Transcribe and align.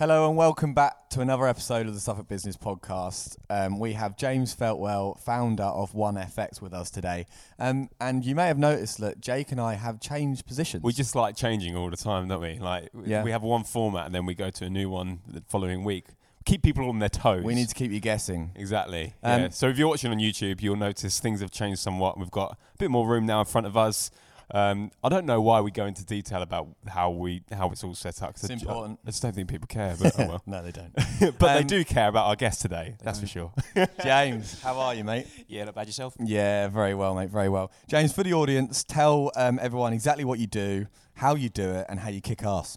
Hello 0.00 0.26
and 0.26 0.34
welcome 0.34 0.72
back 0.72 1.10
to 1.10 1.20
another 1.20 1.46
episode 1.46 1.86
of 1.86 1.92
the 1.92 2.00
Suffolk 2.00 2.26
Business 2.26 2.56
Podcast. 2.56 3.36
Um, 3.50 3.78
we 3.78 3.92
have 3.92 4.16
James 4.16 4.56
Feltwell, 4.56 5.20
founder 5.20 5.64
of 5.64 5.94
One 5.94 6.14
FX, 6.14 6.62
with 6.62 6.72
us 6.72 6.88
today. 6.88 7.26
Um, 7.58 7.90
and 8.00 8.24
you 8.24 8.34
may 8.34 8.46
have 8.46 8.56
noticed 8.56 8.96
that 9.00 9.20
Jake 9.20 9.52
and 9.52 9.60
I 9.60 9.74
have 9.74 10.00
changed 10.00 10.46
positions. 10.46 10.82
We 10.84 10.94
just 10.94 11.14
like 11.14 11.36
changing 11.36 11.76
all 11.76 11.90
the 11.90 11.98
time, 11.98 12.28
don't 12.28 12.40
we? 12.40 12.58
Like 12.58 12.88
Yeah. 13.04 13.22
we 13.22 13.30
have 13.30 13.42
one 13.42 13.62
format 13.62 14.06
and 14.06 14.14
then 14.14 14.24
we 14.24 14.34
go 14.34 14.48
to 14.48 14.64
a 14.64 14.70
new 14.70 14.88
one 14.88 15.20
the 15.28 15.42
following 15.48 15.84
week. 15.84 16.06
Keep 16.46 16.62
people 16.62 16.88
on 16.88 16.98
their 16.98 17.10
toes. 17.10 17.44
we 17.44 17.54
need 17.54 17.68
to 17.68 17.74
keep 17.74 17.92
you 17.92 18.00
guessing. 18.00 18.52
exactly. 18.56 19.12
Um, 19.22 19.42
yeah. 19.42 19.48
So 19.50 19.68
if 19.68 19.76
you're 19.76 19.88
watching 19.88 20.10
on 20.10 20.16
YouTube, 20.16 20.62
you'll 20.62 20.76
notice 20.76 21.20
things 21.20 21.42
have 21.42 21.50
changed 21.50 21.78
somewhat. 21.78 22.18
We've 22.18 22.30
got 22.30 22.52
a 22.52 22.78
bit 22.78 22.90
more 22.90 23.06
room 23.06 23.26
now 23.26 23.40
in 23.40 23.44
front 23.44 23.66
of 23.66 23.76
us. 23.76 24.10
Um, 24.52 24.90
I 25.04 25.08
don't 25.08 25.26
know 25.26 25.40
why 25.40 25.60
we 25.60 25.70
go 25.70 25.86
into 25.86 26.04
detail 26.04 26.42
about 26.42 26.68
how 26.88 27.10
we 27.10 27.42
how 27.52 27.70
it's 27.70 27.84
all 27.84 27.94
set 27.94 28.20
up. 28.22 28.34
'cause 28.34 28.44
It's 28.44 28.50
I 28.50 28.54
ju- 28.56 28.68
important. 28.68 28.98
I 29.04 29.10
just 29.10 29.22
don't 29.22 29.34
think 29.34 29.48
people 29.48 29.66
care, 29.68 29.94
but 30.00 30.12
oh 30.18 30.26
well. 30.26 30.42
no, 30.46 30.62
they 30.62 30.72
don't. 30.72 30.92
but 31.38 31.54
they 31.54 31.60
Um, 31.60 31.66
do 31.66 31.84
care 31.84 32.08
about 32.08 32.26
our 32.26 32.36
guest 32.36 32.60
today. 32.62 32.96
That's 33.02 33.20
for 33.20 33.26
sure. 33.26 33.52
James, 34.02 34.60
how 34.60 34.78
are 34.78 34.94
you, 34.94 35.04
mate? 35.04 35.26
Yeah, 35.48 35.64
not 35.64 35.74
bad 35.74 35.86
yourself. 35.86 36.14
Yeah, 36.18 36.68
very 36.68 36.94
well, 36.94 37.14
mate. 37.14 37.30
Very 37.30 37.48
well. 37.48 37.70
James, 37.88 38.12
for 38.12 38.22
the 38.24 38.32
audience, 38.34 38.82
tell 38.84 39.30
um, 39.36 39.58
everyone 39.62 39.92
exactly 39.92 40.24
what 40.24 40.38
you 40.38 40.46
do, 40.46 40.86
how 41.14 41.34
you 41.34 41.48
do 41.48 41.70
it, 41.70 41.86
and 41.88 42.00
how 42.00 42.08
you 42.08 42.20
kick 42.20 42.42
ass. 42.42 42.76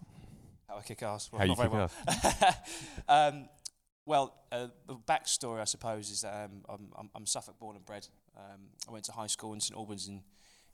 How 0.68 0.78
I 0.78 0.82
kick 0.82 1.02
ass. 1.04 1.32
Well, 1.32 1.40
how 1.40 1.46
you 1.46 1.56
very 1.56 1.70
kick 1.70 1.74
well. 1.74 1.92
off? 2.38 2.60
um, 3.08 3.50
well, 4.06 4.36
uh, 4.52 4.68
the 4.86 4.96
backstory, 4.96 5.60
I 5.62 5.64
suppose, 5.66 6.10
is 6.10 6.22
that 6.22 6.46
um, 6.46 6.64
I'm, 6.70 6.88
I'm, 6.98 7.10
I'm 7.16 7.26
Suffolk 7.26 7.58
born 7.58 7.78
and 7.78 7.86
bred. 7.86 8.08
Um, 8.38 8.62
I 8.88 8.92
went 8.92 9.06
to 9.06 9.12
high 9.14 9.28
school 9.28 9.54
in 9.54 9.60
St 9.62 9.78
Albans 9.78 10.08
in, 10.08 10.22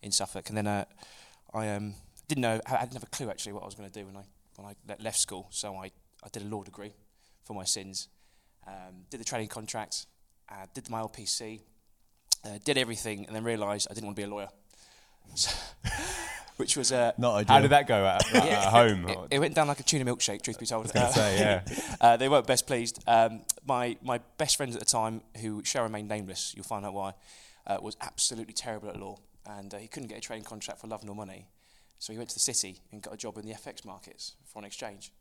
in 0.02 0.12
Suffolk, 0.12 0.50
and 0.50 0.58
then 0.58 0.68
uh, 0.68 0.86
I 1.54 1.70
um, 1.70 1.96
didn't 2.28 2.42
know, 2.42 2.62
I 2.66 2.82
didn't 2.82 2.94
have 2.94 3.04
a 3.04 3.08
clue 3.08 3.30
actually 3.30 3.54
what 3.54 3.64
I 3.64 3.66
was 3.66 3.76
going 3.76 3.90
to 3.90 4.00
do 4.00 4.06
when 4.06 4.16
I 4.18 4.24
when 4.56 4.68
I 4.68 4.96
left 5.02 5.20
school. 5.20 5.48
So 5.52 5.76
I, 5.76 5.86
I 6.24 6.30
did 6.32 6.44
a 6.44 6.46
law 6.46 6.64
degree 6.64 6.94
for 7.44 7.54
my 7.54 7.64
sins, 7.64 8.10
um, 8.68 9.06
did 9.10 9.20
the 9.20 9.26
training 9.26 9.48
contract, 9.48 10.06
uh, 10.50 10.66
did 10.74 10.90
my 10.90 11.02
LPC, 11.02 11.62
uh, 12.46 12.60
did 12.64 12.78
everything, 12.78 13.26
and 13.26 13.36
then 13.36 13.44
realised 13.44 13.88
I 13.90 13.94
didn't 13.94 14.08
want 14.08 14.16
to 14.18 14.22
be 14.22 14.26
a 14.26 14.30
lawyer. 14.30 14.50
So, 15.36 15.52
which 16.58 16.76
was 16.76 16.92
uh, 16.92 17.14
Not 17.18 17.36
ideal. 17.36 17.56
How 17.56 17.62
did 17.62 17.72
that 17.72 17.88
go 17.88 18.06
at, 18.06 18.36
at 18.36 18.46
Yeah. 18.46 18.70
home? 18.70 19.08
It, 19.08 19.18
it 19.32 19.40
went 19.40 19.56
down 19.56 19.68
like 19.68 19.80
a 19.80 19.84
tuna 19.84 20.06
milkshake, 20.06 20.42
truth 20.42 20.60
be 20.60 20.66
told. 20.66 20.92
gonna 20.92 21.12
say, 21.12 21.40
yeah. 21.40 21.96
uh, 22.02 22.18
they 22.18 22.28
weren't 22.28 22.48
best 22.48 22.68
pleased. 22.68 23.02
Um, 23.08 23.42
my 23.66 23.98
my 24.02 24.20
best 24.38 24.58
friends 24.58 24.76
at 24.76 24.80
the 24.80 24.86
time, 24.86 25.22
who 25.42 25.64
shall 25.64 25.84
remain 25.84 26.08
nameless, 26.08 26.54
you'll 26.56 26.66
find 26.66 26.86
out 26.86 26.94
why, 26.94 27.14
uh, 27.66 27.78
was 27.82 27.96
absolutely 28.02 28.54
terrible 28.54 28.90
at 28.90 28.98
law, 29.00 29.18
and 29.58 29.74
uh, 29.74 29.78
he 29.78 29.88
couldn't 29.88 30.10
get 30.10 30.18
a 30.18 30.22
training 30.22 30.46
contract 30.46 30.80
for 30.82 30.88
love 30.88 31.04
nor 31.04 31.16
money. 31.16 31.48
So 31.98 32.14
he 32.14 32.18
went 32.18 32.30
to 32.30 32.36
the 32.36 32.40
city 32.40 32.80
and 32.92 33.02
got 33.02 33.14
a 33.14 33.18
job 33.18 33.38
in 33.38 33.46
the 33.46 33.54
FX 33.54 33.84
markets, 33.86 34.36
foreign 34.46 34.66
exchange. 34.66 35.12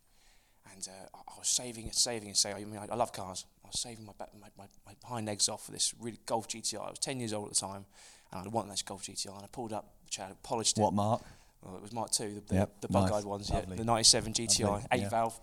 And 0.72 0.86
uh, 0.88 1.08
I- 1.14 1.38
was 1.38 1.48
saving 1.48 1.84
and 1.84 1.94
saving 1.94 2.28
and 2.28 2.36
saving. 2.36 2.62
I 2.62 2.66
mean, 2.66 2.78
I, 2.78 2.92
I 2.92 2.96
love 2.96 3.12
cars. 3.12 3.46
I 3.64 3.68
was 3.68 3.80
saving 3.80 4.04
my, 4.04 4.12
back, 4.18 4.28
my, 4.40 4.48
my, 4.58 4.64
my 4.86 4.92
hind 5.08 5.26
legs 5.26 5.48
off 5.48 5.64
for 5.66 5.72
this 5.72 5.94
really 6.00 6.18
Golf 6.26 6.46
GTI. 6.48 6.86
I 6.86 6.90
was 6.90 6.98
10 6.98 7.20
years 7.20 7.32
old 7.32 7.48
at 7.48 7.54
the 7.54 7.60
time, 7.60 7.84
and 8.32 8.44
I 8.46 8.48
wanted 8.48 8.72
this 8.72 8.82
Golf 8.82 9.02
GTI. 9.04 9.34
And 9.34 9.42
I 9.44 9.46
pulled 9.50 9.72
up, 9.72 9.94
which 10.04 10.18
I 10.20 10.26
had 10.26 10.42
polished 10.42 10.78
it. 10.78 10.82
What, 10.82 10.92
Mark? 10.94 11.22
Well, 11.62 11.74
it 11.76 11.82
was 11.82 11.92
Mark 11.92 12.10
II, 12.20 12.34
the, 12.34 12.40
the, 12.40 12.54
Yep, 12.54 12.80
the 12.82 12.88
bug 12.88 13.10
nice, 13.10 13.12
eyed 13.20 13.24
ones, 13.24 13.50
yeah, 13.52 13.62
the 13.62 13.84
97 13.84 14.32
GTI, 14.32 14.62
Lovely, 14.64 14.86
eight 14.92 15.00
yeah. 15.02 15.08
valve, 15.08 15.40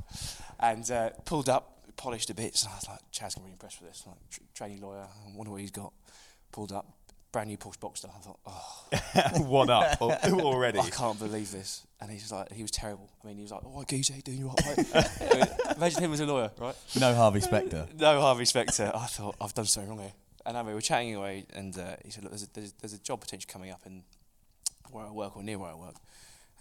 and 0.62 0.90
uh, 0.92 1.10
pulled 1.26 1.50
up, 1.50 1.80
polished 1.98 2.30
a 2.30 2.34
bit. 2.34 2.56
So 2.56 2.70
I 2.72 2.76
was 2.76 2.88
like, 2.88 3.00
Chad's 3.12 3.36
gonna 3.36 3.48
be 3.48 3.52
impressed 3.52 3.82
with 3.82 3.90
this. 3.92 4.04
Like, 4.08 4.16
tr- 4.30 4.40
trainee 4.54 4.78
lawyer, 4.80 5.02
I 5.08 5.36
wonder 5.36 5.52
what 5.52 5.60
he's 5.60 5.72
got. 5.72 5.92
Pulled 6.54 6.72
up, 6.72 6.86
brand 7.36 7.50
new 7.50 7.58
Porsche 7.58 7.80
Boxster. 7.80 8.10
I 8.16 8.20
thought, 8.20 8.40
oh, 8.46 9.44
One 9.44 9.70
up 9.70 10.02
already. 10.02 10.80
I 10.80 10.90
can't 10.90 11.20
believe 11.20 11.52
this. 11.52 11.86
And 12.00 12.10
he's 12.10 12.32
like, 12.32 12.50
he 12.54 12.62
was 12.62 12.72
terrible. 12.72 13.10
I 13.22 13.28
mean, 13.28 13.36
he 13.36 13.42
was 13.42 13.52
like, 13.52 13.60
oh, 13.66 13.84
geez, 13.84 14.08
how 14.08 14.16
you 14.16 14.22
doing? 14.22 14.38
You 14.38 14.48
right, 14.48 14.78
mate?" 14.78 15.50
Imagine 15.76 16.04
him 16.06 16.14
as 16.14 16.22
a 16.22 16.26
lawyer, 16.26 16.50
right? 16.58 16.76
No 16.98 17.14
Harvey 17.14 17.42
Specter. 17.42 17.90
No 18.00 18.22
Harvey 18.22 18.46
Specter. 18.46 18.90
I 18.96 19.08
thought 19.08 19.36
I've 19.42 19.54
done 19.54 19.66
something 19.66 19.90
wrong 19.90 20.00
here. 20.00 20.14
And 20.46 20.56
then 20.56 20.66
we 20.66 20.74
were 20.74 20.80
chatting 20.80 21.14
away, 21.14 21.44
and 21.54 21.78
uh, 21.78 21.98
he 22.06 22.12
said, 22.12 22.24
"Look, 22.24 22.32
there's 22.32 22.44
a, 22.44 22.54
there's, 22.54 22.72
there's 22.74 22.94
a 22.94 23.00
job 23.00 23.20
potential 23.20 23.50
coming 23.52 23.70
up 23.70 23.82
in 23.86 24.04
where 24.92 25.06
I 25.06 25.12
work 25.12 25.36
or 25.36 25.44
near 25.44 25.58
where 25.58 25.72
I 25.72 25.76
work." 25.76 25.96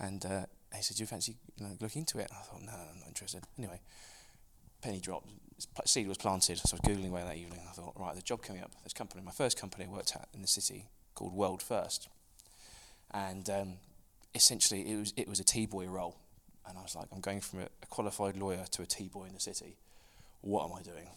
And 0.00 0.26
uh, 0.26 0.46
he 0.74 0.82
said, 0.82 0.96
"Do 0.96 1.04
you 1.04 1.06
fancy 1.06 1.36
you 1.56 1.66
know, 1.66 1.76
look 1.80 1.94
into 1.94 2.18
it?" 2.18 2.30
I 2.32 2.42
thought, 2.42 2.62
"No, 2.62 2.72
no, 2.72 2.78
I'm 2.94 2.98
not 2.98 3.08
interested." 3.08 3.44
Anyway, 3.58 3.80
penny 4.82 4.98
dropped. 4.98 5.28
Seed 5.84 6.08
was 6.08 6.18
planted. 6.18 6.58
So 6.58 6.76
I 6.76 6.86
was 6.86 6.96
googling 6.96 7.10
away 7.10 7.22
that 7.22 7.36
evening. 7.36 7.60
I 7.68 7.72
thought, 7.72 7.94
right, 7.98 8.14
the 8.14 8.22
job 8.22 8.42
coming 8.42 8.62
up. 8.62 8.72
This 8.82 8.92
company, 8.92 9.22
my 9.24 9.32
first 9.32 9.58
company 9.58 9.84
I 9.84 9.88
worked 9.88 10.14
at 10.14 10.28
in 10.34 10.42
the 10.42 10.48
city 10.48 10.86
called 11.14 11.32
World 11.32 11.62
First, 11.62 12.08
and 13.12 13.48
um, 13.50 13.74
essentially 14.34 14.90
it 14.90 14.96
was 14.98 15.14
it 15.16 15.28
was 15.28 15.40
a 15.40 15.44
T-boy 15.44 15.86
role. 15.86 16.16
And 16.66 16.78
I 16.78 16.82
was 16.82 16.96
like, 16.96 17.08
I'm 17.12 17.20
going 17.20 17.40
from 17.40 17.60
a, 17.60 17.64
a 17.82 17.86
qualified 17.90 18.36
lawyer 18.38 18.64
to 18.70 18.82
a 18.82 18.86
T-boy 18.86 19.24
in 19.24 19.34
the 19.34 19.40
city. 19.40 19.76
What 20.40 20.64
am 20.64 20.76
I 20.76 20.82
doing? 20.82 21.08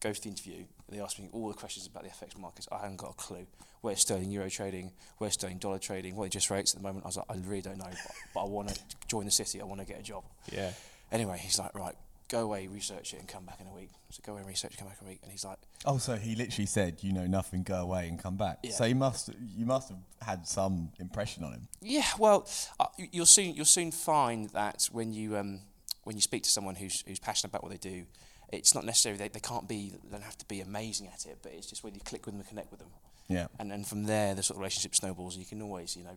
Go 0.00 0.12
to 0.12 0.22
the 0.22 0.28
interview. 0.28 0.64
They 0.88 1.00
asked 1.00 1.18
me 1.18 1.28
all 1.32 1.48
the 1.48 1.54
questions 1.54 1.86
about 1.86 2.04
the 2.04 2.08
FX 2.08 2.38
markets. 2.38 2.66
I 2.72 2.78
hadn't 2.78 2.96
got 2.96 3.10
a 3.10 3.14
clue. 3.14 3.46
Where's 3.80 4.00
sterling 4.00 4.30
euro 4.30 4.48
trading? 4.48 4.92
Where's 5.18 5.34
sterling 5.34 5.58
dollar 5.58 5.78
trading? 5.78 6.16
What 6.16 6.24
are 6.24 6.26
interest 6.26 6.50
rates 6.50 6.72
at 6.72 6.80
the 6.80 6.86
moment? 6.86 7.04
I 7.04 7.08
was 7.08 7.16
like, 7.16 7.26
I 7.28 7.34
really 7.46 7.62
don't 7.62 7.78
know, 7.78 7.84
but, 7.90 8.12
but 8.32 8.40
I 8.42 8.46
want 8.46 8.68
to 8.68 8.80
join 9.06 9.24
the 9.24 9.30
city. 9.30 9.60
I 9.60 9.64
want 9.64 9.80
to 9.80 9.86
get 9.86 10.00
a 10.00 10.02
job. 10.02 10.24
Yeah. 10.50 10.72
Anyway, 11.12 11.38
he's 11.42 11.58
like, 11.58 11.74
right, 11.74 11.94
go 12.28 12.40
away, 12.40 12.66
research 12.66 13.14
it, 13.14 13.20
and 13.20 13.28
come 13.28 13.44
back 13.44 13.60
in 13.60 13.66
a 13.66 13.72
week. 13.72 13.90
So 14.10 14.20
go 14.24 14.32
away 14.32 14.40
and 14.40 14.48
research, 14.48 14.76
come 14.78 14.88
back 14.88 14.98
in 15.00 15.06
a 15.06 15.10
week. 15.10 15.20
And 15.22 15.32
he's 15.32 15.44
like, 15.44 15.58
Oh, 15.84 15.98
so 15.98 16.16
he 16.16 16.34
literally 16.34 16.66
said, 16.66 16.98
"You 17.02 17.12
know 17.12 17.26
nothing, 17.26 17.62
go 17.62 17.76
away 17.76 18.08
and 18.08 18.18
come 18.18 18.36
back." 18.36 18.58
Yeah. 18.62 18.72
So 18.72 18.84
you 18.84 18.94
must, 18.94 19.30
you 19.56 19.64
must 19.66 19.88
have 19.90 19.98
had 20.20 20.46
some 20.46 20.90
impression 20.98 21.44
on 21.44 21.52
him. 21.52 21.68
Yeah, 21.80 22.04
well, 22.18 22.46
uh, 22.80 22.86
you- 22.96 23.08
you'll 23.12 23.26
soon 23.26 23.54
you'll 23.54 23.64
soon 23.64 23.90
find 23.92 24.48
that 24.50 24.88
when 24.92 25.12
you 25.12 25.36
um, 25.36 25.60
when 26.04 26.16
you 26.16 26.22
speak 26.22 26.42
to 26.44 26.50
someone 26.50 26.74
who's 26.74 27.02
who's 27.06 27.18
passionate 27.18 27.50
about 27.50 27.62
what 27.62 27.70
they 27.72 27.78
do, 27.78 28.04
it's 28.52 28.74
not 28.74 28.84
necessarily 28.84 29.18
they, 29.18 29.28
they 29.28 29.40
can't 29.40 29.68
be 29.68 29.92
they 30.04 30.10
don't 30.10 30.22
have 30.24 30.38
to 30.38 30.46
be 30.46 30.60
amazing 30.60 31.06
at 31.08 31.26
it, 31.26 31.38
but 31.42 31.52
it's 31.52 31.66
just 31.66 31.82
whether 31.84 31.94
you 31.96 32.02
click 32.02 32.24
with 32.26 32.34
them 32.34 32.40
and 32.40 32.48
connect 32.48 32.70
with 32.70 32.80
them, 32.80 32.90
Yeah. 33.28 33.46
and 33.58 33.70
then 33.70 33.84
from 33.84 34.04
there 34.04 34.34
the 34.34 34.42
sort 34.42 34.56
of 34.56 34.60
relationship 34.60 34.94
snowballs. 34.94 35.34
And 35.34 35.44
you 35.44 35.48
can 35.48 35.62
always 35.62 35.96
you 35.96 36.04
know 36.04 36.16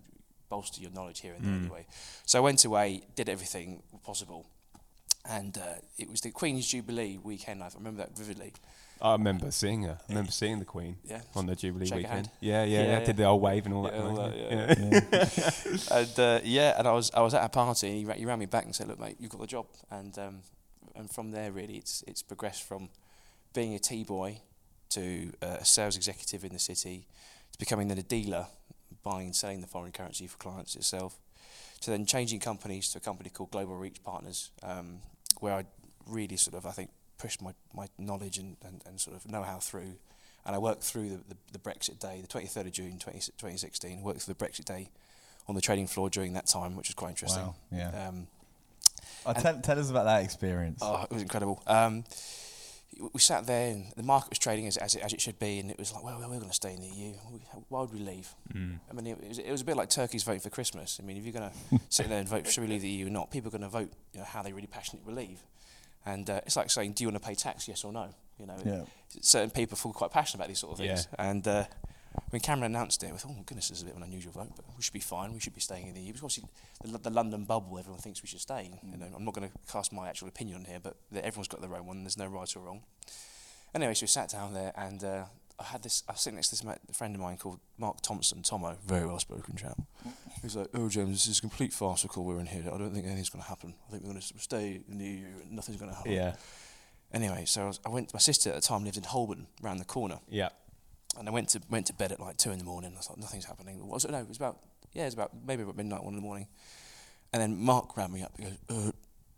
bolster 0.49 0.81
your 0.81 0.91
knowledge 0.91 1.21
here 1.21 1.33
and 1.33 1.45
there 1.45 1.53
Mm. 1.53 1.61
anyway. 1.61 1.85
So 2.25 2.37
I 2.39 2.41
went 2.41 2.65
away, 2.65 3.03
did 3.15 3.29
everything 3.29 3.83
possible, 4.03 4.45
and 5.29 5.57
uh, 5.57 5.61
it 5.97 6.09
was 6.09 6.21
the 6.21 6.31
Queen's 6.31 6.67
Jubilee 6.67 7.17
weekend. 7.21 7.61
I 7.63 7.69
remember 7.75 7.99
that 8.03 8.17
vividly. 8.17 8.53
I 9.01 9.13
remember 9.13 9.49
seeing 9.49 9.83
her. 9.83 9.97
I 9.99 10.05
remember 10.09 10.31
seeing 10.31 10.59
the 10.59 10.65
Queen 10.65 10.97
Yeah. 11.03 11.21
on 11.35 11.47
the 11.47 11.55
Jubilee 11.55 11.87
Shake 11.87 11.97
weekend. 11.97 12.29
Yeah, 12.39 12.63
yeah, 12.63 12.83
Yeah, 12.83 12.89
yeah. 12.99 13.05
Did 13.05 13.17
the 13.17 13.23
old 13.25 13.41
wave 13.41 13.65
and 13.65 13.73
all 13.73 13.83
that. 13.83 13.93
All 13.95 14.15
that, 14.15 14.37
yeah. 14.37 15.97
and 15.97 16.19
uh, 16.19 16.39
yeah, 16.43 16.75
and 16.77 16.87
I 16.87 16.91
was 16.91 17.09
I 17.13 17.21
was 17.21 17.33
at 17.33 17.43
a 17.43 17.49
party, 17.49 17.87
and 17.87 17.97
he, 17.97 18.05
ra- 18.05 18.13
he 18.15 18.25
ran 18.25 18.37
me 18.39 18.45
back 18.45 18.65
and 18.65 18.75
said, 18.75 18.87
"Look, 18.87 18.99
mate, 18.99 19.15
you've 19.19 19.31
got 19.31 19.41
the 19.41 19.47
job." 19.47 19.65
And 19.89 20.17
um, 20.19 20.39
and 20.95 21.09
from 21.09 21.31
there, 21.31 21.51
really, 21.51 21.77
it's 21.77 22.03
it's 22.07 22.21
progressed 22.21 22.63
from 22.63 22.89
being 23.53 23.73
a 23.73 23.79
tea 23.79 24.03
boy 24.03 24.41
to 24.89 25.31
uh, 25.41 25.57
a 25.61 25.65
sales 25.65 25.95
executive 25.95 26.43
in 26.45 26.53
the 26.53 26.59
city, 26.59 27.07
to 27.53 27.57
becoming 27.59 27.87
then 27.87 27.97
a 27.97 28.03
dealer, 28.03 28.45
buying 29.03 29.25
and 29.27 29.35
selling 29.35 29.61
the 29.61 29.67
foreign 29.67 29.91
currency 29.91 30.27
for 30.27 30.37
clients 30.37 30.75
itself, 30.75 31.17
to 31.79 31.89
then 31.89 32.05
changing 32.05 32.39
companies 32.39 32.89
to 32.91 32.99
a 32.99 33.01
company 33.01 33.29
called 33.31 33.49
Global 33.51 33.77
Reach 33.77 34.03
Partners, 34.03 34.51
um, 34.61 34.99
where 35.41 35.53
I 35.53 35.65
really 36.07 36.37
sort 36.37 36.55
of 36.55 36.65
I 36.65 36.71
think 36.71 36.89
pushed 37.17 37.41
my, 37.41 37.51
my 37.75 37.87
knowledge 37.99 38.37
and, 38.37 38.57
and, 38.65 38.81
and 38.87 38.99
sort 38.99 39.15
of 39.15 39.29
know-how 39.29 39.57
through. 39.59 39.93
And 40.43 40.55
I 40.55 40.57
worked 40.57 40.81
through 40.81 41.09
the, 41.09 41.17
the, 41.29 41.37
the 41.51 41.59
Brexit 41.59 41.99
day, 41.99 42.19
the 42.19 42.27
23rd 42.27 42.61
of 42.61 42.71
June 42.71 42.97
20, 42.97 43.19
2016, 43.19 44.01
worked 44.01 44.21
through 44.21 44.33
the 44.33 44.43
Brexit 44.43 44.65
day 44.65 44.89
on 45.47 45.53
the 45.53 45.61
trading 45.61 45.85
floor 45.85 46.09
during 46.09 46.33
that 46.33 46.47
time, 46.47 46.75
which 46.75 46.89
was 46.89 46.95
quite 46.95 47.09
interesting. 47.09 47.43
Wow. 47.43 47.55
Yeah. 47.71 48.07
Um, 48.07 48.27
and- 49.27 49.37
tell, 49.37 49.59
tell 49.61 49.79
us 49.79 49.91
about 49.91 50.05
that 50.05 50.23
experience. 50.23 50.79
oh, 50.81 51.03
it 51.03 51.13
was 51.13 51.21
incredible. 51.21 51.61
Um, 51.67 52.05
we 52.99 53.19
sat 53.19 53.47
there 53.47 53.71
and 53.71 53.85
the 53.95 54.03
market 54.03 54.29
was 54.29 54.39
trading 54.39 54.67
as, 54.67 54.77
as, 54.77 54.95
it, 54.95 55.01
as 55.01 55.13
it 55.13 55.21
should 55.21 55.39
be, 55.39 55.59
and 55.59 55.71
it 55.71 55.79
was 55.79 55.93
like, 55.93 56.03
well, 56.03 56.17
we're 56.19 56.27
going 56.27 56.49
to 56.49 56.53
stay 56.53 56.73
in 56.73 56.81
the 56.81 56.87
EU. 56.87 57.13
Why 57.69 57.81
would 57.81 57.93
we 57.93 57.99
leave? 57.99 58.33
Mm. 58.53 58.79
I 58.89 58.93
mean, 58.93 59.07
it 59.07 59.27
was, 59.27 59.39
it 59.39 59.51
was 59.51 59.61
a 59.61 59.65
bit 59.65 59.77
like 59.77 59.89
turkeys 59.89 60.23
voting 60.23 60.41
for 60.41 60.49
Christmas. 60.49 60.99
I 61.01 61.05
mean, 61.05 61.17
if 61.17 61.23
you're 61.23 61.33
going 61.33 61.49
to 61.71 61.79
sit 61.89 62.09
there 62.09 62.19
and 62.19 62.27
vote, 62.27 62.47
should 62.47 62.61
we 62.61 62.67
leave 62.67 62.81
the 62.81 62.89
EU 62.89 63.07
or 63.07 63.09
not? 63.09 63.31
People 63.31 63.49
are 63.49 63.57
going 63.57 63.61
to 63.61 63.69
vote 63.69 63.91
you 64.13 64.19
know, 64.19 64.25
how 64.25 64.41
they 64.41 64.53
really 64.53 64.67
passionately 64.67 65.13
believe. 65.13 65.39
And 66.05 66.29
uh, 66.29 66.41
it's 66.45 66.55
like 66.55 66.69
saying, 66.69 66.93
do 66.93 67.03
you 67.03 67.09
want 67.09 67.21
to 67.21 67.27
pay 67.27 67.35
tax, 67.35 67.67
yes 67.67 67.83
or 67.83 67.93
no? 67.93 68.09
You 68.39 68.47
know, 68.47 68.57
yeah. 68.65 68.83
certain 69.21 69.51
people 69.51 69.77
feel 69.77 69.93
quite 69.93 70.11
passionate 70.11 70.39
about 70.39 70.47
these 70.47 70.59
sort 70.59 70.73
of 70.73 70.79
things. 70.79 71.07
And 71.17 71.47
uh, 71.47 71.65
when 72.29 72.41
Cameron 72.41 72.75
announced 72.75 73.03
it, 73.03 73.11
I 73.13 73.17
thought, 73.17 73.31
oh, 73.37 73.43
goodness, 73.45 73.69
this 73.69 73.77
is 73.79 73.83
a 73.83 73.85
bit 73.85 73.91
of 73.95 74.01
an 74.01 74.03
unusual 74.07 74.33
vote, 74.33 74.51
but 74.55 74.65
we 74.75 74.83
should 74.83 74.93
be 74.93 74.99
fine. 74.99 75.33
We 75.33 75.39
should 75.39 75.53
be 75.55 75.61
staying 75.61 75.87
in 75.87 75.93
the 75.93 76.01
EU. 76.01 76.13
Because 76.13 76.23
obviously, 76.37 76.49
the, 76.91 76.97
the 76.97 77.09
London 77.09 77.45
bubble, 77.45 77.77
everyone 77.79 78.01
thinks 78.01 78.21
we 78.21 78.27
should 78.27 78.41
stay. 78.41 78.69
You 78.83 78.97
know, 78.97 79.07
I'm 79.15 79.23
not 79.25 79.33
going 79.33 79.49
to 79.49 79.71
cast 79.71 79.93
my 79.93 80.09
actual 80.09 80.27
opinion 80.27 80.57
on 80.57 80.65
here, 80.65 80.79
but 80.81 80.95
everyone's 81.15 81.47
got 81.47 81.61
their 81.61 81.73
own 81.75 81.85
one. 81.85 82.03
There's 82.03 82.17
no 82.17 82.27
right 82.27 82.53
or 82.55 82.59
wrong. 82.61 82.83
Anyway, 83.73 83.93
so 83.93 84.03
we 84.03 84.07
sat 84.07 84.29
down 84.29 84.53
there, 84.53 84.73
and 84.75 85.01
uh, 85.03 85.23
I 85.59 85.63
had 85.63 85.83
this. 85.83 86.03
I 86.09 86.11
was 86.13 86.21
sitting 86.21 86.35
next 86.35 86.49
to 86.49 86.65
this 86.65 86.77
friend 86.97 87.15
of 87.15 87.21
mine 87.21 87.37
called 87.37 87.59
Mark 87.77 88.01
Thompson, 88.01 88.43
Tomo, 88.43 88.75
very 88.85 89.05
well 89.05 89.19
spoken 89.19 89.55
chap. 89.55 89.79
He's 90.41 90.55
like, 90.57 90.67
"Oh, 90.73 90.89
James, 90.89 91.11
this 91.11 91.27
is 91.27 91.37
a 91.37 91.41
complete 91.41 91.71
farcical. 91.71 92.25
We're 92.25 92.39
in 92.39 92.47
here. 92.47 92.63
I 92.65 92.77
don't 92.77 92.93
think 92.93 93.05
anything's 93.05 93.29
going 93.29 93.43
to 93.43 93.47
happen. 93.49 93.73
I 93.87 93.91
think 93.91 94.03
we're 94.03 94.09
going 94.09 94.21
to 94.21 94.39
stay 94.39 94.81
in 94.89 94.97
the 94.97 95.05
EU. 95.05 95.25
and 95.43 95.51
Nothing's 95.53 95.77
going 95.79 95.91
to 95.91 95.95
happen." 95.95 96.11
Yeah. 96.11 96.35
Anyway, 97.13 97.43
so 97.45 97.63
I, 97.63 97.67
was, 97.67 97.79
I 97.85 97.89
went. 97.89 98.13
My 98.13 98.19
sister 98.19 98.49
at 98.49 98.55
the 98.55 98.61
time 98.61 98.83
lived 98.83 98.97
in 98.97 99.03
Holborn, 99.03 99.47
round 99.61 99.79
the 99.79 99.85
corner, 99.85 100.19
Yeah. 100.29 100.49
And 101.17 101.27
I 101.27 101.31
went 101.31 101.49
to 101.49 101.61
went 101.69 101.87
to 101.87 101.93
bed 101.93 102.11
at 102.11 102.19
like 102.19 102.37
two 102.37 102.51
in 102.51 102.57
the 102.59 102.65
morning. 102.65 102.91
I 102.93 102.97
was 102.97 103.09
like, 103.09 103.19
nothing's 103.19 103.45
happening. 103.45 103.79
What 103.79 103.95
was 103.95 104.05
it? 104.05 104.11
No, 104.11 104.19
it 104.19 104.27
was 104.27 104.37
about 104.37 104.57
yeah, 104.93 105.03
it 105.03 105.05
was 105.05 105.13
about 105.13 105.31
maybe 105.45 105.63
about 105.63 105.77
midnight, 105.77 106.03
one 106.03 106.13
in 106.13 106.19
the 106.19 106.25
morning. 106.25 106.47
And 107.33 107.41
then 107.41 107.57
Mark 107.61 107.95
rang 107.95 108.11
me 108.11 108.23
up. 108.23 108.33
He 108.37 108.43
goes, 108.43 108.57
uh, 108.69 108.91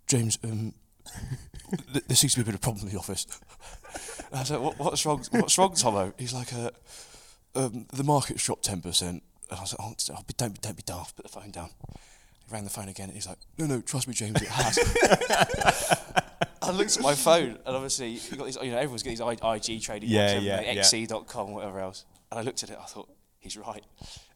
James, 0.08 0.40
um, 0.44 0.74
th- 1.94 2.06
there 2.08 2.16
seems 2.16 2.34
to 2.34 2.40
be 2.40 2.42
a 2.42 2.46
bit 2.46 2.56
of 2.56 2.62
problem 2.62 2.88
in 2.88 2.94
the 2.94 3.00
office. 3.00 3.28
And 4.32 4.40
I 4.40 4.42
was 4.42 4.50
like, 4.52 4.62
what, 4.62 4.80
what's 4.80 5.06
wrong? 5.06 5.24
What's 5.30 5.58
wrong, 5.60 5.76
Tomo? 5.76 6.12
He's 6.18 6.34
like, 6.34 6.52
uh, 6.54 6.72
um, 7.54 7.86
the 7.94 8.04
market's 8.04 8.44
dropped 8.44 8.64
ten 8.64 8.82
percent. 8.82 9.22
And 9.52 9.60
I 9.60 9.62
was 9.62 9.76
like, 9.78 9.88
oh, 9.88 9.94
oh, 10.18 10.24
don't, 10.38 10.54
be- 10.54 10.60
don't 10.60 10.76
be 10.76 10.82
daft. 10.82 11.16
Put 11.16 11.24
the 11.26 11.32
phone 11.32 11.52
down. 11.52 11.70
He 11.92 12.52
rang 12.52 12.64
the 12.64 12.72
phone 12.72 12.90
again, 12.90 13.10
and 13.10 13.14
he's 13.14 13.28
like, 13.28 13.38
no, 13.60 13.68
no, 13.68 13.82
trust 13.82 14.08
me, 14.08 14.16
James, 14.16 14.42
it 14.42 14.48
has. 14.48 14.80
I 16.74 16.78
looked 16.78 16.98
at 16.98 17.04
my 17.04 17.16
phone, 17.16 17.58
and 17.66 17.76
obviously, 17.76 18.10
you 18.10 18.38
got 18.38 18.46
these, 18.46 18.58
you 18.62 18.72
know, 18.72 18.78
everyone's 18.78 19.04
got 19.04 19.10
these 19.12 19.22
I- 19.22 19.56
IG 19.56 19.82
trading 19.82 20.10
Yeah, 20.10 20.38
yeah, 20.40 20.58
they? 20.58 20.74
yeah. 20.74 20.82
XE.com, 20.82 21.52
whatever 21.54 21.80
else. 21.80 22.06
And 22.32 22.40
I 22.40 22.44
looked 22.44 22.64
at 22.64 22.70
it, 22.70 22.78
I 22.82 22.86
thought, 22.86 23.10
he's 23.40 23.58
right. 23.58 23.84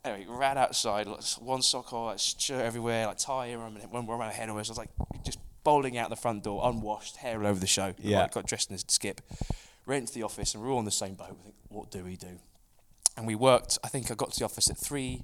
Anyway, 0.06 0.26
ran 0.30 0.58
outside, 0.58 1.08
like, 1.08 1.24
one 1.40 1.62
sock 1.62 1.92
on, 1.94 2.06
like, 2.06 2.20
shirt 2.20 2.64
everywhere, 2.64 3.08
like 3.08 3.18
tie 3.18 3.52
around, 3.54 3.78
when 3.92 4.06
we're 4.06 4.16
around 4.16 4.28
my 4.30 4.34
head 4.34 4.50
almost, 4.50 4.70
I 4.70 4.72
was 4.72 4.78
like 4.78 4.90
just 5.26 5.40
bowling 5.64 5.98
out 5.98 6.10
the 6.10 6.16
front 6.16 6.44
door, 6.44 6.62
unwashed, 6.64 7.18
hair 7.18 7.40
all 7.42 7.48
over 7.48 7.60
the 7.60 7.68
show. 7.68 7.94
Yeah. 8.00 8.22
Like, 8.22 8.34
got 8.34 8.46
dressed 8.46 8.70
in 8.70 8.76
a 8.76 8.80
skip. 8.80 9.22
Went 9.86 10.02
into 10.02 10.14
the 10.14 10.24
office, 10.24 10.54
and 10.54 10.62
we 10.64 10.68
we're 10.68 10.74
all 10.74 10.80
on 10.80 10.86
the 10.86 10.92
same 10.92 11.16
boat. 11.16 11.30
We 11.32 11.44
think, 11.44 11.56
what 11.70 11.92
do 11.92 12.04
we 12.04 12.16
do? 12.18 12.40
And 13.18 13.26
we 13.26 13.36
worked. 13.36 13.80
I 13.84 13.88
think 13.88 14.12
I 14.12 14.16
got 14.16 14.32
to 14.34 14.40
the 14.40 14.46
office 14.46 14.70
at 14.70 14.78
three, 14.78 15.22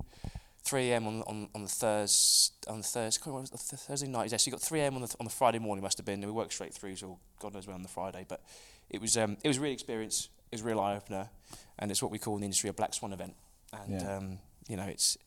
three 0.64 0.92
a.m. 0.92 1.08
on 1.08 1.22
on 1.24 1.50
on 1.56 1.64
the 1.64 1.70
Thursday 1.70 2.54
on 2.68 2.78
the 2.80 2.84
Thursday, 2.84 3.30
what 3.32 3.42
was 3.42 3.50
the 3.50 3.58
Thursday 3.58 4.08
night. 4.08 4.32
Yeah, 4.32 4.38
so 4.38 4.48
you 4.48 4.52
got 4.52 4.62
three 4.62 4.80
a.m. 4.82 4.96
on 4.96 5.02
the 5.02 5.16
on 5.20 5.26
the 5.26 5.32
Friday 5.32 5.60
morning 5.60 5.84
must 5.84 5.98
have 5.98 6.06
been. 6.06 6.16
And 6.24 6.26
we 6.26 6.32
worked 6.32 6.54
straight 6.54 6.74
through, 6.74 6.96
so 6.96 7.20
God 7.40 7.54
knows 7.54 7.68
when 7.68 7.76
on 7.76 7.84
the 7.84 7.90
Friday. 7.90 8.26
But 8.28 8.42
it 8.90 9.02
was 9.02 9.18
um, 9.18 9.38
it 9.44 9.48
was 9.48 9.58
a 9.58 9.62
real 9.62 9.74
experience. 9.74 10.30
It 10.52 10.56
was 10.56 10.62
a 10.62 10.66
real 10.66 10.80
eye 10.80 10.96
opener, 10.96 11.30
and 11.80 11.90
it's 11.92 12.02
what 12.02 12.12
we 12.12 12.20
call 12.20 12.36
in 12.36 12.42
the 12.42 12.46
industry 12.46 12.70
a 12.70 12.74
black 12.74 12.94
swan 12.94 13.12
event. 13.14 13.34
And 13.74 14.02
Yeah. 14.02 14.18
um, 14.18 14.40
you 14.70 14.78
know, 14.78 14.84
it's 14.86 15.18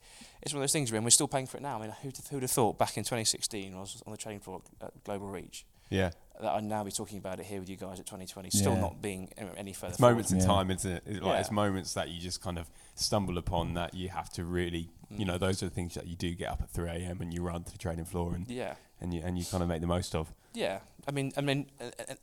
it's 0.41 0.53
one 0.53 0.59
of 0.59 0.63
those 0.63 0.71
things, 0.73 0.91
and 0.91 1.03
we're 1.03 1.09
still 1.11 1.27
paying 1.27 1.45
for 1.47 1.57
it 1.57 1.61
now. 1.63 1.77
I 1.77 1.81
mean, 1.81 1.93
who'd, 2.01 2.17
who'd 2.31 2.41
have 2.43 2.51
thought 2.51 2.77
back 2.79 2.97
in 2.97 3.03
2016, 3.03 3.73
I 3.75 3.79
was 3.79 4.01
on 4.07 4.11
the 4.11 4.17
trading 4.17 4.39
floor 4.39 4.61
at 4.81 5.03
Global 5.03 5.27
Reach, 5.27 5.65
Yeah. 5.89 6.11
That 6.41 6.51
I'd 6.53 6.63
now 6.63 6.83
be 6.83 6.91
talking 6.91 7.17
about 7.17 7.39
it 7.39 7.45
here 7.45 7.59
with 7.59 7.69
you 7.69 7.77
guys 7.77 7.99
at 7.99 8.05
2020, 8.05 8.49
still 8.51 8.73
Yeah. 8.73 8.81
not 8.81 9.01
being 9.01 9.29
any 9.55 9.73
further. 9.73 9.91
It's 9.93 9.99
moments 9.99 10.31
in 10.31 10.39
Yeah. 10.39 10.45
time, 10.45 10.71
isn't 10.71 10.91
it? 10.91 11.03
It's 11.05 11.21
like 11.21 11.33
Yeah. 11.33 11.39
it's 11.39 11.51
moments 11.51 11.93
that 11.93 12.09
you 12.09 12.19
just 12.21 12.41
kind 12.41 12.57
of 12.59 12.69
stumble 12.95 13.37
upon 13.37 13.73
that 13.73 13.93
you 13.93 14.09
have 14.09 14.29
to 14.33 14.43
really, 14.45 14.89
you 15.09 15.19
Mm. 15.23 15.27
know, 15.27 15.37
those 15.37 15.63
are 15.63 15.67
the 15.69 15.73
things 15.75 15.93
that 15.95 16.07
you 16.07 16.15
do 16.15 16.35
get 16.35 16.49
up 16.49 16.61
at 16.61 16.69
3 16.69 16.89
a.m. 16.89 17.21
and 17.21 17.33
you 17.33 17.41
run 17.41 17.63
to 17.63 17.71
the 17.71 17.77
trading 17.77 18.05
floor 18.05 18.35
and, 18.35 18.47
Yeah. 18.49 18.75
and 19.01 19.13
you 19.13 19.21
and 19.23 19.37
you 19.39 19.45
kind 19.45 19.63
of 19.63 19.69
make 19.69 19.81
the 19.81 19.87
most 19.87 20.13
of. 20.15 20.33
Yeah, 20.53 20.79
I 21.07 21.11
mean, 21.11 21.33
I 21.37 21.41
mean, 21.41 21.69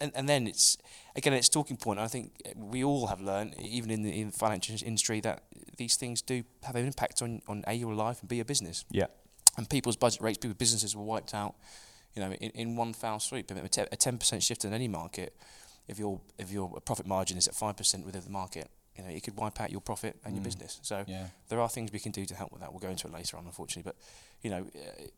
and, 0.01 0.13
and 0.15 0.29
then 0.29 0.47
it's 0.47 0.77
again, 1.15 1.33
it's 1.33 1.49
talking 1.49 1.77
point. 1.77 2.01
I 2.01 2.09
think 2.09 2.41
we 2.57 2.83
all 2.85 3.07
have 3.09 3.21
learned, 3.21 3.55
even 3.61 3.91
in 3.91 4.03
the, 4.03 4.21
in 4.21 4.31
the 4.31 4.37
financial 4.37 4.77
industry, 4.85 5.21
that 5.21 5.43
these 5.77 5.97
things 5.97 6.21
do 6.23 6.45
have 6.63 6.75
an 6.77 6.87
impact 6.87 7.23
on 7.23 7.43
on 7.49 7.65
a 7.67 7.75
your 7.75 7.95
life 7.95 8.21
and 8.21 8.29
b 8.29 8.37
your 8.37 8.45
business. 8.45 8.85
Yeah. 8.91 9.07
And 9.57 9.69
people's 9.71 9.97
budget 9.97 10.21
rates, 10.21 10.39
people's 10.39 10.57
businesses 10.59 10.97
were 10.97 11.05
wiped 11.05 11.33
out, 11.33 11.55
you 12.15 12.23
know, 12.23 12.33
in, 12.33 12.51
in 12.51 12.77
one 12.77 12.93
foul. 12.93 13.21
I 13.33 13.37
mean, 13.53 13.65
a 13.65 13.97
ten 13.97 14.19
percent 14.19 14.43
shift 14.43 14.65
in 14.65 14.73
any 14.73 14.89
market, 14.89 15.35
if 15.89 15.99
your 15.99 16.21
if 16.39 16.51
your 16.51 16.81
profit 16.81 17.07
margin 17.07 17.37
is 17.37 17.49
at 17.49 17.55
five 17.55 17.77
percent 17.77 18.05
within 18.07 18.23
the 18.25 18.31
market, 18.31 18.71
you 18.97 19.03
know, 19.05 19.11
it 19.11 19.23
could 19.23 19.37
wipe 19.37 19.61
out 19.61 19.71
your 19.71 19.81
profit 19.81 20.17
and 20.25 20.35
your 20.35 20.41
Mm. 20.43 20.45
business. 20.45 20.79
So 20.83 21.05
Yeah. 21.09 21.29
there 21.49 21.61
are 21.61 21.69
things 21.69 21.91
we 21.93 21.99
can 21.99 22.13
do 22.13 22.25
to 22.27 22.35
help 22.35 22.53
with 22.53 22.61
that. 22.61 22.73
We'll 22.73 22.81
go 22.81 22.89
into 22.91 23.07
it 23.09 23.13
later 23.13 23.37
on, 23.37 23.45
unfortunately. 23.47 23.91
But 23.91 23.97
you 24.43 24.51
know, 24.51 24.67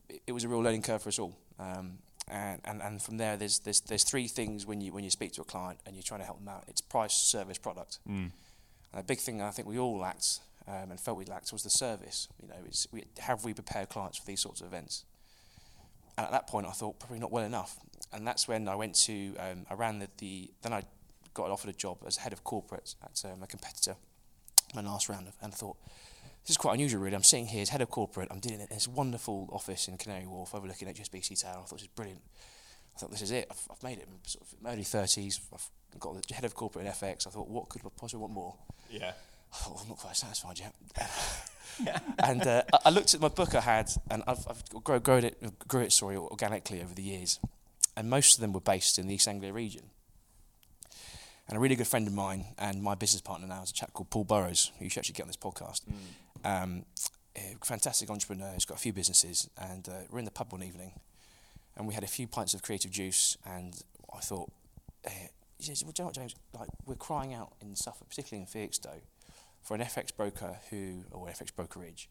it, 0.08 0.22
it 0.28 0.32
was 0.32 0.44
a 0.44 0.48
real 0.48 0.60
learning 0.60 0.82
curve 0.82 1.02
for 1.02 1.08
us 1.10 1.18
all. 1.18 1.36
Um, 1.58 1.98
and, 2.28 2.60
and, 2.64 2.82
and 2.82 3.00
from 3.02 3.18
there, 3.18 3.36
there's, 3.36 3.60
there's 3.60 3.80
there's 3.80 4.02
three 4.04 4.26
things 4.28 4.66
when 4.66 4.80
you 4.80 4.92
when 4.92 5.04
you 5.04 5.10
speak 5.10 5.32
to 5.32 5.42
a 5.42 5.44
client 5.44 5.78
and 5.86 5.94
you're 5.94 6.02
trying 6.02 6.20
to 6.20 6.26
help 6.26 6.38
them 6.38 6.48
out. 6.48 6.64
It's 6.68 6.80
price, 6.80 7.12
service, 7.14 7.58
product. 7.58 7.98
Mm. 8.08 8.30
And 8.92 9.00
a 9.00 9.02
big 9.02 9.18
thing 9.18 9.40
I 9.42 9.50
think 9.50 9.68
we 9.68 9.78
all 9.78 9.98
lacked 9.98 10.40
um, 10.66 10.90
and 10.90 10.98
felt 10.98 11.18
we 11.18 11.24
lacked 11.26 11.52
was 11.52 11.62
the 11.62 11.70
service. 11.70 12.28
You 12.42 12.48
know, 12.48 12.56
it's 12.66 12.86
we, 12.92 13.04
have 13.18 13.44
we 13.44 13.52
prepared 13.54 13.88
clients 13.90 14.18
for 14.18 14.26
these 14.26 14.40
sorts 14.40 14.60
of 14.60 14.66
events? 14.66 15.04
At 16.18 16.30
that 16.30 16.46
point, 16.46 16.66
I 16.66 16.70
thought 16.70 16.98
probably 16.98 17.18
not 17.18 17.30
well 17.30 17.44
enough. 17.44 17.78
And 18.12 18.26
that's 18.26 18.48
when 18.48 18.68
I 18.68 18.74
went 18.74 18.94
to 19.06 19.34
um, 19.38 19.66
I 19.70 19.74
ran 19.74 19.98
the, 19.98 20.08
the 20.18 20.50
then 20.62 20.72
I 20.72 20.82
got 21.34 21.50
offered 21.50 21.70
a 21.70 21.74
job 21.74 21.98
as 22.06 22.16
head 22.16 22.32
of 22.32 22.42
corporate 22.44 22.94
at 23.02 23.30
um, 23.30 23.42
a 23.42 23.46
competitor. 23.46 23.96
My 24.74 24.80
last 24.80 25.08
round, 25.08 25.28
of, 25.28 25.34
and 25.42 25.52
I 25.52 25.56
thought 25.56 25.76
this 26.42 26.50
is 26.50 26.56
quite 26.56 26.74
unusual, 26.74 27.02
really. 27.02 27.14
I'm 27.16 27.22
sitting 27.22 27.46
here 27.46 27.62
as 27.62 27.68
head 27.68 27.82
of 27.82 27.90
corporate. 27.90 28.28
I'm 28.30 28.40
doing 28.40 28.60
it 28.60 28.70
in 28.70 28.76
this 28.76 28.88
wonderful 28.88 29.48
office 29.52 29.88
in 29.88 29.98
Canary 29.98 30.26
Wharf, 30.26 30.54
overlooking 30.54 30.88
HSBC 30.88 31.42
Tower. 31.42 31.62
I 31.62 31.66
thought 31.66 31.78
this 31.78 31.82
is 31.82 31.88
brilliant. 31.88 32.22
I 32.94 32.98
thought 33.00 33.10
this 33.10 33.22
is 33.22 33.30
it. 33.32 33.46
I've, 33.50 33.68
I've 33.70 33.82
made 33.82 33.98
it. 33.98 34.08
Sort 34.24 34.42
of 34.42 34.72
early 34.72 34.84
30s. 34.84 35.40
I've 35.52 36.00
got 36.00 36.26
the 36.26 36.34
head 36.34 36.44
of 36.44 36.54
corporate 36.54 36.86
in 36.86 36.92
FX. 36.92 37.26
I 37.26 37.30
thought, 37.30 37.48
what 37.48 37.68
could 37.68 37.82
I 37.84 37.88
possibly 37.96 38.22
want 38.22 38.32
more? 38.32 38.54
Yeah. 38.88 39.12
Well, 39.52 39.80
I'm 39.82 39.88
not 39.88 39.98
quite 39.98 40.16
satisfied 40.16 40.58
yet. 40.58 40.74
and 42.18 42.46
uh, 42.46 42.62
I, 42.84 42.90
looked 42.90 43.14
at 43.14 43.20
my 43.20 43.28
book 43.28 43.54
I 43.54 43.60
had, 43.60 43.90
and 44.10 44.22
I've, 44.26 44.46
I've 44.48 44.84
grow, 44.84 44.98
grown 44.98 45.24
it, 45.24 45.68
grew 45.68 45.82
it, 45.82 45.92
sorry, 45.92 46.16
organically 46.16 46.82
over 46.82 46.94
the 46.94 47.02
years. 47.02 47.38
And 47.96 48.10
most 48.10 48.34
of 48.34 48.40
them 48.40 48.52
were 48.52 48.60
based 48.60 48.98
in 48.98 49.06
the 49.06 49.14
East 49.14 49.28
Anglia 49.28 49.52
region. 49.52 49.84
And 51.48 51.56
a 51.56 51.60
really 51.60 51.76
good 51.76 51.86
friend 51.86 52.06
of 52.06 52.12
mine 52.12 52.46
and 52.58 52.82
my 52.82 52.94
business 52.94 53.22
partner 53.22 53.46
now 53.46 53.62
is 53.62 53.70
a 53.70 53.72
chap 53.72 53.92
called 53.92 54.10
Paul 54.10 54.24
Burrows, 54.24 54.72
who 54.78 54.84
you 54.84 54.90
should 54.90 55.00
actually 55.00 55.14
get 55.14 55.22
on 55.22 55.28
this 55.28 55.36
podcast. 55.36 55.82
Um, 56.44 56.84
a 57.36 57.56
fantastic 57.64 58.10
entrepreneur, 58.10 58.50
he's 58.52 58.64
got 58.64 58.78
a 58.78 58.80
few 58.80 58.92
businesses, 58.92 59.48
and 59.60 59.88
uh, 59.88 59.92
we're 60.10 60.18
in 60.18 60.24
the 60.24 60.30
pub 60.30 60.52
one 60.52 60.62
evening, 60.62 60.92
and 61.76 61.86
we 61.86 61.94
had 61.94 62.02
a 62.02 62.08
few 62.08 62.26
pints 62.26 62.54
of 62.54 62.62
creative 62.62 62.90
juice, 62.90 63.36
and 63.44 63.82
I 64.14 64.20
thought, 64.20 64.50
uh, 65.06 65.10
he 65.58 65.64
says, 65.64 65.84
well, 65.84 65.92
do 65.92 66.02
you 66.02 66.04
know 66.04 66.06
what, 66.06 66.14
James, 66.14 66.34
like, 66.58 66.68
we're 66.84 66.96
crying 66.96 67.34
out 67.34 67.52
in 67.60 67.76
Suffolk, 67.76 68.08
particularly 68.08 68.42
in 68.42 68.46
Felixstowe, 68.46 69.00
for 69.66 69.74
an 69.74 69.80
FX 69.80 70.14
broker 70.16 70.58
who, 70.70 71.02
or 71.10 71.26
FX 71.26 71.54
brokerage, 71.54 72.08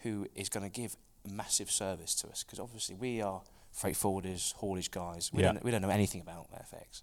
who 0.00 0.26
is 0.34 0.48
going 0.50 0.62
to 0.62 0.70
give 0.70 0.94
massive 1.28 1.70
service 1.70 2.14
to 2.16 2.28
us, 2.28 2.44
because 2.44 2.60
obviously 2.60 2.94
we 2.94 3.22
are 3.22 3.40
freight 3.72 3.94
forwarders, 3.96 4.52
haulage 4.54 4.90
guys, 4.90 5.30
we, 5.32 5.42
Yeah. 5.42 5.52
don't, 5.52 5.64
we 5.64 5.70
don't 5.70 5.80
know 5.82 5.88
anything 5.88 6.20
about 6.20 6.48
FX. 6.52 7.02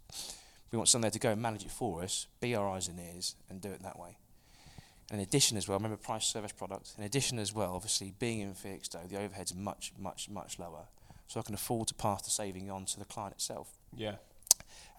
We 0.72 0.78
want 0.78 0.90
someone 0.90 1.02
there 1.04 1.12
to 1.12 1.20
go 1.20 1.32
and 1.32 1.42
manage 1.42 1.64
it 1.66 1.72
for 1.72 2.04
us, 2.04 2.28
be 2.40 2.54
our 2.56 2.70
eyes 2.70 2.88
and 2.88 3.00
ears, 3.00 3.36
and 3.50 3.60
do 3.62 3.70
it 3.70 3.82
that 3.82 3.98
way. 3.98 4.18
And 5.10 5.20
in 5.20 5.28
addition 5.28 5.58
as 5.58 5.68
well, 5.68 5.78
remember 5.78 5.98
price 5.98 6.26
service 6.26 6.52
product. 6.52 6.94
In 6.98 7.04
addition 7.04 7.40
as 7.40 7.54
well, 7.54 7.74
obviously 7.76 8.14
being 8.20 8.42
in 8.42 8.54
Felixstowe, 8.54 9.08
the 9.10 9.18
overhead's 9.20 9.56
much, 9.56 9.92
much, 9.98 10.30
much 10.30 10.60
lower. 10.60 10.86
So 11.28 11.40
I 11.40 11.44
can 11.44 11.56
afford 11.56 11.88
to 11.88 11.94
pass 11.96 12.22
the 12.22 12.30
saving 12.30 12.70
on 12.70 12.86
to 12.86 13.00
the 13.00 13.06
client 13.06 13.34
itself. 13.34 13.70
Yeah. 13.96 14.16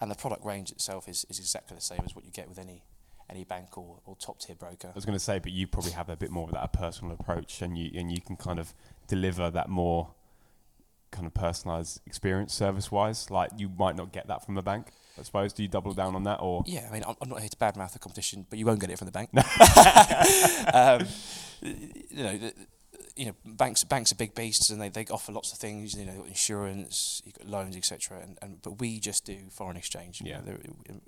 And 0.01 0.11
the 0.11 0.15
product 0.15 0.43
range 0.43 0.71
itself 0.71 1.07
is, 1.07 1.25
is 1.29 1.39
exactly 1.39 1.75
the 1.75 1.81
same 1.81 2.01
as 2.05 2.13
what 2.15 2.25
you 2.25 2.31
get 2.31 2.49
with 2.49 2.59
any 2.59 2.83
any 3.29 3.43
bank 3.43 3.77
or, 3.77 3.99
or 4.05 4.15
top 4.15 4.39
tier 4.39 4.55
broker. 4.55 4.87
I 4.87 4.95
was 4.95 5.05
going 5.05 5.17
to 5.17 5.23
say, 5.23 5.39
but 5.39 5.51
you 5.51 5.67
probably 5.67 5.91
have 5.91 6.09
a 6.09 6.15
bit 6.15 6.31
more 6.31 6.45
of 6.45 6.53
that 6.53 6.73
personal 6.73 7.13
approach, 7.13 7.61
and 7.61 7.77
you 7.77 7.91
and 7.99 8.11
you 8.11 8.21
can 8.21 8.35
kind 8.35 8.59
of 8.59 8.73
deliver 9.07 9.49
that 9.51 9.69
more 9.69 10.13
kind 11.11 11.25
of 11.25 11.33
personalised 11.33 11.99
experience 12.05 12.53
service 12.53 12.91
wise. 12.91 13.29
Like 13.29 13.51
you 13.57 13.69
might 13.69 13.95
not 13.95 14.11
get 14.11 14.27
that 14.27 14.45
from 14.45 14.57
a 14.57 14.61
bank. 14.61 14.87
I 15.19 15.23
suppose. 15.23 15.51
Do 15.53 15.63
you 15.63 15.69
double 15.69 15.93
down 15.93 16.15
on 16.15 16.23
that, 16.23 16.39
or 16.41 16.63
Yeah, 16.65 16.87
I 16.89 16.93
mean, 16.93 17.03
I'm, 17.07 17.15
I'm 17.21 17.29
not 17.29 17.39
here 17.39 17.49
to 17.49 17.57
badmouth 17.57 17.93
the 17.93 17.99
competition, 17.99 18.45
but 18.49 18.59
you 18.59 18.65
won't 18.65 18.79
get 18.79 18.89
it 18.89 18.97
from 18.97 19.07
the 19.07 19.11
bank. 19.11 19.29
um, 20.73 21.07
you 21.61 22.23
know, 22.23 22.37
the, 22.37 22.53
you 23.17 23.25
know, 23.25 23.35
banks 23.45 23.83
banks 23.83 24.11
are 24.11 24.15
big 24.15 24.35
beasts, 24.35 24.69
and 24.69 24.79
they, 24.81 24.89
they 24.89 25.05
offer 25.11 25.31
lots 25.31 25.51
of 25.51 25.57
things. 25.57 25.95
You 25.95 26.05
know, 26.05 26.23
insurance, 26.27 27.21
you've 27.25 27.35
got 27.37 27.47
loans, 27.47 27.75
etc. 27.75 28.19
And, 28.21 28.37
and 28.41 28.61
but 28.61 28.79
we 28.79 28.99
just 28.99 29.25
do 29.25 29.37
foreign 29.51 29.77
exchange. 29.77 30.21
You 30.21 30.31
Yeah. 30.31 30.41
know, 30.41 30.57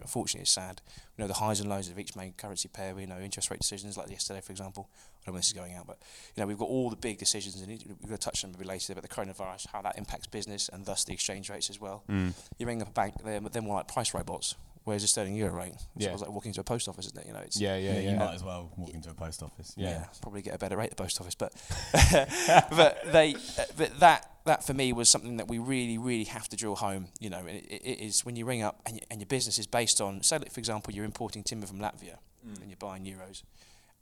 unfortunately, 0.01 0.41
it's 0.41 0.51
sad. 0.51 0.81
We 1.17 1.21
know 1.23 1.27
the 1.27 1.35
highs 1.35 1.59
and 1.59 1.69
lows 1.69 1.89
of 1.89 1.99
each 1.99 2.15
main 2.15 2.33
currency 2.33 2.67
pair. 2.67 2.95
We 2.95 3.05
know 3.05 3.19
interest 3.19 3.49
rate 3.51 3.59
decisions, 3.59 3.97
like 3.97 4.09
yesterday, 4.09 4.41
for 4.41 4.51
example. 4.51 4.89
I 4.91 5.25
don't 5.25 5.27
know 5.27 5.33
when 5.33 5.39
this 5.39 5.47
is 5.47 5.53
going 5.53 5.73
out, 5.75 5.85
but 5.85 5.97
you 6.35 6.41
know, 6.41 6.47
we've 6.47 6.57
got 6.57 6.69
all 6.69 6.89
the 6.89 6.95
big 6.95 7.17
decisions, 7.17 7.59
and 7.61 7.67
we're 7.69 8.07
going 8.07 8.17
to 8.17 8.17
touch 8.17 8.43
on 8.45 8.51
them 8.53 8.61
later 8.61 8.93
about 8.93 9.01
the 9.03 9.09
coronavirus, 9.09 9.67
how 9.67 9.81
that 9.81 9.97
impacts 9.97 10.27
business, 10.27 10.69
and 10.71 10.85
thus 10.85 11.03
the 11.03 11.13
exchange 11.13 11.49
rates 11.49 11.69
as 11.69 11.79
well. 11.79 12.03
Mm. 12.09 12.33
You 12.57 12.65
ring 12.65 12.81
up 12.81 12.87
a 12.87 12.91
bank, 12.91 13.15
they're, 13.23 13.39
they're 13.41 13.61
more 13.61 13.75
like 13.75 13.87
price 13.87 14.13
robots. 14.13 14.55
Where's 14.89 15.03
the 15.03 15.07
sterling 15.07 15.35
euro 15.35 15.53
rate? 15.53 15.73
It's 15.95 16.05
Yeah. 16.05 16.15
like 16.15 16.29
walking 16.31 16.49
into 16.49 16.61
a 16.61 16.63
post 16.63 16.87
office, 16.89 17.05
isn't 17.05 17.19
it? 17.19 17.27
You 17.27 17.33
know, 17.33 17.39
it's 17.39 17.61
yeah, 17.61 17.77
yeah, 17.77 17.99
yeah. 17.99 18.11
You 18.11 18.17
might 18.17 18.33
as 18.33 18.43
well 18.43 18.71
walk 18.75 18.89
into 18.93 19.09
a 19.09 19.13
post 19.13 19.43
office. 19.43 19.73
Yeah. 19.77 20.05
probably 20.21 20.41
get 20.41 20.55
a 20.55 20.57
better 20.57 20.75
rate 20.77 20.85
at 20.91 20.97
the 20.97 21.03
post 21.03 21.21
office, 21.21 21.35
but 21.35 21.53
but 22.71 22.99
they 23.11 23.35
uh, 23.35 23.63
but 23.77 23.99
that 23.99 24.31
that 24.45 24.63
for 24.65 24.73
me 24.73 24.91
was 24.93 25.09
something 25.09 25.37
that 25.37 25.47
we 25.47 25.59
really 25.59 25.97
really 25.97 26.23
have 26.23 26.47
to 26.49 26.55
drill 26.55 26.75
home. 26.75 27.07
You 27.19 27.29
know, 27.29 27.45
it, 27.45 27.65
it 27.69 27.99
is 27.99 28.25
when 28.25 28.35
you 28.35 28.45
ring 28.45 28.63
up 28.63 28.81
and, 28.85 28.95
you, 28.95 29.01
and 29.11 29.19
your 29.21 29.27
business 29.27 29.59
is 29.59 29.67
based 29.67 30.01
on, 30.01 30.23
say, 30.23 30.37
like, 30.39 30.51
for 30.51 30.59
example, 30.59 30.93
you're 30.93 31.05
importing 31.05 31.43
timber 31.43 31.67
from 31.67 31.79
Latvia 31.79 32.17
and 32.43 32.67
you're 32.69 32.77
buying 32.77 33.03
euros, 33.03 33.43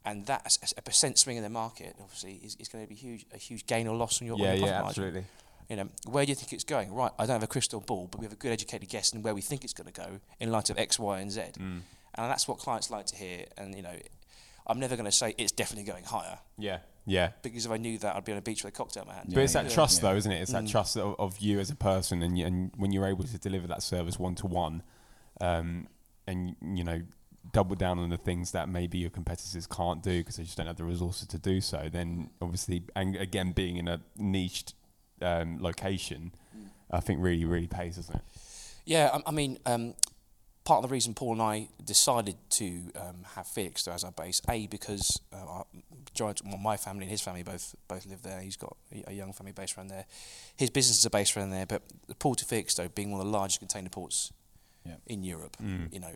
and 0.04 0.24
that 0.26 0.56
a, 0.62 0.78
a 0.78 0.82
percent 0.82 1.18
swing 1.18 1.36
in 1.36 1.42
the 1.42 1.50
market 1.50 1.94
obviously 2.00 2.40
is, 2.42 2.56
is 2.58 2.68
going 2.68 2.82
to 2.84 2.88
be 2.88 2.94
huge 2.94 3.26
a 3.34 3.36
huge 3.38 3.66
gain 3.66 3.86
or 3.86 3.94
loss 3.96 4.22
on 4.22 4.26
your, 4.26 4.36
on 4.36 4.40
yeah, 4.40 4.52
your 4.54 4.58
profit 4.60 4.74
yeah, 4.74 4.80
margin. 4.82 5.04
absolutely. 5.04 5.24
You 5.68 5.76
know, 5.76 5.88
where 6.06 6.24
do 6.24 6.30
you 6.30 6.34
think 6.34 6.52
it's 6.52 6.64
going? 6.64 6.92
Right, 6.94 7.10
I 7.18 7.26
don't 7.26 7.34
have 7.34 7.42
a 7.42 7.46
crystal 7.46 7.80
ball, 7.80 8.08
but 8.10 8.20
we 8.20 8.24
have 8.24 8.32
a 8.32 8.36
good 8.36 8.52
educated 8.52 8.88
guess 8.88 9.12
in 9.12 9.22
where 9.22 9.34
we 9.34 9.42
think 9.42 9.64
it's 9.64 9.74
going 9.74 9.86
to 9.86 9.92
go 9.92 10.20
in 10.40 10.50
light 10.50 10.70
of 10.70 10.78
X, 10.78 10.98
Y, 10.98 11.20
and 11.20 11.30
Z. 11.30 11.40
Mm. 11.58 11.80
And 12.14 12.30
that's 12.30 12.48
what 12.48 12.58
clients 12.58 12.90
like 12.90 13.06
to 13.06 13.16
hear. 13.16 13.44
And 13.58 13.74
you 13.74 13.82
know, 13.82 13.94
I'm 14.66 14.80
never 14.80 14.96
going 14.96 15.04
to 15.04 15.12
say 15.12 15.34
it's 15.36 15.52
definitely 15.52 15.84
going 15.90 16.04
higher 16.04 16.38
Yeah, 16.56 16.78
yeah. 17.06 17.30
because 17.42 17.66
if 17.66 17.70
I 17.72 17.76
knew 17.76 17.98
that, 17.98 18.16
I'd 18.16 18.24
be 18.24 18.32
on 18.32 18.38
a 18.38 18.42
beach 18.42 18.64
with 18.64 18.72
a 18.72 18.76
cocktail 18.76 19.02
in 19.02 19.08
my 19.08 19.14
hand. 19.14 19.30
But 19.32 19.42
it's 19.42 19.52
that 19.52 19.64
yeah. 19.64 19.70
trust, 19.70 20.00
though, 20.00 20.16
isn't 20.16 20.32
it? 20.32 20.40
It's 20.40 20.52
that 20.52 20.64
Mm. 20.64 20.70
trust 20.70 20.96
of, 20.96 21.14
of 21.18 21.38
you 21.38 21.60
as 21.60 21.70
a 21.70 21.76
person, 21.76 22.22
and 22.22 22.38
you, 22.38 22.46
and 22.46 22.70
when 22.76 22.90
you're 22.92 23.06
able 23.06 23.24
to 23.24 23.38
deliver 23.38 23.66
that 23.66 23.82
service 23.82 24.18
one 24.18 24.34
to 24.36 24.46
one, 24.46 24.82
um, 25.40 25.86
and 26.26 26.56
you 26.62 26.84
know, 26.84 27.02
double 27.52 27.74
down 27.76 27.98
on 27.98 28.08
the 28.10 28.16
things 28.16 28.52
that 28.52 28.68
maybe 28.68 28.98
your 28.98 29.10
competitors 29.10 29.66
can't 29.66 30.02
do 30.02 30.18
because 30.20 30.36
they 30.36 30.44
just 30.44 30.56
don't 30.56 30.66
have 30.66 30.76
the 30.76 30.84
resources 30.84 31.28
to 31.28 31.38
do 31.38 31.60
so. 31.60 31.88
Then 31.90 32.30
obviously, 32.42 32.84
and 32.96 33.16
again, 33.16 33.52
being 33.52 33.76
in 33.76 33.88
a 33.88 34.00
niched 34.16 34.74
um, 35.22 35.58
location, 35.60 36.32
I 36.90 37.00
think 37.00 37.20
really, 37.22 37.44
really 37.44 37.66
pays, 37.66 37.96
doesn't 37.96 38.14
it? 38.14 38.22
Yeah, 38.84 39.10
I, 39.14 39.22
I 39.26 39.30
mean, 39.32 39.58
um, 39.66 39.94
part 40.64 40.82
of 40.82 40.88
the 40.88 40.92
reason 40.92 41.14
Paul 41.14 41.32
and 41.34 41.42
I 41.42 41.68
decided 41.84 42.36
to 42.50 42.66
um, 42.96 43.24
have 43.34 43.46
Felixstowe 43.46 43.92
as 43.92 44.04
our 44.04 44.12
base, 44.12 44.40
a 44.48 44.66
because 44.66 45.20
uh, 45.32 45.36
our, 45.36 45.66
majority- 46.10 46.42
well, 46.46 46.58
my 46.58 46.76
family 46.76 47.02
and 47.02 47.10
his 47.10 47.20
family 47.20 47.42
both 47.42 47.74
both 47.88 48.06
live 48.06 48.22
there. 48.22 48.40
He's 48.40 48.56
got 48.56 48.76
a, 48.92 49.10
a 49.10 49.12
young 49.12 49.32
family 49.32 49.52
based 49.52 49.76
around 49.76 49.88
there. 49.88 50.06
His 50.56 50.70
businesses 50.70 51.04
are 51.06 51.10
based 51.10 51.36
around 51.36 51.50
there, 51.50 51.66
but 51.66 51.82
the 52.06 52.14
port 52.14 52.40
of 52.42 52.48
Felixstowe 52.48 52.88
being 52.94 53.10
one 53.10 53.20
of 53.20 53.26
the 53.26 53.32
largest 53.32 53.58
container 53.60 53.88
ports 53.90 54.32
Yeah. 54.84 54.96
in 55.06 55.22
Europe, 55.24 55.56
Mm. 55.62 55.92
you 55.92 56.00
know, 56.00 56.14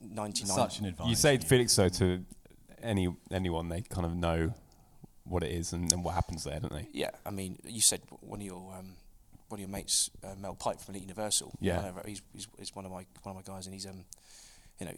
ninety 0.00 0.44
nine. 0.44 0.56
Such 0.56 0.80
an 0.80 0.86
advantage. 0.86 1.10
You 1.10 1.16
say 1.16 1.38
for 1.38 1.46
Felixstowe 1.46 1.88
to 1.98 2.24
any 2.82 3.08
anyone, 3.30 3.68
they 3.68 3.82
kind 3.82 4.06
of 4.06 4.14
know 4.14 4.52
what 5.28 5.42
it 5.42 5.50
is 5.50 5.72
and, 5.72 5.92
and 5.92 6.02
what 6.04 6.14
happens 6.14 6.44
there, 6.44 6.58
don't 6.60 6.72
they? 6.72 6.88
Yeah, 6.92 7.10
I 7.26 7.30
mean, 7.30 7.58
you 7.64 7.80
said 7.80 8.00
one 8.20 8.40
of 8.40 8.46
your 8.46 8.74
um, 8.78 8.94
one 9.48 9.58
of 9.58 9.60
your 9.60 9.68
mates, 9.68 10.10
uh, 10.24 10.34
Mel 10.38 10.54
Pipe 10.54 10.80
from 10.80 10.94
Elite 10.94 11.02
Universal. 11.08 11.52
Yeah. 11.60 11.76
Know, 11.80 12.02
he's, 12.06 12.22
he's, 12.32 12.46
he's 12.58 12.74
one 12.76 12.84
of 12.84 12.90
my 12.90 13.04
one 13.22 13.36
of 13.36 13.46
my 13.46 13.54
guys, 13.54 13.66
and 13.66 13.74
he's 13.74 13.86
um, 13.86 14.04
you 14.78 14.86
know, 14.86 14.92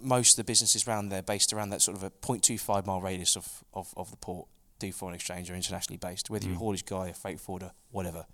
most 0.00 0.32
of 0.32 0.36
the 0.38 0.44
businesses 0.44 0.86
around 0.86 1.08
there 1.10 1.22
based 1.22 1.52
around 1.52 1.70
that 1.70 1.82
sort 1.82 1.96
of 1.96 2.02
a 2.02 2.10
0.25 2.10 2.86
mile 2.86 3.00
radius 3.00 3.36
of, 3.36 3.64
of, 3.72 3.92
of 3.96 4.10
the 4.10 4.16
port 4.16 4.46
do 4.78 4.90
foreign 4.92 5.14
exchange 5.14 5.48
or 5.50 5.54
internationally 5.54 5.96
based, 5.96 6.28
whether 6.28 6.44
you're 6.44 6.54
a 6.54 6.56
Mm. 6.56 6.60
haulage 6.60 6.84
guy, 6.84 7.08
a 7.08 7.14
freight 7.14 7.38
forwarder, 7.40 7.70
whatever. 7.92 8.26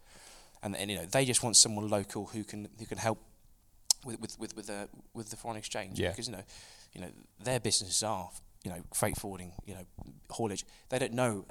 And, 0.62 0.74
and 0.76 0.90
you 0.90 0.96
know, 0.96 1.04
they 1.04 1.24
just 1.26 1.42
want 1.42 1.56
someone 1.56 1.88
local 1.88 2.26
who 2.26 2.42
can 2.42 2.68
who 2.78 2.86
can 2.86 2.98
help 2.98 3.18
with 4.04 4.18
with 4.20 4.38
with 4.38 4.56
with 4.56 4.66
the 4.66 4.88
with 5.14 5.30
the 5.30 5.36
foreign 5.36 5.56
exchange 5.58 5.98
Yeah. 6.00 6.10
because 6.10 6.26
you 6.28 6.32
know, 6.32 6.42
you 6.94 7.00
know, 7.02 7.10
their 7.42 7.60
businesses 7.60 8.02
are 8.02 8.30
you 8.68 8.74
know 8.74 8.82
freight 8.94 9.16
forwarding, 9.16 9.52
you 9.66 9.74
know, 9.74 9.84
haulage. 10.30 10.64
They 10.90 10.98
don't 10.98 11.14
know 11.14 11.46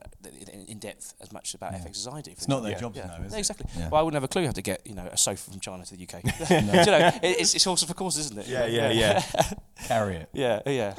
in, 0.53 0.65
in 0.67 0.79
depth 0.79 1.13
as 1.19 1.31
much 1.31 1.53
about 1.55 1.71
Yeah. 1.73 1.79
FX 1.79 1.97
as 1.97 2.07
I 2.07 2.21
do. 2.21 2.31
for 2.31 2.37
It's 2.37 2.47
not 2.47 2.61
their 2.63 2.73
example. 2.73 3.01
job 3.01 3.07
to 3.07 3.13
Yeah. 3.13 3.17
know, 3.19 3.25
is 3.25 3.31
Yeah, 3.31 3.37
it? 3.37 3.39
Exactly. 3.39 3.65
Yeah. 3.77 3.89
Well, 3.89 3.99
I 3.99 4.03
wouldn't 4.03 4.15
have 4.21 4.23
a 4.23 4.27
clue 4.27 4.45
how 4.45 4.51
to 4.51 4.61
get 4.61 4.85
you 4.85 4.93
know 4.95 5.07
a 5.11 5.17
sofa 5.17 5.49
from 5.51 5.59
China 5.59 5.83
to 5.85 5.95
the 5.95 6.03
UK. 6.07 6.23
You 6.49 6.91
know, 6.91 7.11
it's 7.23 7.55
it's 7.55 7.63
horse 7.63 7.83
for 7.83 7.93
course, 7.93 8.17
isn't 8.17 8.37
it? 8.37 8.47
Yeah, 8.47 8.65
yeah, 8.67 8.91
yeah. 8.91 9.23
Carry 9.85 10.15
it. 10.17 10.29
yeah, 10.33 10.61
yeah. 10.65 10.93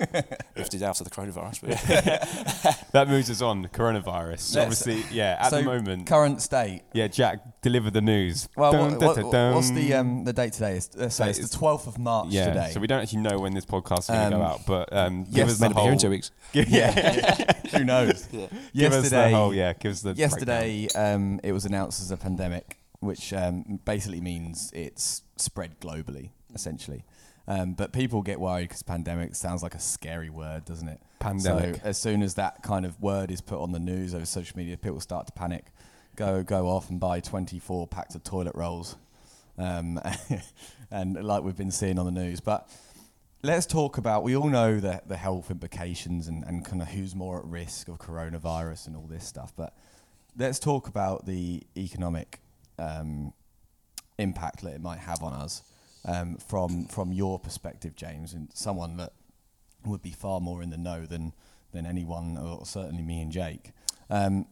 Lifted 0.56 0.82
out 0.82 1.00
of 1.00 1.04
the 1.08 1.10
coronavirus, 1.14 1.60
but 1.60 1.70
yeah. 1.70 2.74
That 2.92 3.08
moves 3.08 3.28
us 3.30 3.42
on. 3.42 3.66
Coronavirus. 3.68 4.28
Let's- 4.54 4.56
Obviously, 4.56 5.04
yeah. 5.10 5.36
At 5.40 5.50
So, 5.50 5.58
the 5.58 5.62
moment, 5.64 6.06
Current 6.06 6.40
state. 6.40 6.82
yeah. 6.92 7.08
Jack, 7.08 7.60
deliver 7.60 7.90
the 7.90 8.00
news. 8.00 8.48
Well, 8.56 8.72
Dun, 8.72 8.80
what, 8.92 9.00
dun, 9.00 9.06
what- 9.08 9.14
dun, 9.16 9.24
what- 9.50 9.54
what's 9.56 9.68
dun. 9.68 9.76
the 9.76 9.94
um, 9.94 10.24
the 10.24 10.32
date 10.32 10.52
today? 10.52 10.76
It's, 10.76 10.94
uh, 10.96 11.08
so 11.08 11.24
So 11.24 11.28
it's 11.30 11.38
it's- 11.38 11.50
the 11.52 11.58
12th 11.58 11.86
of 11.86 11.98
March 11.98 12.28
yeah? 12.30 12.46
today. 12.48 12.70
So 12.72 12.80
we 12.80 12.86
don't 12.86 13.00
actually 13.02 13.22
know 13.22 13.38
when 13.38 13.52
this 13.54 13.66
podcast 13.66 14.00
is 14.00 14.06
going 14.08 14.30
to 14.30 14.36
Um, 14.36 14.42
go 14.42 14.46
out, 14.46 14.60
but 14.66 14.92
um, 14.92 15.24
yes, 15.28 15.34
give 15.34 15.48
us 15.48 15.58
the 15.58 15.64
meant 15.64 15.72
to 15.72 15.76
be 15.76 15.80
here 15.82 15.90
whole. 15.90 15.92
in 15.92 15.98
two 15.98 16.10
weeks. 16.10 16.30
yeah. 16.52 17.52
Who 17.78 17.84
knows? 17.84 18.28
Yeah. 18.32 18.46
Give 18.74 18.92
us 18.92 19.10
the 19.10 19.16
Yesterday, 19.16 19.32
whole. 19.32 19.54
Yeah. 19.54 19.72
Give 19.74 19.92
us 19.92 20.00
the. 20.02 20.14
breakdown. 20.14 20.30
yesterday 20.30 20.88
um, 20.94 21.40
it 21.42 21.52
was 21.52 21.64
announced 21.64 22.00
as 22.00 22.10
a 22.10 22.16
pandemic, 22.16 22.78
which 23.00 23.32
um, 23.32 23.80
basically 23.84 24.20
means 24.20 24.70
it's 24.74 25.22
spread 25.36 25.78
globally, 25.80 26.30
essentially. 26.54 27.04
Um, 27.48 27.72
but 27.72 27.94
people 27.94 28.20
get 28.20 28.38
worried 28.38 28.68
because 28.68 28.82
pandemic 28.82 29.34
sounds 29.34 29.62
like 29.62 29.74
a 29.74 29.80
scary 29.80 30.28
word, 30.28 30.66
doesn't 30.66 30.86
it? 30.86 31.00
Pandemic. 31.18 31.76
So 31.76 31.80
as 31.82 31.98
soon 31.98 32.22
as 32.22 32.34
that 32.34 32.62
kind 32.62 32.84
of 32.84 33.00
word 33.00 33.30
is 33.30 33.40
put 33.40 33.58
on 33.58 33.72
the 33.72 33.78
news 33.78 34.14
over 34.14 34.26
social 34.26 34.58
media, 34.58 34.76
people 34.76 35.00
start 35.00 35.26
to 35.28 35.32
panic, 35.32 35.64
go 36.14 36.42
go 36.42 36.68
off 36.68 36.90
and 36.90 37.00
buy 37.00 37.20
24 37.20 37.86
packs 37.86 38.14
of 38.14 38.22
toilet 38.22 38.54
rolls, 38.54 38.96
um, 39.56 39.98
and 40.90 41.24
like 41.24 41.42
we've 41.42 41.56
been 41.56 41.70
seeing 41.70 41.98
on 41.98 42.04
the 42.04 42.12
news. 42.12 42.40
But 42.40 42.68
let's 43.42 43.64
talk 43.64 43.96
about. 43.96 44.24
We 44.24 44.36
all 44.36 44.50
know 44.50 44.78
the 44.78 45.00
the 45.06 45.16
health 45.16 45.50
implications 45.50 46.28
and, 46.28 46.44
and 46.44 46.66
kind 46.66 46.82
of 46.82 46.88
who's 46.88 47.14
more 47.14 47.38
at 47.38 47.46
risk 47.46 47.88
of 47.88 47.96
coronavirus 47.96 48.88
and 48.88 48.94
all 48.94 49.06
this 49.06 49.26
stuff. 49.26 49.54
But 49.56 49.74
let's 50.36 50.58
talk 50.58 50.86
about 50.86 51.24
the 51.24 51.62
economic 51.78 52.40
um, 52.78 53.32
impact 54.18 54.60
that 54.64 54.74
it 54.74 54.82
might 54.82 54.98
have 54.98 55.22
on 55.22 55.32
us 55.32 55.62
um, 56.04 56.36
from 56.36 56.86
from 56.86 57.12
your 57.12 57.38
perspective, 57.38 57.94
James, 57.96 58.32
and 58.32 58.48
someone 58.54 58.96
that 58.98 59.12
would 59.84 60.02
be 60.02 60.10
far 60.10 60.40
more 60.40 60.62
in 60.62 60.70
the 60.70 60.76
know 60.78 61.06
than 61.06 61.32
than 61.72 61.86
anyone, 61.86 62.36
or 62.38 62.64
certainly 62.64 63.02
me 63.02 63.20
and 63.20 63.30
Jake. 63.32 63.72
Um, 64.10 64.46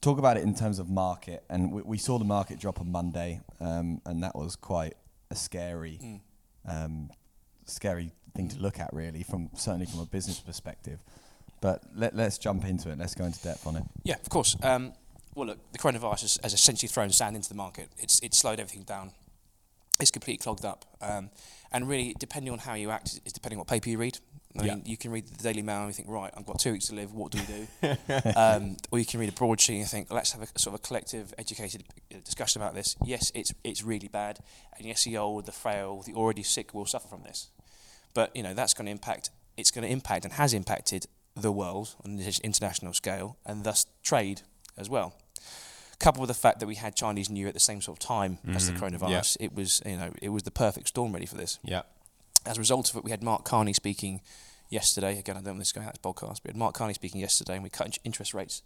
talk 0.00 0.18
about 0.18 0.36
it 0.36 0.42
in 0.42 0.54
terms 0.54 0.78
of 0.78 0.88
market, 0.88 1.44
and 1.48 1.72
we, 1.72 1.82
we 1.82 1.98
saw 1.98 2.18
the 2.18 2.24
market 2.24 2.58
drop 2.60 2.80
on 2.80 2.90
Monday, 2.90 3.40
um, 3.60 4.00
and 4.06 4.22
that 4.22 4.34
was 4.34 4.56
quite 4.56 4.94
a 5.30 5.34
scary, 5.34 5.98
Mm. 6.02 6.20
um, 6.66 7.10
scary 7.66 8.12
thing 8.34 8.48
to 8.48 8.58
look 8.60 8.78
at, 8.78 8.92
really, 8.92 9.22
from 9.22 9.50
certainly 9.56 9.86
from 9.86 10.00
a 10.00 10.06
business 10.06 10.40
perspective. 10.40 10.98
But 11.60 11.82
let, 11.94 12.16
let's 12.16 12.38
jump 12.38 12.64
into 12.64 12.90
it. 12.90 12.98
Let's 12.98 13.14
go 13.14 13.24
into 13.24 13.40
depth 13.42 13.66
on 13.66 13.76
it. 13.76 13.84
Yeah, 14.02 14.16
of 14.16 14.28
course. 14.28 14.56
Um, 14.62 14.92
well, 15.34 15.46
look, 15.46 15.72
the 15.72 15.78
coronavirus 15.78 16.22
has, 16.22 16.38
has 16.42 16.54
essentially 16.54 16.88
thrown 16.88 17.10
sand 17.10 17.36
into 17.36 17.48
the 17.48 17.54
market. 17.54 17.88
It's 17.98 18.20
it's 18.20 18.38
slowed 18.38 18.58
everything 18.60 18.82
down. 18.82 19.12
It's 20.02 20.10
completely 20.10 20.42
clogged 20.42 20.64
up. 20.64 20.84
Um, 21.00 21.30
and 21.70 21.88
really, 21.88 22.14
depending 22.18 22.52
on 22.52 22.58
how 22.58 22.74
you 22.74 22.90
act, 22.90 23.20
is 23.24 23.32
depending 23.32 23.56
on 23.56 23.60
what 23.60 23.68
paper 23.68 23.88
you 23.88 23.98
read. 23.98 24.18
I 24.58 24.64
Yeah. 24.64 24.74
mean, 24.74 24.82
you 24.84 24.96
can 24.98 25.12
read 25.12 25.26
the 25.28 25.42
Daily 25.42 25.62
Mail 25.62 25.78
and 25.78 25.86
you 25.86 25.92
think, 25.94 26.08
right, 26.10 26.30
I've 26.36 26.44
got 26.44 26.58
two 26.58 26.72
weeks 26.72 26.88
to 26.88 26.94
live. 26.94 27.14
What 27.14 27.30
do 27.32 27.38
we 27.38 27.46
do? 27.46 27.96
um, 28.36 28.76
or 28.90 28.98
you 28.98 29.06
can 29.06 29.20
read 29.20 29.28
a 29.30 29.32
broadsheet 29.32 29.80
and 29.80 29.88
think, 29.88 30.10
let's 30.12 30.32
have 30.32 30.42
a 30.42 30.46
sort 30.58 30.74
of 30.74 30.80
a 30.80 30.82
collective, 30.82 31.32
educated 31.38 31.84
uh, 32.12 32.18
discussion 32.24 32.60
about 32.60 32.74
this. 32.74 32.96
Yes, 33.04 33.30
it's 33.34 33.54
it's 33.64 33.82
really 33.84 34.08
bad, 34.08 34.40
and 34.76 34.84
yes, 34.86 35.04
the 35.04 35.16
old, 35.16 35.46
the 35.46 35.52
frail, 35.52 36.02
the 36.04 36.12
already 36.14 36.42
sick 36.42 36.74
will 36.74 36.84
suffer 36.84 37.08
from 37.08 37.22
this. 37.22 37.48
But 38.12 38.34
you 38.36 38.42
know 38.42 38.52
that's 38.54 38.74
going 38.74 38.86
to 38.86 38.92
impact. 38.92 39.30
It's 39.56 39.70
going 39.70 39.86
to 39.86 39.90
impact 39.92 40.24
and 40.24 40.34
has 40.34 40.52
impacted 40.52 41.06
the 41.34 41.52
world 41.52 41.94
on 42.04 42.16
this 42.16 42.38
international 42.40 42.92
scale, 42.92 43.38
and 43.46 43.64
thus 43.64 43.86
trade 44.02 44.42
as 44.76 44.90
well. 44.90 45.14
Coupled 46.02 46.20
with 46.28 46.28
the 46.36 46.40
fact 46.40 46.60
that 46.60 46.66
we 46.66 46.74
had 46.74 46.94
Chinese 46.96 47.30
New 47.30 47.38
Year 47.40 47.48
at 47.48 47.54
the 47.54 47.60
same 47.60 47.80
sort 47.80 47.96
of 47.96 48.06
time 48.06 48.38
as 48.54 48.66
the 48.66 48.72
Mhm, 48.72 48.80
coronavirus, 48.98 49.36
it 49.40 49.54
was 49.54 49.80
you 49.86 49.96
know 49.96 50.12
it 50.20 50.28
was 50.30 50.42
the 50.42 50.50
perfect 50.50 50.88
storm 50.88 51.12
ready 51.12 51.26
for 51.26 51.36
this. 51.36 51.58
Yeah. 51.62 51.82
As 52.44 52.56
a 52.56 52.60
result 52.60 52.90
of 52.90 52.96
it, 52.96 53.04
we 53.04 53.10
had 53.12 53.22
Mark 53.22 53.44
Carney 53.44 53.72
speaking 53.72 54.20
yesterday. 54.68 55.18
Again, 55.18 55.36
I 55.36 55.40
don't 55.40 55.54
want 55.54 55.60
this 55.60 55.72
going 55.72 55.86
out 55.86 55.94
as 55.94 55.98
podcast, 55.98 56.40
but 56.42 56.46
we 56.46 56.48
had 56.50 56.56
Mark 56.56 56.74
Carney 56.74 56.94
speaking 56.94 57.20
yesterday, 57.20 57.54
and 57.54 57.62
we 57.62 57.70
cut 57.70 57.98
interest 58.04 58.34
rates 58.34 58.62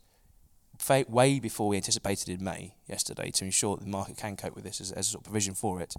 way 1.09 1.39
before 1.41 1.69
we 1.69 1.77
anticipated 1.77 2.29
in 2.29 2.45
May 2.45 2.75
yesterday 2.87 3.31
to 3.31 3.45
ensure 3.45 3.77
that 3.77 3.85
the 3.85 3.91
market 3.91 4.17
can 4.17 4.37
cope 4.37 4.55
with 4.55 4.65
this 4.65 4.81
as, 4.81 4.93
as 4.93 5.09
a 5.09 5.11
sort 5.11 5.21
of 5.21 5.25
provision 5.25 5.55
for 5.55 5.81
it. 5.81 5.95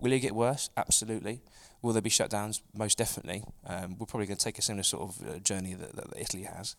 Will 0.00 0.12
it 0.12 0.20
get 0.20 0.34
worse? 0.34 0.68
Absolutely. 0.76 1.40
Will 1.82 1.92
there 1.92 2.02
be 2.02 2.10
shutdowns? 2.10 2.60
Most 2.74 2.98
definitely. 2.98 3.44
Um, 3.66 3.96
we're 3.98 4.06
probably 4.06 4.26
going 4.26 4.36
to 4.36 4.44
take 4.44 4.58
a 4.58 4.62
similar 4.62 4.82
sort 4.82 5.02
of 5.08 5.28
uh, 5.28 5.38
journey 5.38 5.74
that, 5.74 5.96
that 5.96 6.06
Italy 6.16 6.42
has. 6.44 6.76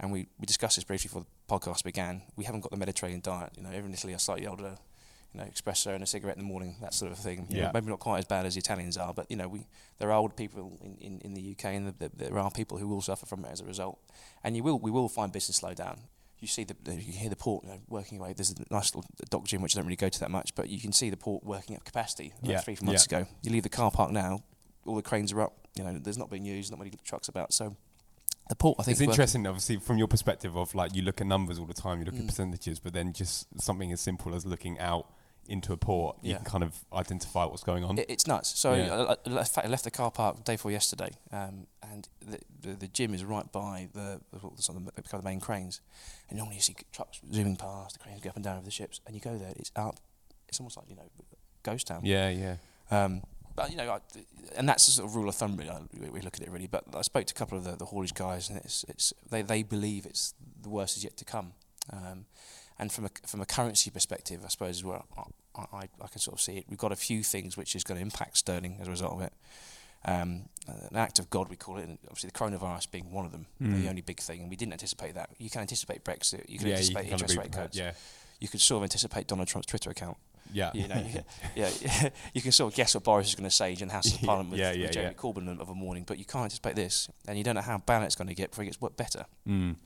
And 0.00 0.10
we, 0.12 0.28
we 0.38 0.46
discussed 0.46 0.76
this 0.76 0.84
briefly 0.84 1.08
before 1.08 1.22
the 1.22 1.54
podcast 1.54 1.84
began. 1.84 2.22
We 2.36 2.44
haven't 2.44 2.60
got 2.62 2.70
the 2.72 2.76
Mediterranean 2.76 3.20
diet. 3.20 3.52
You 3.56 3.62
know, 3.62 3.68
everyone 3.68 3.90
in 3.90 3.94
Italy 3.94 4.12
are 4.14 4.18
slightly 4.18 4.46
older, 4.46 4.76
you 5.32 5.40
know, 5.40 5.46
espresso 5.46 5.94
and 5.94 6.02
a 6.02 6.06
cigarette 6.06 6.36
in 6.36 6.42
the 6.42 6.48
morning, 6.48 6.76
that 6.80 6.94
sort 6.94 7.12
of 7.12 7.18
thing. 7.18 7.46
You 7.48 7.56
know, 7.58 7.62
Yeah. 7.64 7.70
maybe 7.72 7.86
not 7.86 8.00
quite 8.00 8.18
as 8.18 8.24
bad 8.24 8.44
as 8.44 8.54
the 8.54 8.58
Italians 8.60 8.96
are, 8.96 9.14
but 9.14 9.30
you 9.30 9.36
know, 9.36 9.46
we 9.48 9.66
there 9.98 10.10
are 10.10 10.18
old 10.18 10.36
people 10.36 10.78
in, 10.82 10.96
in, 11.00 11.20
in 11.20 11.34
the 11.34 11.52
UK, 11.56 11.64
and 11.66 11.86
the, 11.98 12.08
the, 12.08 12.24
there 12.30 12.38
are 12.38 12.50
people 12.50 12.78
who 12.78 12.88
will 12.88 13.00
suffer 13.02 13.24
from 13.26 13.44
it 13.44 13.52
as 13.52 13.60
a 13.60 13.64
result. 13.64 13.98
And 14.42 14.56
you 14.56 14.62
will 14.64 14.78
we 14.78 14.90
will 14.90 15.08
find 15.08 15.32
business 15.32 15.56
slow 15.58 15.74
down. 15.74 16.00
You 16.40 16.48
see 16.48 16.64
the 16.64 16.74
you 16.92 17.12
hear 17.12 17.30
the 17.30 17.36
port 17.36 17.64
you 17.64 17.70
know, 17.70 17.78
working 17.88 18.18
away. 18.18 18.32
There's 18.34 18.50
a 18.50 18.56
nice 18.74 18.94
little 18.94 19.08
dock 19.30 19.44
gym 19.44 19.62
which 19.62 19.76
I 19.76 19.78
don't 19.78 19.86
really 19.86 19.96
go 19.96 20.08
to 20.08 20.20
that 20.20 20.30
much, 20.30 20.54
but 20.56 20.68
you 20.68 20.80
can 20.80 20.92
see 20.92 21.08
the 21.08 21.16
port 21.16 21.44
working 21.44 21.76
up 21.76 21.84
capacity. 21.84 22.34
Like 22.42 22.50
Yeah, 22.52 22.60
three 22.60 22.74
four 22.74 22.86
months 22.86 23.06
ago. 23.06 23.26
You 23.42 23.52
leave 23.52 23.62
the 23.62 23.68
car 23.68 23.90
park 23.92 24.10
now, 24.10 24.42
all 24.84 24.96
the 24.96 25.02
cranes 25.02 25.32
are 25.32 25.40
up. 25.40 25.54
You 25.76 25.84
know, 25.84 25.98
there's 25.98 26.18
not 26.18 26.30
being 26.30 26.44
used, 26.44 26.70
not 26.70 26.78
many 26.80 26.92
trucks 27.04 27.28
about. 27.28 27.52
So 27.54 27.76
the 28.48 28.54
port, 28.56 28.76
I 28.78 28.82
think, 28.82 28.92
It's 28.94 29.00
is 29.00 29.06
working. 29.06 29.12
interesting, 29.14 29.46
obviously, 29.46 29.76
from 29.78 29.98
your 29.98 30.08
perspective 30.08 30.56
of 30.56 30.74
like 30.74 30.94
you 30.94 31.02
look 31.02 31.20
at 31.20 31.26
numbers 31.26 31.58
all 31.58 31.66
the 31.66 31.74
time, 31.74 31.98
you 32.00 32.04
look 32.04 32.14
Mm. 32.14 32.20
at 32.20 32.26
percentages, 32.26 32.78
but 32.80 32.92
then 32.92 33.12
just 33.12 33.46
something 33.60 33.90
as 33.92 34.00
simple 34.00 34.34
as 34.34 34.44
looking 34.44 34.78
out 34.78 35.06
into 35.46 35.72
a 35.74 35.76
port, 35.76 36.16
you 36.22 36.30
Yeah. 36.30 36.36
can 36.36 36.44
kind 36.46 36.64
of 36.64 36.84
identify 36.92 37.44
what's 37.44 37.62
going 37.62 37.84
on. 37.84 37.98
It, 37.98 38.06
it's 38.08 38.26
nuts. 38.26 38.58
So 38.58 38.72
Yeah. 38.74 38.94
I, 38.94 39.12
I, 39.12 39.16
I 39.26 39.28
left- 39.30 39.58
I 39.58 39.66
left 39.66 39.84
the 39.84 39.90
car 39.90 40.10
park 40.10 40.42
day 40.44 40.54
before 40.54 40.70
yesterday, 40.72 41.10
um, 41.32 41.66
and 41.82 42.08
the, 42.20 42.38
the 42.60 42.74
the 42.74 42.88
gym 42.88 43.12
is 43.14 43.24
right 43.24 43.50
by 43.52 43.88
the 43.92 44.20
the, 44.32 44.38
the, 44.38 44.80
the, 44.96 45.02
kind 45.02 45.14
of 45.14 45.22
the 45.22 45.28
main 45.28 45.40
cranes. 45.40 45.80
And 46.30 46.38
normally 46.38 46.56
you 46.56 46.62
see 46.62 46.74
trucks 46.92 47.20
zooming 47.32 47.56
past, 47.56 47.92
the 47.94 47.98
cranes 47.98 48.20
go 48.22 48.30
up 48.30 48.36
and 48.36 48.44
down 48.44 48.56
over 48.56 48.64
the 48.64 48.70
ships, 48.70 49.00
and 49.06 49.14
you 49.14 49.20
go 49.20 49.36
there, 49.36 49.52
it's 49.56 49.70
out. 49.76 50.00
It's 50.48 50.60
almost 50.60 50.76
like 50.78 50.88
you 50.88 50.96
know, 50.96 51.08
ghost 51.62 51.86
town. 51.88 52.00
yeah, 52.04 52.30
yeah. 52.30 52.56
Um, 52.90 53.22
but 53.56 53.70
you 53.70 53.76
know, 53.76 53.90
I, 53.90 53.98
and 54.56 54.68
that's 54.68 54.86
the 54.86 54.92
sort 54.92 55.08
of 55.08 55.16
rule 55.16 55.28
of 55.28 55.34
thumb. 55.34 55.56
Really, 55.56 56.10
we, 56.10 56.20
look 56.20 56.36
at 56.36 56.42
it 56.42 56.50
really. 56.50 56.66
But 56.66 56.84
I 56.94 57.02
spoke 57.02 57.26
to 57.26 57.34
a 57.34 57.38
couple 57.38 57.58
of 57.58 57.64
the, 57.64 57.76
the 57.76 57.86
haulage 57.86 58.14
guys, 58.14 58.48
and 58.48 58.58
it's 58.58 58.84
it's 58.88 59.12
they, 59.30 59.42
they 59.42 59.62
believe 59.62 60.06
it's 60.06 60.34
the 60.62 60.68
worst 60.68 60.96
is 60.96 61.04
yet 61.04 61.16
to 61.18 61.24
come. 61.24 61.52
Um, 61.92 62.26
and 62.78 62.90
from 62.90 63.04
a 63.06 63.10
from 63.26 63.40
a 63.40 63.46
currency 63.46 63.90
perspective, 63.90 64.40
I 64.44 64.48
suppose 64.48 64.82
well, 64.84 65.04
I, 65.56 65.60
I, 65.76 65.88
I 66.02 66.06
can 66.08 66.18
sort 66.20 66.34
of 66.36 66.40
see 66.40 66.56
it. 66.58 66.64
We've 66.68 66.78
got 66.78 66.92
a 66.92 66.96
few 66.96 67.22
things 67.22 67.56
which 67.56 67.76
is 67.76 67.84
going 67.84 67.98
to 67.98 68.02
impact 68.02 68.38
sterling 68.38 68.78
as 68.80 68.88
a 68.88 68.90
result 68.90 69.12
of 69.14 69.20
it. 69.22 69.32
Um, 70.06 70.50
an 70.66 70.96
act 70.96 71.18
of 71.18 71.30
God, 71.30 71.48
we 71.48 71.56
call 71.56 71.78
it, 71.78 71.84
and 71.84 71.98
obviously 72.08 72.28
the 72.28 72.38
coronavirus 72.38 72.90
being 72.90 73.10
one 73.10 73.24
of 73.24 73.32
them, 73.32 73.46
Mm. 73.62 73.82
the 73.82 73.88
only 73.88 74.02
big 74.02 74.20
thing. 74.20 74.40
And 74.42 74.50
we 74.50 74.56
didn't 74.56 74.72
anticipate 74.74 75.14
that. 75.14 75.30
You 75.38 75.48
can 75.48 75.62
anticipate 75.62 76.04
Brexit. 76.04 76.48
You 76.48 76.58
can 76.58 76.66
yeah, 76.66 76.72
you 76.72 76.76
anticipate 76.78 77.02
can 77.02 77.10
kind 77.10 77.22
interest 77.22 77.38
rate 77.38 77.52
cuts. 77.52 77.76
Yeah, 77.78 77.92
You 78.38 78.48
could 78.48 78.60
sort 78.60 78.78
of 78.78 78.82
anticipate 78.82 79.26
Donald 79.28 79.48
Trump's 79.48 79.66
Twitter 79.66 79.88
account 79.90 80.18
yeah. 80.52 80.70
you 80.74 80.88
know, 80.88 80.96
you, 80.96 81.20
yeah, 81.56 81.70
you 82.34 82.40
can 82.42 82.52
sort 82.52 82.72
of 82.72 82.76
guess 82.76 82.94
what 82.94 83.04
Boris 83.04 83.28
is 83.28 83.34
going 83.34 83.48
to 83.48 83.54
say 83.54 83.72
in 83.78 83.88
the 83.88 83.94
House 83.94 84.14
of 84.14 84.20
Parliament 84.22 84.50
with, 84.52 84.60
yeah, 84.60 84.70
with 84.72 84.92
Jeremy 84.92 85.14
yeah. 85.16 85.20
Corbyn 85.20 85.60
of 85.60 85.68
a 85.68 85.74
morning, 85.74 86.04
but 86.06 86.18
you 86.18 86.24
can't 86.24 86.44
anticipate 86.44 86.76
this, 86.76 87.08
and 87.28 87.36
you 87.38 87.44
don't 87.44 87.54
know 87.54 87.60
how 87.62 87.78
bad 87.78 88.02
it's 88.02 88.16
going 88.16 88.28
to 88.28 88.34
get 88.34 88.50
before 88.50 88.62
it 88.64 88.66
gets 88.66 88.80
what 88.80 88.96
better. 88.96 89.24
Mm. 89.48 89.76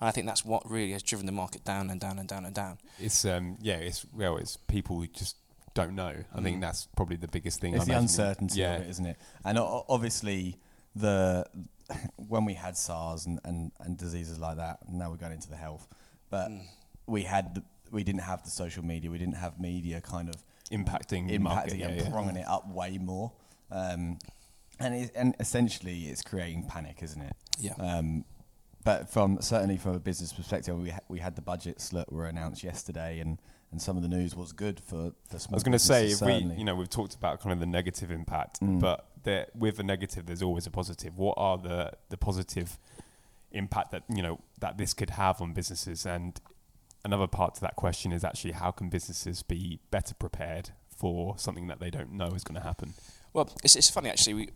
And 0.00 0.08
I 0.08 0.12
think 0.12 0.26
that's 0.26 0.44
what 0.44 0.68
really 0.70 0.92
has 0.92 1.02
driven 1.02 1.26
the 1.26 1.32
market 1.32 1.64
down 1.64 1.90
and 1.90 2.00
down 2.00 2.18
and 2.18 2.28
down 2.28 2.44
and 2.44 2.54
down. 2.54 2.78
It's 3.00 3.24
um, 3.24 3.56
yeah, 3.60 3.74
it's 3.76 4.06
well, 4.14 4.36
it's 4.36 4.56
people 4.56 4.96
who 5.00 5.06
just 5.08 5.36
don't 5.74 5.94
know. 5.94 6.14
I 6.34 6.40
think 6.40 6.58
Mm. 6.58 6.60
that's 6.62 6.86
probably 6.96 7.16
the 7.16 7.28
biggest 7.28 7.60
thing. 7.60 7.74
It's 7.74 7.82
I 7.82 7.84
the 7.86 7.90
imagine. 7.92 8.04
uncertainty 8.04 8.60
Yeah. 8.60 8.76
of 8.76 8.82
it, 8.82 8.88
isn't 8.90 9.06
it? 9.06 9.16
And 9.44 9.58
o- 9.58 9.84
obviously, 9.88 10.56
the 10.94 11.44
when 12.16 12.44
we 12.44 12.54
had 12.54 12.76
SARS 12.76 13.26
and, 13.26 13.40
and, 13.44 13.72
and 13.80 13.96
diseases 13.96 14.38
like 14.38 14.56
that, 14.56 14.78
now 14.90 15.10
we're 15.10 15.16
going 15.16 15.32
into 15.32 15.48
the 15.50 15.56
health, 15.56 15.86
but 16.30 16.48
Mm. 16.48 16.62
we 17.06 17.22
had 17.22 17.54
the, 17.56 17.62
we 17.90 18.04
didn't 18.04 18.22
have 18.22 18.42
the 18.44 18.50
social 18.50 18.84
media, 18.84 19.10
we 19.10 19.18
didn't 19.18 19.36
have 19.36 19.58
media 19.60 20.00
kind 20.00 20.28
of 20.28 20.36
impacting, 20.70 21.28
the 21.28 21.38
impacting 21.38 21.40
market. 21.40 21.72
and 21.72 21.80
Yeah, 21.80 21.90
yeah. 22.04 22.10
pronging 22.10 22.36
it 22.36 22.46
up 22.46 22.68
way 22.68 22.98
more. 22.98 23.32
Um, 23.70 24.18
and 24.80 24.94
it, 24.94 25.10
and 25.14 25.34
essentially, 25.40 26.04
it's 26.06 26.22
creating 26.22 26.64
panic, 26.68 26.98
isn't 27.02 27.20
it? 27.22 27.32
Yeah. 27.58 27.72
Um, 27.78 28.24
but 28.84 29.10
from 29.10 29.40
certainly 29.42 29.76
from 29.76 29.94
a 29.94 29.98
business 29.98 30.32
perspective, 30.32 30.78
we 30.80 30.90
ha- 30.90 31.00
we 31.08 31.18
had 31.18 31.34
the 31.36 31.42
budgets 31.42 31.88
that 31.90 32.12
were 32.12 32.26
announced 32.26 32.62
yesterday, 32.62 33.18
and, 33.18 33.38
and 33.72 33.82
some 33.82 33.96
of 33.96 34.02
the 34.02 34.08
news 34.08 34.34
was 34.36 34.52
good 34.52 34.78
for 34.80 35.12
for 35.28 35.38
small. 35.38 35.54
I 35.54 35.56
was 35.56 35.62
going 35.64 35.72
to 35.72 35.78
say, 35.80 36.06
if 36.08 36.22
we, 36.22 36.34
you 36.56 36.64
know, 36.64 36.74
we've 36.76 36.88
talked 36.88 37.14
about 37.16 37.40
kind 37.40 37.52
of 37.52 37.58
the 37.60 37.66
negative 37.66 38.10
impact, 38.10 38.60
Mm. 38.60 38.80
but 38.80 39.08
there, 39.24 39.46
with 39.54 39.78
a 39.80 39.82
negative, 39.82 40.26
there's 40.26 40.42
always 40.42 40.66
a 40.66 40.70
positive. 40.70 41.18
What 41.18 41.34
are 41.38 41.58
the 41.58 41.92
the 42.08 42.16
positive 42.16 42.78
impact 43.50 43.90
that 43.90 44.04
you 44.08 44.22
know 44.22 44.38
that 44.60 44.78
this 44.78 44.94
could 44.94 45.10
have 45.10 45.40
on 45.42 45.52
businesses? 45.52 46.06
And 46.06 46.40
another 47.04 47.26
part 47.26 47.54
to 47.56 47.60
that 47.62 47.76
question 47.76 48.12
is 48.12 48.24
actually 48.24 48.52
how 48.52 48.70
can 48.70 48.88
businesses 48.88 49.42
be 49.42 49.80
better 49.90 50.14
prepared 50.14 50.70
for 50.96 51.38
something 51.38 51.68
that 51.68 51.80
they 51.80 51.90
don't 51.90 52.12
know 52.12 52.28
is 52.28 52.44
going 52.44 52.60
to 52.60 52.66
happen? 52.66 52.94
Well, 53.32 53.50
it's, 53.62 53.76
it's 53.76 53.90
funny 53.90 54.10
actually. 54.10 54.34
We 54.34 54.48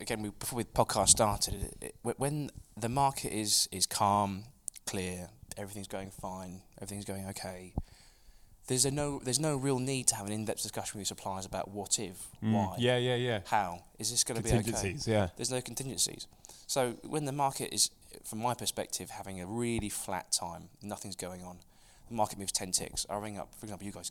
again 0.00 0.22
we, 0.22 0.30
before 0.30 0.62
the 0.62 0.68
podcast 0.68 1.08
started, 1.08 1.72
it, 1.80 1.94
it, 2.04 2.18
when 2.18 2.50
the 2.76 2.88
market 2.88 3.32
is 3.32 3.68
is 3.72 3.86
calm, 3.86 4.44
clear, 4.86 5.28
everything's 5.56 5.88
going 5.88 6.10
fine, 6.10 6.62
everything's 6.80 7.04
going 7.04 7.26
okay. 7.28 7.72
There's 8.66 8.84
a 8.84 8.90
no 8.90 9.20
there's 9.24 9.40
no 9.40 9.56
real 9.56 9.78
need 9.78 10.06
to 10.08 10.16
have 10.16 10.26
an 10.26 10.32
in-depth 10.32 10.62
discussion 10.62 10.98
with 10.98 11.08
your 11.08 11.16
suppliers 11.16 11.46
about 11.46 11.70
what 11.70 11.98
if, 11.98 12.28
mm, 12.42 12.52
why, 12.52 12.76
Yeah, 12.78 12.98
yeah, 12.98 13.16
yeah. 13.16 13.40
how 13.46 13.84
is 13.98 14.10
this 14.10 14.22
going 14.22 14.36
to 14.36 14.42
be 14.42 14.50
okay. 14.50 14.58
Contingencies, 14.62 15.08
yeah. 15.08 15.28
There's 15.36 15.50
no 15.50 15.60
contingencies. 15.60 16.26
So 16.66 16.94
when 17.02 17.24
the 17.24 17.32
market 17.32 17.74
is, 17.74 17.90
from 18.24 18.38
my 18.40 18.54
perspective, 18.54 19.10
having 19.10 19.40
a 19.40 19.46
really 19.46 19.88
flat 19.88 20.30
time, 20.30 20.68
nothing's 20.82 21.16
going 21.16 21.42
on. 21.42 21.58
The 22.10 22.16
market 22.16 22.38
moves 22.38 22.52
ten 22.52 22.72
ticks. 22.72 23.06
I 23.08 23.16
ring 23.16 23.38
up, 23.38 23.48
for 23.58 23.64
example, 23.66 23.86
you 23.86 23.92
guys. 23.92 24.10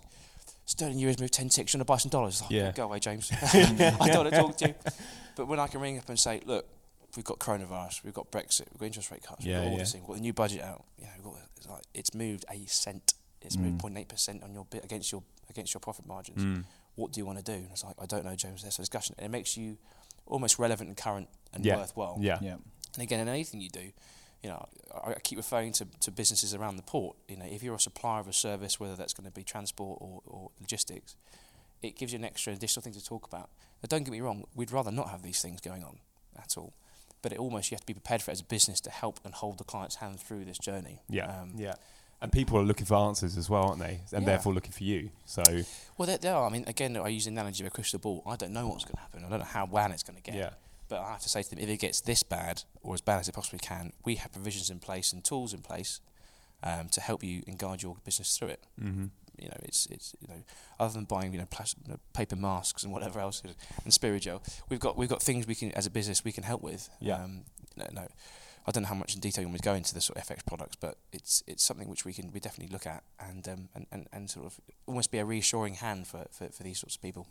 Sterling 0.66 0.98
euros 1.00 1.20
move 1.20 1.32
ten 1.32 1.50
ticks. 1.50 1.74
You 1.74 1.78
want 1.78 1.88
to 1.88 1.92
buy 1.94 1.98
some 1.98 2.10
dollars? 2.10 2.42
Oh, 2.44 2.48
Yeah. 2.50 2.72
Go 2.72 2.86
away, 2.86 3.00
James. 3.00 3.30
I 3.42 4.10
don't 4.12 4.24
want 4.24 4.30
to 4.34 4.40
talk 4.40 4.58
to 4.58 4.68
you. 4.70 4.76
But 5.36 5.48
when 5.48 5.60
I 5.60 5.68
can 5.68 5.82
ring 5.82 5.98
up 5.98 6.08
and 6.10 6.20
say, 6.20 6.42
look, 6.46 6.66
we've 7.16 7.26
got 7.26 7.40
coronavirus, 7.40 8.04
we've 8.04 8.14
got 8.14 8.32
Brexit, 8.32 8.68
we've 8.72 8.80
got 8.80 8.86
interest 8.88 9.12
rate 9.12 9.24
cuts, 9.24 9.46
Yeah, 9.46 9.56
we've 9.56 9.64
got 9.64 9.66
all 9.68 9.72
yeah. 9.74 9.80
this 9.80 9.92
thing, 9.94 10.02
we've 10.02 10.08
got 10.08 10.16
the 10.16 10.22
new 10.22 10.34
budget 10.34 10.62
out. 10.62 10.84
You 10.98 11.06
know, 11.06 11.12
we've 11.18 11.24
got, 11.26 11.36
it's, 11.58 11.68
like, 11.68 11.84
it's 11.94 12.14
moved 12.14 12.46
a 12.52 12.66
cent. 12.68 13.14
It's 13.42 13.56
Mm. 13.56 13.62
moved 13.62 13.82
0.8 13.82 14.08
percent 14.10 14.44
on 14.44 14.54
your 14.54 14.66
bit 14.66 14.84
against 14.84 15.12
your 15.12 15.24
against 15.50 15.74
your 15.74 15.80
profit 15.82 16.06
margins 16.06 16.44
Mm. 16.44 16.64
what 16.96 17.12
do 17.14 17.20
you 17.20 17.26
want 17.26 17.38
to 17.40 17.44
do? 17.44 17.54
And 17.54 17.70
it's 17.72 17.84
like, 17.84 17.96
I 18.00 18.06
don't 18.06 18.24
know, 18.26 18.36
James, 18.36 18.62
there's 18.62 18.76
a 18.78 18.82
discussion. 18.82 19.16
And 19.18 19.26
it 19.26 19.30
makes 19.30 19.58
you 19.58 19.78
almost 20.28 20.60
relevant 20.60 20.90
and 20.90 20.98
current 20.98 21.28
and 21.54 21.66
Yeah. 21.66 21.78
worthwhile. 21.78 22.18
Yeah. 22.20 22.38
yeah. 22.42 22.56
And 22.94 23.02
again, 23.04 23.20
in 23.22 23.28
anything 23.28 23.62
you 23.62 23.70
do, 23.70 23.92
you 24.44 24.50
know, 24.50 24.68
I, 24.94 25.12
I 25.12 25.20
keep 25.24 25.38
referring 25.38 25.74
to, 25.74 25.86
to 26.02 26.12
businesses 26.12 26.54
around 26.54 26.78
the 26.78 26.84
port. 26.84 27.18
You 27.28 27.38
know, 27.38 27.46
if 27.50 27.62
you're 27.64 27.76
a 27.76 27.80
supplier 27.80 28.20
of 28.22 28.28
a 28.28 28.34
service, 28.34 28.80
whether 28.80 28.96
that's 28.96 29.14
going 29.14 29.26
to 29.28 29.34
be 29.34 29.44
transport 29.44 29.98
or, 30.02 30.22
or 30.26 30.52
logistics, 30.60 31.16
it 31.82 31.96
gives 31.98 32.12
you 32.14 32.20
an 32.20 32.26
extra 32.26 32.54
additional 32.54 32.82
thing 32.84 32.94
to 32.94 33.04
talk 33.04 33.26
about. 33.26 33.50
Now, 33.82 33.88
don't 33.88 34.04
get 34.04 34.12
me 34.12 34.22
wrong, 34.22 34.46
we'd 34.56 34.72
rather 34.72 34.92
not 34.92 35.10
have 35.10 35.22
these 35.24 35.42
things 35.42 35.62
going 35.62 35.84
on 35.84 36.00
at 36.38 36.56
all. 36.58 36.74
But 37.22 37.34
it 37.34 37.40
almost, 37.40 37.70
you 37.72 37.76
have 37.76 37.82
to 37.82 37.86
be 37.88 37.94
prepared 37.94 38.22
for 38.22 38.32
it 38.32 38.34
as 38.34 38.42
a 38.42 38.46
business 38.46 38.80
to 38.82 38.90
help 38.90 39.20
and 39.26 39.34
hold 39.34 39.58
the 39.58 39.64
client's 39.66 39.96
hand 39.96 40.20
through 40.22 40.46
this 40.46 40.58
journey. 40.58 41.02
Yeah, 41.10 41.42
Um, 41.42 41.54
yeah. 41.58 41.74
And 42.22 42.34
people 42.34 42.58
are 42.60 42.64
looking 42.64 42.86
for 42.86 42.96
answers 42.96 43.38
as 43.38 43.50
well, 43.50 43.64
aren't 43.64 43.80
they? 43.80 44.02
And 44.12 44.24
Yeah. 44.24 44.32
therefore 44.32 44.54
looking 44.54 44.74
for 44.74 44.84
you. 44.84 45.10
So 45.26 45.42
Well, 45.98 46.06
there, 46.06 46.18
there 46.18 46.36
are. 46.36 46.46
I 46.46 46.50
mean, 46.50 46.66
again, 46.68 46.98
I 46.98 47.08
use 47.08 47.24
the 47.26 47.32
analogy 47.32 47.64
of 47.64 47.68
a 47.68 47.70
crystal 47.70 47.98
ball. 48.00 48.24
I 48.26 48.36
don't 48.36 48.52
know 48.52 48.68
what's 48.68 48.84
going 48.84 48.96
to 48.96 49.00
happen. 49.02 49.24
I 49.24 49.30
don't 49.30 49.40
know 49.40 49.46
how 49.46 49.66
bad 49.66 49.92
it's 49.92 50.04
going 50.04 50.18
to 50.18 50.22
get. 50.22 50.36
yeah, 50.36 50.50
But 50.90 51.00
I 51.00 51.12
have 51.12 51.22
to 51.22 51.30
say 51.30 51.44
to 51.44 51.50
them, 51.50 51.60
if 51.60 51.70
it 51.70 51.78
gets 51.78 52.02
this 52.02 52.24
bad 52.24 52.64
or 52.82 52.94
as 52.94 53.02
bad 53.02 53.20
as 53.20 53.30
it 53.30 53.36
possibly 53.36 53.60
can, 53.60 53.94
we 54.04 54.16
have 54.16 54.32
provisions 54.32 54.70
in 54.70 54.80
place 54.80 55.14
and 55.14 55.24
tools 55.24 55.54
in 55.54 55.62
place 55.62 56.02
um, 56.64 56.90
to 56.90 57.02
help 57.02 57.24
you 57.24 57.44
and 57.48 57.58
guide 57.58 57.84
your 57.84 57.96
business 58.04 58.38
through 58.38 58.50
it. 58.50 58.64
mm-hmm. 58.82 59.06
You 59.38 59.48
know, 59.48 59.58
it's 59.62 59.86
it's 59.86 60.14
you 60.20 60.28
know, 60.28 60.44
other 60.82 60.94
than 60.94 61.06
buying 61.06 61.32
you 61.32 61.40
know, 61.40 61.46
plas- 61.46 61.76
you 61.86 61.94
know 61.94 62.00
paper 62.14 62.36
masks 62.36 62.84
and 62.84 62.92
whatever 62.92 63.22
else 63.22 63.42
and 63.42 63.94
Spirigel, 63.94 64.42
we've 64.68 64.82
got 64.82 64.98
we've 64.98 65.08
got 65.08 65.22
things 65.22 65.48
we 65.48 65.56
can 65.56 65.72
as 65.72 65.86
a 65.86 65.90
business 65.90 66.26
we 66.26 66.34
can 66.34 66.44
help 66.44 66.62
with. 66.62 66.90
Yeah. 67.00 67.24
Um, 67.24 67.46
no, 67.78 67.86
no, 67.94 68.08
I 68.68 68.72
don't 68.72 68.84
know 68.84 68.90
how 68.90 68.96
much 68.96 69.16
in 69.16 69.22
detail 69.22 69.44
you 69.44 69.48
want 69.48 69.62
to 69.62 69.66
go 69.66 69.74
into 69.74 69.94
the 69.94 70.02
sort 70.02 70.20
of 70.20 70.26
FX 70.26 70.46
products, 70.46 70.76
but 70.76 70.98
it's 71.14 71.42
it's 71.48 71.64
something 71.64 71.88
which 71.88 72.04
we 72.04 72.14
can 72.14 72.32
we 72.32 72.40
definitely 72.40 72.72
look 72.72 72.86
at 72.86 73.04
and 73.20 73.48
um, 73.48 73.70
and, 73.74 73.88
and, 73.92 74.08
and 74.12 74.30
sort 74.30 74.46
of 74.46 74.60
almost 74.86 75.10
be 75.10 75.20
a 75.20 75.26
reassuring 75.26 75.76
hand 75.76 76.08
for, 76.08 76.26
for, 76.32 76.50
for 76.50 76.64
these 76.64 76.80
sorts 76.80 76.96
of 76.96 77.02
people. 77.02 77.26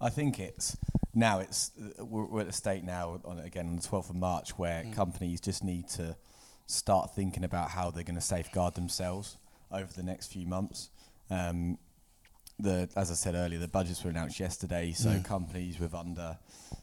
I 0.00 0.10
think 0.10 0.38
it's 0.38 0.76
now 1.14 1.40
it's 1.40 1.72
we're, 1.98 2.24
we're 2.26 2.40
at 2.42 2.48
a 2.48 2.52
state 2.52 2.84
now 2.84 3.20
on 3.24 3.38
again 3.40 3.66
on 3.66 3.76
the 3.76 3.82
12th 3.82 4.10
of 4.10 4.16
March 4.16 4.50
where 4.58 4.84
Mm. 4.84 4.92
companies 4.94 5.40
just 5.40 5.64
need 5.64 5.88
to 5.90 6.16
start 6.66 7.14
thinking 7.14 7.44
about 7.44 7.70
how 7.70 7.90
they're 7.90 8.04
going 8.04 8.14
to 8.14 8.20
safeguard 8.20 8.74
themselves 8.74 9.38
over 9.72 9.92
the 9.92 10.02
next 10.02 10.32
few 10.32 10.46
months. 10.46 10.90
Um, 11.30 11.78
the 12.58 12.88
as 12.96 13.10
I 13.10 13.14
said 13.14 13.34
earlier, 13.34 13.58
the 13.58 13.68
budgets 13.68 14.02
were 14.04 14.10
announced 14.10 14.40
yesterday, 14.40 14.92
so 14.92 15.10
Mm. 15.10 15.24
companies 15.24 15.78
with 15.78 15.94
under 15.94 16.38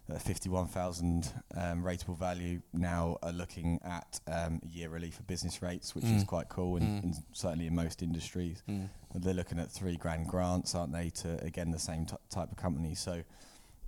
uh, 0.10 0.20
51,000 0.20 1.32
um, 1.56 1.84
rateable 1.84 2.18
value 2.18 2.62
now 2.74 3.18
are 3.24 3.32
looking 3.32 3.80
at 3.84 4.20
um, 4.28 4.62
year 4.64 4.90
relief 4.90 5.16
for 5.16 5.24
business 5.24 5.62
rates, 5.62 5.94
which 5.96 6.06
is 6.06 6.24
Mm. 6.24 6.28
quite 6.28 6.50
cool, 6.50 6.78
and, 6.78 6.86
Mm. 6.86 7.04
and 7.04 7.16
certainly 7.34 7.68
in 7.68 7.76
most 7.76 8.02
industries. 8.02 8.62
Mm. 8.70 8.90
They're 9.16 9.34
looking 9.34 9.60
at 9.60 9.72
three 9.72 9.98
grand 9.98 10.28
grants, 10.28 10.76
aren't 10.76 10.94
they, 10.94 11.10
to 11.22 11.44
again 11.44 11.72
the 11.72 11.80
same 11.80 12.06
t- 12.06 12.16
type 12.30 12.52
of 12.52 12.58
company. 12.58 12.96
So 12.96 13.24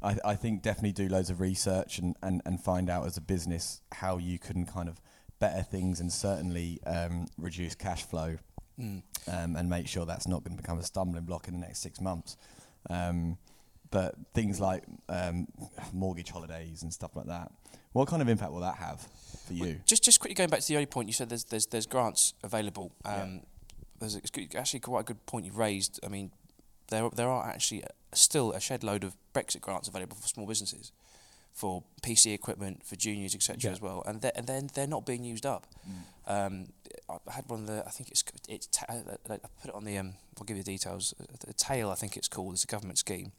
I, 0.01 0.17
I 0.25 0.35
think 0.35 0.61
definitely 0.61 0.93
do 0.93 1.07
loads 1.07 1.29
of 1.29 1.39
research 1.39 1.99
and, 1.99 2.15
and, 2.21 2.41
and 2.45 2.59
find 2.61 2.89
out 2.89 3.05
as 3.05 3.17
a 3.17 3.21
business 3.21 3.81
how 3.93 4.17
you 4.17 4.37
can 4.39 4.65
kind 4.65 4.89
of 4.89 4.99
better 5.39 5.61
things 5.63 5.99
and 5.99 6.11
certainly 6.11 6.79
um, 6.85 7.27
reduce 7.37 7.75
cash 7.75 8.03
flow 8.03 8.37
Mm. 8.79 9.01
um, 9.27 9.55
and 9.55 9.69
make 9.69 9.87
sure 9.87 10.05
that's 10.05 10.27
not 10.27 10.43
going 10.43 10.55
to 10.55 10.61
become 10.61 10.77
a 10.77 10.83
stumbling 10.83 11.23
block 11.23 11.47
in 11.47 11.53
the 11.53 11.59
next 11.59 11.79
six 11.79 11.99
months. 11.99 12.37
Um, 12.89 13.37
but 13.89 14.15
things 14.33 14.59
like 14.59 14.83
um, 15.09 15.47
mortgage 15.93 16.29
holidays 16.29 16.83
and 16.83 16.93
stuff 16.93 17.15
like 17.15 17.25
that, 17.27 17.51
what 17.93 18.07
kind 18.07 18.21
of 18.21 18.29
impact 18.29 18.51
will 18.51 18.59
that 18.59 18.75
have 18.75 18.99
for 18.99 19.53
Well, 19.53 19.67
you? 19.69 19.79
Just 19.85 20.03
just 20.03 20.19
quickly 20.19 20.35
going 20.35 20.49
back 20.49 20.59
to 20.59 20.67
the 20.67 20.75
early 20.75 20.85
point, 20.85 21.07
you 21.07 21.13
said 21.13 21.29
there's 21.29 21.45
there's 21.45 21.65
there's 21.67 21.85
grants 21.87 22.33
available. 22.43 22.91
Um, 23.05 23.13
Yeah. 23.13 23.39
There's 23.99 24.13
a, 24.15 24.17
it's 24.19 24.29
good- 24.29 24.55
actually 24.55 24.81
quite 24.81 25.01
a 25.01 25.03
good 25.05 25.25
point 25.25 25.45
you've 25.45 25.57
raised. 25.57 25.99
I 26.05 26.09
mean, 26.09 26.31
there 26.89 27.09
there 27.09 27.29
are 27.29 27.47
actually 27.49 27.83
still 28.13 28.51
a 28.51 28.59
shed 28.59 28.83
load 28.83 29.03
of 29.03 29.15
Brexit 29.33 29.61
grants 29.61 29.87
available 29.87 30.17
for 30.17 30.27
small 30.27 30.45
businesses, 30.45 30.91
for 31.57 31.83
PC 32.03 32.35
equipment, 32.35 32.85
for 32.85 32.95
juniors, 32.95 33.33
etc. 33.33 33.57
Yeah. 33.59 33.71
as 33.71 33.81
well, 33.81 34.03
and 34.05 34.21
they're, 34.21 34.31
and 34.35 34.45
then 34.45 34.69
they're 34.75 34.85
not 34.85 35.07
being 35.07 35.23
used 35.23 35.45
up. 35.45 35.65
Um, 36.27 36.67
I 37.09 37.31
had 37.31 37.49
one 37.49 37.61
of 37.61 37.67
the 37.67 37.83
I 37.85 37.89
think 37.89 38.11
it's 38.11 38.23
it's 38.47 38.67
ta- 38.67 38.85
I 38.87 38.97
I 39.33 39.37
put 39.61 39.69
it 39.69 39.73
on 39.73 39.83
the 39.83 39.97
um 39.97 40.13
I'll 40.37 40.45
give 40.45 40.55
you 40.57 40.63
the 40.63 40.71
details. 40.71 41.15
The 41.45 41.53
tail 41.53 41.89
I 41.89 41.95
think 41.95 42.15
it's 42.15 42.27
called. 42.27 42.53
It's 42.53 42.63
a 42.63 42.67
government 42.67 42.99
scheme. 42.99 43.31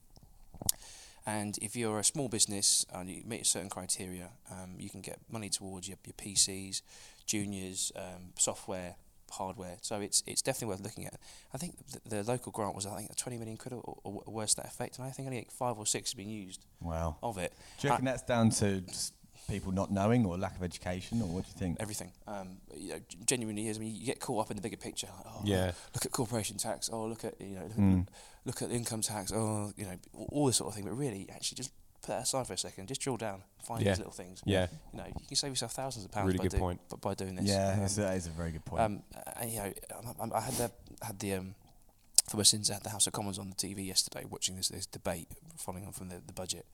And 1.26 1.58
if 1.60 1.76
you're 1.76 1.98
a 1.98 2.04
small 2.04 2.28
business 2.28 2.86
and 2.92 3.08
you 3.08 3.22
meet 3.26 3.46
certain 3.46 3.68
criteria, 3.68 4.30
um, 4.50 4.70
you 4.78 4.88
can 4.88 5.02
get 5.02 5.18
money 5.30 5.50
towards 5.50 5.86
your, 5.86 5.98
your 6.06 6.14
PCs, 6.14 6.80
juniors, 7.26 7.92
um, 7.96 8.32
software, 8.38 8.96
hardware. 9.30 9.76
So 9.82 10.00
it's 10.00 10.22
it's 10.26 10.42
definitely 10.42 10.68
worth 10.74 10.82
looking 10.82 11.06
at. 11.06 11.14
I 11.54 11.58
think 11.58 11.76
the, 12.04 12.16
the 12.16 12.22
local 12.24 12.52
grant 12.52 12.74
was 12.74 12.86
I 12.86 12.96
think 12.96 13.14
20 13.16 13.38
million 13.38 13.56
quid 13.56 13.72
or, 13.74 13.80
or, 14.04 14.22
or 14.26 14.32
worse 14.32 14.54
that 14.54 14.66
effect, 14.66 14.98
and 14.98 15.06
I 15.06 15.10
think 15.10 15.26
only 15.28 15.38
like 15.40 15.50
five 15.50 15.76
or 15.78 15.86
six 15.86 16.12
have 16.12 16.16
been 16.18 16.28
used 16.30 16.64
Wow. 16.80 17.16
of 17.22 17.38
it. 17.38 17.52
Do 17.80 17.86
you 17.86 17.90
reckon 17.92 18.04
that's 18.06 18.22
down 18.22 18.50
to 18.50 18.80
just 18.82 19.14
people 19.48 19.72
not 19.72 19.90
knowing 19.90 20.26
or 20.26 20.36
lack 20.36 20.56
of 20.56 20.62
education, 20.62 21.22
or 21.22 21.28
what 21.28 21.44
do 21.44 21.50
you 21.54 21.58
think? 21.58 21.76
Everything. 21.80 22.12
Um, 22.26 22.58
you 22.76 22.90
know, 22.94 23.00
genuinely 23.24 23.68
is. 23.68 23.78
I 23.78 23.80
mean, 23.80 23.94
you 23.94 24.04
get 24.04 24.20
caught 24.20 24.44
up 24.44 24.50
in 24.50 24.56
the 24.56 24.62
bigger 24.62 24.76
picture. 24.76 25.08
Like, 25.16 25.26
oh, 25.26 25.40
Yeah. 25.44 25.72
Look 25.94 26.04
at 26.04 26.12
corporation 26.12 26.58
tax. 26.58 26.90
Oh, 26.92 27.06
look 27.06 27.24
at 27.24 27.40
you 27.40 27.54
know, 27.54 27.62
look, 27.62 27.76
Mm. 27.76 28.02
at, 28.02 28.08
look 28.44 28.62
at 28.62 28.70
income 28.70 29.00
tax. 29.00 29.32
Oh, 29.32 29.72
you 29.76 29.84
know, 29.86 29.96
all- 30.12 30.28
all 30.32 30.46
this 30.46 30.56
sort 30.56 30.68
of 30.68 30.74
thing. 30.74 30.84
But 30.84 30.92
really, 30.96 31.28
actually, 31.32 31.56
just 31.56 31.70
put 32.08 32.14
that 32.16 32.22
aside 32.22 32.46
for 32.46 32.52
a 32.54 32.58
second. 32.58 32.88
Just 32.88 33.00
drill 33.00 33.16
down, 33.16 33.42
find 33.62 33.82
Yeah. 33.82 33.90
these 33.92 33.98
little 33.98 34.12
things. 34.12 34.42
Yeah. 34.44 34.66
You 34.92 34.98
know, 34.98 35.06
you 35.06 35.26
can 35.26 35.36
save 35.36 35.50
yourself 35.50 35.72
thousands 35.72 36.04
of 36.04 36.10
pounds 36.10 36.26
Really 36.26 36.38
by, 36.38 36.44
good 36.44 36.52
do- 36.52 36.58
point. 36.58 36.80
b- 36.90 36.96
by 37.00 37.14
doing 37.14 37.34
this. 37.36 37.46
Yeah, 37.46 37.72
Um, 37.74 37.82
it's, 37.82 37.96
that 37.96 38.16
is 38.16 38.26
a 38.26 38.30
very 38.30 38.50
good 38.50 38.64
point. 38.64 38.82
um, 38.82 39.02
and, 39.36 39.50
you 39.50 39.58
know, 39.58 39.72
I, 40.20 40.36
I 40.38 40.40
had 40.40 40.54
the 40.54 40.70
had 41.02 41.18
the 41.20 41.34
um, 41.34 41.54
for 42.28 42.36
my 42.38 42.42
sins, 42.42 42.70
I 42.70 42.74
had 42.74 42.82
the 42.82 42.90
House 42.90 43.06
of 43.06 43.12
Commons 43.12 43.38
on 43.38 43.48
the 43.50 43.56
TV 43.56 43.86
yesterday, 43.86 44.24
watching 44.28 44.56
this 44.56 44.68
this 44.68 44.86
debate, 44.86 45.28
following 45.56 45.86
on 45.86 45.92
from 45.92 46.08
the, 46.08 46.20
the 46.26 46.32
budget. 46.32 46.66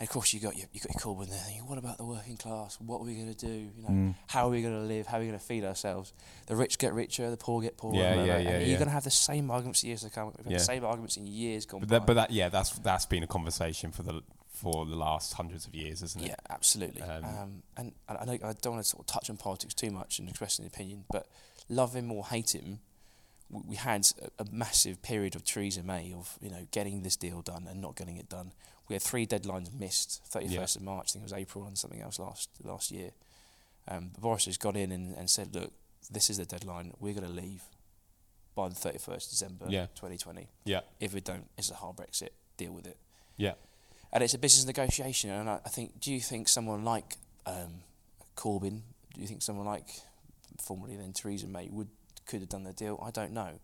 And 0.00 0.08
of 0.08 0.12
course, 0.12 0.32
you 0.34 0.40
got 0.40 0.56
your 0.56 0.66
you 0.72 0.80
got 0.80 0.92
your 0.92 1.00
Corbyn 1.14 1.28
there. 1.30 1.38
Thinking, 1.38 1.68
what 1.68 1.78
about 1.78 1.98
the 1.98 2.04
working 2.04 2.36
class? 2.36 2.80
What 2.80 3.00
are 3.00 3.04
we 3.04 3.14
going 3.14 3.32
to 3.32 3.46
do? 3.46 3.52
You 3.76 3.82
know, 3.82 3.88
Mm. 3.90 4.14
how 4.26 4.48
are 4.48 4.50
we 4.50 4.60
going 4.60 4.74
to 4.74 4.80
live? 4.80 5.06
How 5.06 5.18
are 5.18 5.20
we 5.20 5.26
going 5.28 5.38
to 5.38 5.44
feed 5.44 5.62
ourselves? 5.64 6.12
The 6.46 6.56
rich 6.56 6.78
get 6.78 6.92
richer, 6.94 7.30
the 7.30 7.36
poor 7.36 7.62
get 7.62 7.76
poorer. 7.76 7.94
Yeah, 7.94 8.14
blah, 8.14 8.24
blah, 8.24 8.34
yeah, 8.34 8.38
yeah, 8.40 8.50
yeah. 8.58 8.66
You're 8.66 8.78
going 8.78 8.88
to 8.88 8.92
have 8.94 9.04
the 9.04 9.10
same 9.12 9.52
arguments 9.52 9.80
for 9.82 9.86
years 9.86 10.00
to 10.02 10.10
come. 10.10 10.32
We've 10.36 10.46
had 10.46 10.50
Yeah. 10.52 10.58
the 10.58 10.64
same 10.64 10.84
arguments 10.84 11.16
in 11.16 11.28
years 11.28 11.64
gone 11.64 11.78
But 11.78 11.88
by. 11.90 11.98
that, 12.00 12.06
but 12.08 12.14
that, 12.14 12.30
yeah, 12.32 12.48
that's 12.48 12.70
that's 12.80 13.06
been 13.06 13.22
a 13.22 13.28
conversation 13.28 13.92
for 13.92 14.02
the 14.02 14.22
for 14.54 14.86
the 14.86 14.96
last 14.96 15.34
hundreds 15.34 15.66
of 15.66 15.74
years, 15.74 16.00
isn't 16.02 16.22
it? 16.22 16.28
Yeah, 16.28 16.36
absolutely. 16.48 17.02
Um, 17.02 17.24
Um, 17.24 17.62
and 17.76 17.92
I, 18.08 18.14
I, 18.14 18.24
know, 18.24 18.32
I 18.34 18.52
don't 18.62 18.72
want 18.74 18.84
to 18.84 18.88
sort 18.88 19.00
of 19.00 19.06
touch 19.06 19.28
on 19.28 19.36
politics 19.36 19.74
too 19.74 19.90
much 19.90 20.18
and 20.18 20.28
express 20.28 20.58
an 20.58 20.66
opinion, 20.66 21.04
but 21.10 21.26
love 21.68 21.94
him 21.94 22.10
or 22.12 22.24
hate 22.24 22.54
him, 22.54 22.78
w- 23.50 23.68
we 23.68 23.76
had 23.76 24.06
a, 24.38 24.42
a 24.42 24.46
massive 24.52 25.02
period 25.02 25.34
of 25.34 25.44
Theresa 25.44 25.82
May 25.82 26.12
of 26.16 26.38
you 26.40 26.50
know 26.50 26.66
getting 26.70 27.02
this 27.02 27.16
deal 27.16 27.42
done 27.42 27.66
and 27.68 27.80
not 27.80 27.96
getting 27.96 28.16
it 28.16 28.28
done. 28.28 28.52
We 28.88 28.94
had 28.94 29.02
three 29.02 29.26
deadlines 29.26 29.72
missed: 29.74 30.22
thirty 30.26 30.48
first 30.60 30.76
of 30.76 30.82
March, 30.82 31.10
I 31.10 31.12
think 31.14 31.22
it 31.22 31.32
was 31.32 31.40
April, 31.40 31.66
and 31.66 31.76
something 31.76 32.00
else 32.00 32.18
last 32.18 32.48
last 32.62 32.90
year. 32.92 33.10
Um, 33.88 34.10
but 34.14 34.22
Boris 34.22 34.44
has 34.46 34.56
got 34.56 34.76
in 34.76 34.92
and, 34.92 35.14
and 35.16 35.28
said, 35.28 35.54
"Look, 35.54 35.72
this 36.10 36.30
is 36.30 36.36
the 36.38 36.44
deadline. 36.44 36.92
We're 37.00 37.14
going 37.14 37.26
to 37.26 37.32
leave 37.32 37.62
by 38.54 38.68
the 38.68 38.74
thirty 38.74 38.98
first 38.98 39.30
December, 39.30 39.66
Yeah. 39.68 39.86
2020. 39.96 40.48
Yeah. 40.64 40.80
If 41.00 41.12
we 41.12 41.20
don't, 41.20 41.48
it's 41.58 41.70
a 41.70 41.74
hard 41.74 41.96
Brexit. 41.96 42.28
Deal 42.56 42.72
with 42.72 42.86
it." 42.86 42.98
Yeah. 43.36 43.54
And 44.14 44.22
it's 44.22 44.32
a 44.32 44.38
business 44.38 44.64
negotiation. 44.64 45.30
And 45.30 45.50
I, 45.50 45.58
I 45.66 45.68
think, 45.68 46.00
do 46.00 46.12
you 46.12 46.20
think 46.20 46.48
someone 46.48 46.84
like 46.84 47.16
um, 47.46 47.82
Corbyn, 48.36 48.80
do 49.12 49.20
you 49.20 49.26
think 49.26 49.42
someone 49.42 49.66
like 49.66 49.88
formerly 50.62 50.96
then 50.96 51.12
Theresa 51.12 51.48
May 51.48 51.68
would 51.70 51.88
could 52.26 52.40
have 52.40 52.48
done 52.48 52.62
the 52.64 52.72
deal? 52.72 53.02
I 53.04 53.10
don't 53.10 53.32
know. 53.32 53.58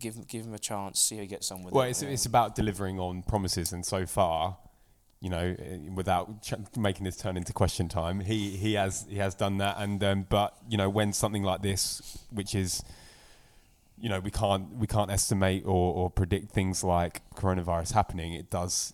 Give 0.00 0.26
give 0.26 0.44
him 0.44 0.54
a 0.54 0.58
chance, 0.58 1.00
see 1.00 1.16
how 1.16 1.22
he 1.22 1.26
gets 1.28 1.50
on 1.50 1.62
with 1.62 1.72
Well, 1.74 1.84
it. 1.84 1.90
it's, 1.90 2.02
Um, 2.02 2.08
it's 2.08 2.26
about 2.26 2.54
delivering 2.54 2.98
on 2.98 3.22
promises, 3.22 3.72
and 3.72 3.84
so 3.86 4.04
far, 4.04 4.58
you 5.20 5.30
know, 5.30 5.54
eh, 5.58 5.78
without 5.94 6.42
ch- 6.42 6.54
making 6.76 7.04
this 7.04 7.16
turn 7.16 7.36
into 7.38 7.52
question 7.54 7.88
time, 7.88 8.20
he, 8.20 8.50
he 8.56 8.74
has 8.74 9.06
he 9.08 9.16
has 9.16 9.34
done 9.34 9.58
that. 9.58 9.76
And 9.78 10.02
um, 10.04 10.26
but 10.28 10.56
you 10.68 10.76
know, 10.76 10.90
when 10.90 11.12
something 11.12 11.42
like 11.42 11.62
this, 11.62 12.18
which 12.30 12.54
is, 12.54 12.82
you 13.98 14.08
know, 14.10 14.20
we 14.20 14.30
can't 14.30 14.74
we 14.76 14.86
can't 14.86 15.10
estimate 15.10 15.64
or, 15.64 15.94
or 15.94 16.10
predict 16.10 16.52
things 16.52 16.84
like 16.84 17.22
coronavirus 17.34 17.92
happening. 17.92 18.32
It 18.34 18.50
does. 18.50 18.92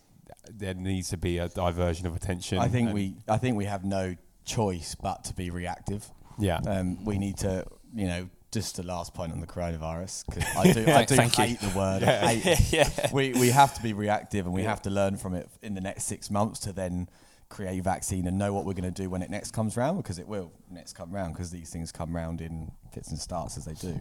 There 0.51 0.75
needs 0.75 1.09
to 1.11 1.17
be 1.17 1.39
a 1.39 1.49
diversion 1.49 2.07
of 2.07 2.15
attention. 2.17 2.59
I 2.59 2.69
think 2.69 2.93
we 2.93 3.15
I 3.29 3.39
think 3.39 3.57
we 3.57 3.65
have 3.67 3.85
no 3.85 4.15
choice 4.45 4.95
but 5.01 5.25
to 5.25 5.35
be 5.35 5.51
reactive. 5.51 6.09
yeah 6.39 6.59
Um, 6.67 7.05
we 7.05 7.19
need 7.19 7.37
to, 7.39 7.65
you 7.95 8.07
know, 8.09 8.29
just 8.51 8.77
the 8.77 8.83
last 8.83 9.15
point 9.15 9.33
on 9.33 9.41
the 9.41 9.47
coronavirus 9.47 10.25
because 10.27 10.45
I 10.57 10.73
do 10.73 10.85
I 10.91 11.05
do 11.05 11.17
Thank 11.17 11.39
you. 11.39 11.45
hate 11.45 11.61
the 11.61 11.79
word. 11.79 12.03
Yeah. 12.03 12.27
hate. 12.29 12.73
yeah. 12.73 12.89
We 13.13 13.33
we 13.33 13.51
have 13.51 13.75
to 13.75 13.83
be 13.83 13.93
reactive 13.93 14.47
and 14.47 14.55
we 14.55 14.63
Yeah. 14.63 14.71
have 14.71 14.83
to 14.83 14.91
learn 14.91 15.17
from 15.17 15.35
it 15.35 15.49
in 15.63 15.75
the 15.75 15.81
next 15.81 16.05
six 16.05 16.31
months 16.31 16.61
to 16.61 16.73
then 16.73 17.09
create 17.49 17.79
a 17.79 17.83
vaccine 17.83 18.27
and 18.27 18.39
know 18.39 18.53
what 18.55 18.65
we're 18.65 18.73
going 18.73 18.93
to 18.95 19.03
do 19.03 19.11
when 19.11 19.21
it 19.23 19.29
next 19.31 19.51
comes 19.53 19.77
round 19.77 19.99
because 19.99 20.19
it 20.19 20.27
will 20.27 20.51
next 20.71 20.95
come 20.95 21.13
round 21.13 21.35
because 21.35 21.51
these 21.51 21.69
things 21.71 21.93
come 21.93 22.17
round 22.17 22.41
in 22.41 22.73
fits 22.93 23.11
and 23.11 23.19
starts 23.19 23.57
as 23.59 23.65
they 23.67 23.75
do. 23.75 23.95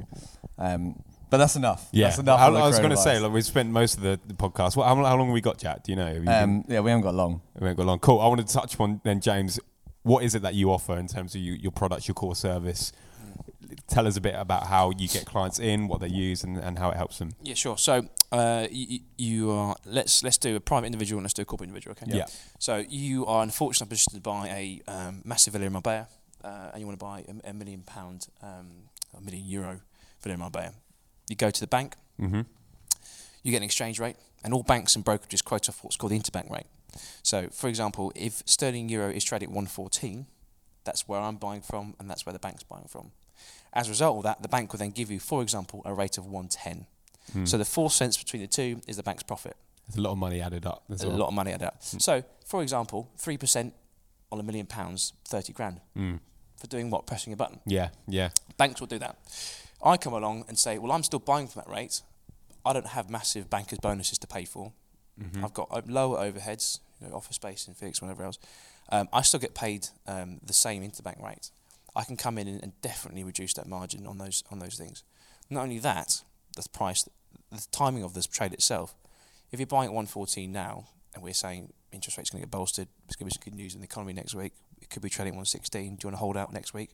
Um, 0.57 1.03
but 1.31 1.37
that's 1.37 1.55
enough. 1.55 1.89
Yeah, 1.91 2.07
that's 2.07 2.19
enough. 2.19 2.39
I, 2.39 2.45
I 2.45 2.67
was 2.67 2.77
going 2.77 2.91
to 2.91 2.97
say, 2.97 3.17
like, 3.19 3.31
we've 3.31 3.43
spent 3.43 3.69
most 3.71 3.95
of 3.97 4.03
the, 4.03 4.19
the 4.27 4.35
podcast. 4.35 4.75
What, 4.77 4.85
how, 4.87 4.95
how 4.95 5.17
long 5.17 5.27
have 5.27 5.33
we 5.33 5.41
got, 5.41 5.57
Jack? 5.57 5.83
Do 5.83 5.91
you 5.91 5.95
know? 5.95 6.05
Have 6.05 6.15
you 6.17 6.21
been- 6.21 6.43
um, 6.43 6.65
yeah, 6.67 6.81
we 6.81 6.91
haven't 6.91 7.03
got 7.03 7.15
long. 7.15 7.41
We 7.55 7.61
haven't 7.65 7.77
got 7.77 7.87
long. 7.87 7.97
Cool. 7.99 8.19
I 8.19 8.27
want 8.27 8.47
to 8.47 8.53
touch 8.53 8.79
on 8.79 9.01
then, 9.03 9.19
James. 9.19 9.59
What 10.03 10.23
is 10.23 10.35
it 10.35 10.43
that 10.43 10.53
you 10.53 10.71
offer 10.71 10.97
in 10.97 11.07
terms 11.07 11.33
of 11.33 11.41
you, 11.41 11.53
your 11.53 11.71
products, 11.71 12.07
your 12.07 12.15
core 12.15 12.35
service? 12.35 12.91
Tell 13.87 14.05
us 14.05 14.17
a 14.17 14.21
bit 14.21 14.35
about 14.35 14.67
how 14.67 14.91
you 14.91 15.07
get 15.07 15.25
clients 15.25 15.57
in, 15.59 15.87
what 15.87 16.01
they 16.01 16.07
use, 16.09 16.43
and, 16.43 16.57
and 16.57 16.77
how 16.77 16.89
it 16.91 16.97
helps 16.97 17.19
them. 17.19 17.31
Yeah, 17.41 17.53
sure. 17.53 17.77
So 17.77 18.05
uh, 18.31 18.67
you, 18.69 18.99
you 19.17 19.51
are 19.51 19.75
let's 19.85 20.23
let's 20.23 20.37
do 20.37 20.55
a 20.57 20.59
private 20.59 20.87
individual 20.87 21.19
and 21.19 21.23
let's 21.23 21.33
do 21.33 21.43
a 21.43 21.45
corporate 21.45 21.69
individual. 21.69 21.95
Okay. 22.01 22.11
Yeah. 22.17 22.25
So 22.59 22.83
you 22.89 23.25
are 23.27 23.43
unfortunately 23.43 23.95
a 23.95 23.97
fortunate 23.97 24.15
to 24.15 24.21
buy 24.21 24.47
a 24.49 24.81
um, 24.91 25.21
massive 25.23 25.53
villa 25.53 25.65
in 25.65 25.71
Marbella, 25.73 26.07
uh, 26.43 26.71
and 26.73 26.81
you 26.81 26.85
want 26.87 26.99
to 26.99 27.05
buy 27.05 27.23
a, 27.45 27.49
a 27.51 27.53
million 27.53 27.83
pound, 27.83 28.27
um, 28.41 28.67
a 29.17 29.21
million 29.21 29.45
euro 29.45 29.79
villa 30.21 30.33
in 30.33 30.39
Marbella. 30.41 30.73
You 31.31 31.37
go 31.37 31.49
to 31.49 31.59
the 31.61 31.67
bank, 31.67 31.95
Mm-hmm. 32.19 32.41
you 33.41 33.51
get 33.51 33.57
an 33.57 33.63
exchange 33.63 33.99
rate, 33.99 34.17
and 34.43 34.53
all 34.53 34.63
banks 34.63 34.95
and 34.97 35.03
brokerages 35.05 35.41
quote 35.43 35.69
off 35.69 35.81
what's 35.81 35.95
called 35.95 36.11
the 36.11 36.19
interbank 36.19 36.51
rate. 36.51 36.67
So, 37.23 37.47
for 37.51 37.67
example, 37.69 38.11
if 38.15 38.43
sterling 38.45 38.89
euro 38.89 39.09
is 39.09 39.23
traded 39.23 39.47
at 39.47 39.55
114, 39.55 40.25
that's 40.83 41.07
where 41.07 41.21
I'm 41.21 41.37
buying 41.37 41.61
from, 41.61 41.95
and 41.99 42.09
that's 42.09 42.25
where 42.25 42.33
the 42.33 42.39
bank's 42.39 42.63
buying 42.63 42.85
from. 42.89 43.11
As 43.71 43.87
a 43.87 43.91
result 43.91 44.17
of 44.17 44.23
that, 44.23 44.41
the 44.41 44.49
bank 44.49 44.73
will 44.73 44.79
then 44.79 44.91
give 44.91 45.09
you, 45.09 45.19
for 45.19 45.41
example, 45.41 45.81
a 45.85 45.93
rate 45.93 46.17
of 46.17 46.25
110. 46.25 46.85
Hmm. 47.31 47.45
So 47.45 47.57
the 47.57 47.65
four 47.65 47.89
cents 47.89 48.17
between 48.17 48.41
the 48.41 48.47
two 48.49 48.81
is 48.87 48.97
the 48.97 49.03
bank's 49.03 49.23
profit. 49.23 49.55
There's 49.87 49.97
a 49.97 50.01
lot 50.01 50.11
of 50.11 50.17
money 50.17 50.41
added 50.41 50.65
up. 50.65 50.83
There's 50.89 51.05
well. 51.05 51.15
a 51.15 51.17
lot 51.17 51.27
of 51.29 51.33
money 51.33 51.53
added 51.53 51.67
up. 51.67 51.81
So, 51.81 52.23
for 52.45 52.61
example, 52.61 53.09
3% 53.17 53.71
on 54.33 54.39
a 54.39 54.43
million 54.43 54.65
pounds, 54.65 55.13
30 55.29 55.53
grand. 55.53 55.79
Mm. 55.97 56.19
For 56.57 56.67
doing 56.67 56.89
what? 56.91 57.07
Pressing 57.07 57.33
a 57.33 57.35
button. 57.37 57.59
Yeah, 57.65 57.89
yeah, 58.07 58.29
Banks 58.57 58.79
will 58.79 58.87
do 58.87 58.99
that. 58.99 59.17
I 59.83 59.97
come 59.97 60.13
along 60.13 60.45
and 60.47 60.57
say, 60.59 60.77
well, 60.77 60.91
I'm 60.91 61.03
still 61.03 61.19
buying 61.19 61.47
from 61.47 61.63
that 61.65 61.71
rate. 61.71 62.01
I 62.65 62.73
don't 62.73 62.87
have 62.87 63.09
massive 63.09 63.49
bankers' 63.49 63.79
bonuses 63.79 64.17
to 64.19 64.27
pay 64.27 64.45
for. 64.45 64.73
Mhm. 65.19 65.43
I've 65.43 65.53
got 65.53 65.67
uh, 65.71 65.81
lower 65.87 66.17
overheads, 66.17 66.79
you 67.01 67.07
know, 67.07 67.15
office 67.15 67.35
space 67.35 67.67
and 67.67 67.75
Phoenix, 67.75 68.01
whatever 68.01 68.23
else. 68.23 68.37
Um, 68.89 69.09
I 69.11 69.21
still 69.21 69.39
get 69.39 69.53
paid 69.55 69.87
um, 70.07 70.39
the 70.45 70.53
same 70.53 70.83
interbank 70.83 71.21
rate. 71.23 71.49
I 71.95 72.03
can 72.03 72.17
come 72.17 72.37
in 72.37 72.47
and, 72.47 72.61
and 72.63 72.79
definitely 72.81 73.23
reduce 73.23 73.53
that 73.55 73.67
margin 73.67 74.05
on 74.07 74.17
those 74.17 74.43
on 74.51 74.59
those 74.59 74.75
things. 74.75 75.03
Not 75.49 75.63
only 75.63 75.79
that, 75.79 76.23
the 76.55 76.67
price, 76.69 77.07
the 77.51 77.65
timing 77.71 78.03
of 78.03 78.13
this 78.13 78.27
trade 78.27 78.53
itself. 78.53 78.95
If 79.51 79.59
you're 79.59 79.67
buying 79.67 79.87
at 79.89 79.93
114 79.93 80.49
now, 80.51 80.85
and 81.13 81.21
we're 81.23 81.33
saying 81.33 81.73
interest 81.91 82.17
rates 82.17 82.29
going 82.29 82.41
to 82.41 82.45
get 82.47 82.51
bolstered, 82.51 82.87
it's 83.07 83.15
going 83.17 83.29
to 83.29 83.33
be 83.37 83.37
some 83.43 83.51
good 83.51 83.57
news 83.57 83.73
in 83.75 83.81
the 83.81 83.85
economy 83.85 84.13
next 84.13 84.33
week. 84.33 84.53
It 84.81 84.89
could 84.89 85.01
be 85.01 85.09
trading 85.09 85.33
at 85.33 85.43
116. 85.43 85.81
Do 85.81 85.87
you 85.87 86.07
want 86.07 86.13
to 86.15 86.19
hold 86.19 86.37
out 86.37 86.53
next 86.53 86.73
week? 86.73 86.91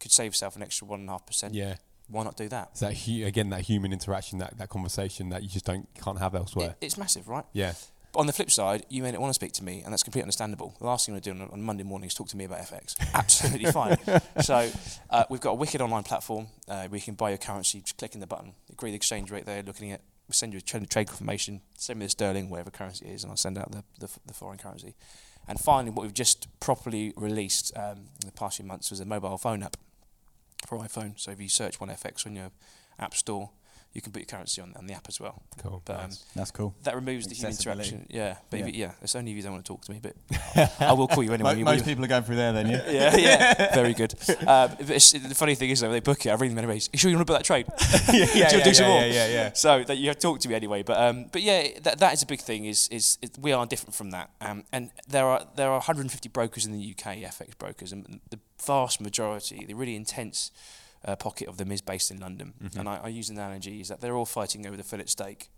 Could 0.00 0.10
save 0.12 0.30
yourself 0.32 0.56
an 0.56 0.62
extra 0.62 0.86
one 0.86 1.00
and 1.00 1.08
a 1.10 1.12
half 1.12 1.26
percent. 1.26 1.52
yeah. 1.54 1.76
Why 2.08 2.22
not 2.24 2.36
do 2.36 2.48
that? 2.48 2.74
That 2.76 2.96
hu- 2.96 3.24
again 3.24 3.50
that 3.50 3.62
human 3.62 3.92
interaction, 3.92 4.38
that, 4.38 4.58
that 4.58 4.68
conversation 4.68 5.30
that 5.30 5.42
you 5.42 5.48
just 5.48 5.64
don't 5.64 5.88
can't 6.02 6.18
have 6.18 6.34
elsewhere. 6.34 6.70
It, 6.80 6.86
it's 6.86 6.98
massive, 6.98 7.28
right? 7.28 7.44
yeah, 7.52 7.72
But 8.12 8.20
on 8.20 8.26
the 8.26 8.32
flip 8.32 8.50
side, 8.50 8.84
you 8.90 9.02
may 9.02 9.10
not 9.10 9.20
want 9.20 9.30
to 9.30 9.34
speak 9.34 9.52
to 9.54 9.64
me, 9.64 9.82
and 9.82 9.92
that's 9.92 10.02
completely 10.02 10.24
understandable. 10.24 10.74
The 10.78 10.86
last 10.86 11.06
thing 11.06 11.12
you 11.12 11.16
want 11.16 11.24
to 11.24 11.32
do 11.34 11.40
on, 11.42 11.50
on 11.50 11.62
Monday 11.62 11.82
morning 11.84 12.06
is 12.06 12.14
talk 12.14 12.28
to 12.28 12.36
me 12.36 12.44
about 12.44 12.60
FX. 12.60 12.94
Absolutely 13.14 13.72
fine. 13.72 13.96
So 14.42 14.70
uh, 15.10 15.24
we've 15.30 15.40
got 15.40 15.52
a 15.52 15.54
wicked 15.54 15.80
online 15.80 16.02
platform. 16.04 16.48
Uh, 16.68 16.88
we 16.90 17.00
can 17.00 17.14
buy 17.14 17.30
your 17.30 17.38
currency, 17.38 17.80
just 17.80 17.96
clicking 17.98 18.20
the 18.20 18.26
button, 18.26 18.52
agree 18.70 18.90
the 18.90 18.96
exchange 18.96 19.30
rate 19.30 19.46
there, 19.46 19.62
looking 19.62 19.90
at. 19.92 20.00
We 20.28 20.32
send 20.32 20.52
you 20.54 20.58
a 20.58 20.62
trade, 20.62 20.88
trade 20.88 21.08
confirmation, 21.08 21.60
send 21.76 21.98
me 21.98 22.06
the 22.06 22.10
sterling, 22.10 22.48
whatever 22.48 22.70
currency 22.70 23.04
it 23.06 23.12
is, 23.12 23.24
and 23.24 23.30
I'll 23.30 23.36
send 23.36 23.58
out 23.58 23.70
the, 23.72 23.84
the, 24.00 24.08
the 24.26 24.32
foreign 24.32 24.56
currency. 24.56 24.94
And 25.46 25.60
finally, 25.60 25.90
what 25.90 26.02
we've 26.04 26.14
just 26.14 26.48
properly 26.60 27.12
released 27.16 27.76
um, 27.76 27.98
in 28.22 28.26
the 28.26 28.32
past 28.32 28.56
few 28.56 28.64
months 28.64 28.90
was 28.90 29.00
a 29.00 29.04
mobile 29.04 29.36
phone 29.36 29.62
app 29.62 29.76
for 30.66 30.78
iPhone. 30.78 31.18
So 31.18 31.30
if 31.30 31.40
you 31.40 31.48
search 31.48 31.78
OneFX 31.78 32.26
on 32.26 32.36
your 32.36 32.50
app 32.98 33.14
store, 33.14 33.50
you 33.94 34.02
can 34.02 34.10
put 34.12 34.20
your 34.20 34.26
currency 34.26 34.60
on, 34.60 34.74
on 34.76 34.86
the 34.86 34.92
app 34.94 35.06
as 35.08 35.20
well. 35.20 35.42
cool. 35.62 35.80
But 35.84 36.00
um, 36.04 36.10
That's 36.34 36.50
cool. 36.50 36.74
that 36.82 36.94
removes 36.96 37.26
the 37.28 37.34
human 37.34 37.52
interaction. 37.52 38.06
Yeah, 38.10 38.36
but 38.50 38.58
Yeah. 38.60 38.66
you- 38.66 38.72
yeah, 38.72 38.90
it's 39.02 39.14
only 39.14 39.30
if 39.30 39.36
you 39.36 39.42
don't 39.44 39.52
want 39.52 39.64
to 39.64 39.72
talk 39.72 39.84
to 39.84 39.92
me, 39.92 40.00
but 40.02 40.16
I 40.80 40.92
will 40.92 41.06
call 41.08 41.22
you 41.22 41.32
anyway. 41.32 41.52
Mo- 41.52 41.58
You- 41.58 41.64
most 41.64 41.84
people 41.84 42.04
are 42.04 42.08
going 42.08 42.24
through 42.24 42.36
there 42.36 42.52
then, 42.52 42.68
yeah. 42.70 42.90
yeah, 42.90 43.16
yeah, 43.16 43.74
very 43.80 43.94
good. 43.94 44.12
Uh, 44.46 44.68
but 44.68 44.90
it's, 44.90 45.12
the 45.12 45.34
funny 45.34 45.54
thing 45.54 45.70
is, 45.70 45.80
though, 45.80 45.90
they 45.92 46.00
book 46.00 46.26
it. 46.26 46.30
I 46.30 46.34
ring 46.34 46.50
them 46.50 46.58
anyway. 46.58 46.80
You 46.92 46.98
sure 46.98 47.10
you 47.10 47.16
want 47.16 47.26
to 47.28 47.32
book 47.32 47.38
that 47.38 47.46
trade? 47.46 47.66
yeah, 48.12 48.26
Do 48.26 48.38
you 48.38 48.42
wanna 48.44 48.64
do 48.64 48.74
some 48.74 48.88
more? 48.88 49.00
yeah, 49.00 49.06
yeah, 49.06 49.26
yeah. 49.28 49.52
So 49.52 49.84
that 49.84 49.96
you 49.96 50.08
have 50.08 50.16
to 50.16 50.22
talk 50.22 50.40
to 50.40 50.48
me 50.48 50.54
anyway. 50.56 50.82
But 50.82 50.98
um, 50.98 51.26
but 51.30 51.42
yeah, 51.42 51.68
that 51.82 51.98
that 52.00 52.12
is 52.14 52.22
a 52.22 52.26
big 52.26 52.40
thing. 52.40 52.64
Is 52.64 52.88
is, 52.88 53.18
is 53.22 53.30
we 53.40 53.52
are 53.52 53.64
different 53.64 53.94
from 53.94 54.10
that. 54.10 54.30
Um, 54.40 54.64
and 54.72 54.90
there 55.08 55.26
are 55.26 55.46
there 55.56 55.68
are 55.68 55.78
150 55.78 56.28
brokers 56.30 56.66
in 56.66 56.72
the 56.72 56.90
UK, 56.98 57.18
FX 57.18 57.56
brokers, 57.58 57.92
and 57.92 58.20
the 58.30 58.38
vast 58.66 59.00
majority, 59.00 59.64
the 59.66 59.74
really 59.74 59.94
intense 59.94 60.50
uh, 61.04 61.16
pocket 61.16 61.48
of 61.48 61.56
them 61.56 61.70
is 61.72 61.80
based 61.82 62.10
in 62.10 62.18
London. 62.20 62.54
Mhm. 62.62 62.76
And 62.78 62.88
I, 62.88 62.96
I 63.04 63.08
use 63.08 63.30
an 63.30 63.36
analogy 63.38 63.80
is 63.80 63.88
that 63.88 64.00
they're 64.00 64.16
all 64.16 64.26
fighting 64.26 64.66
over 64.66 64.76
the 64.76 64.82
fillet 64.84 65.06
steak. 65.06 65.50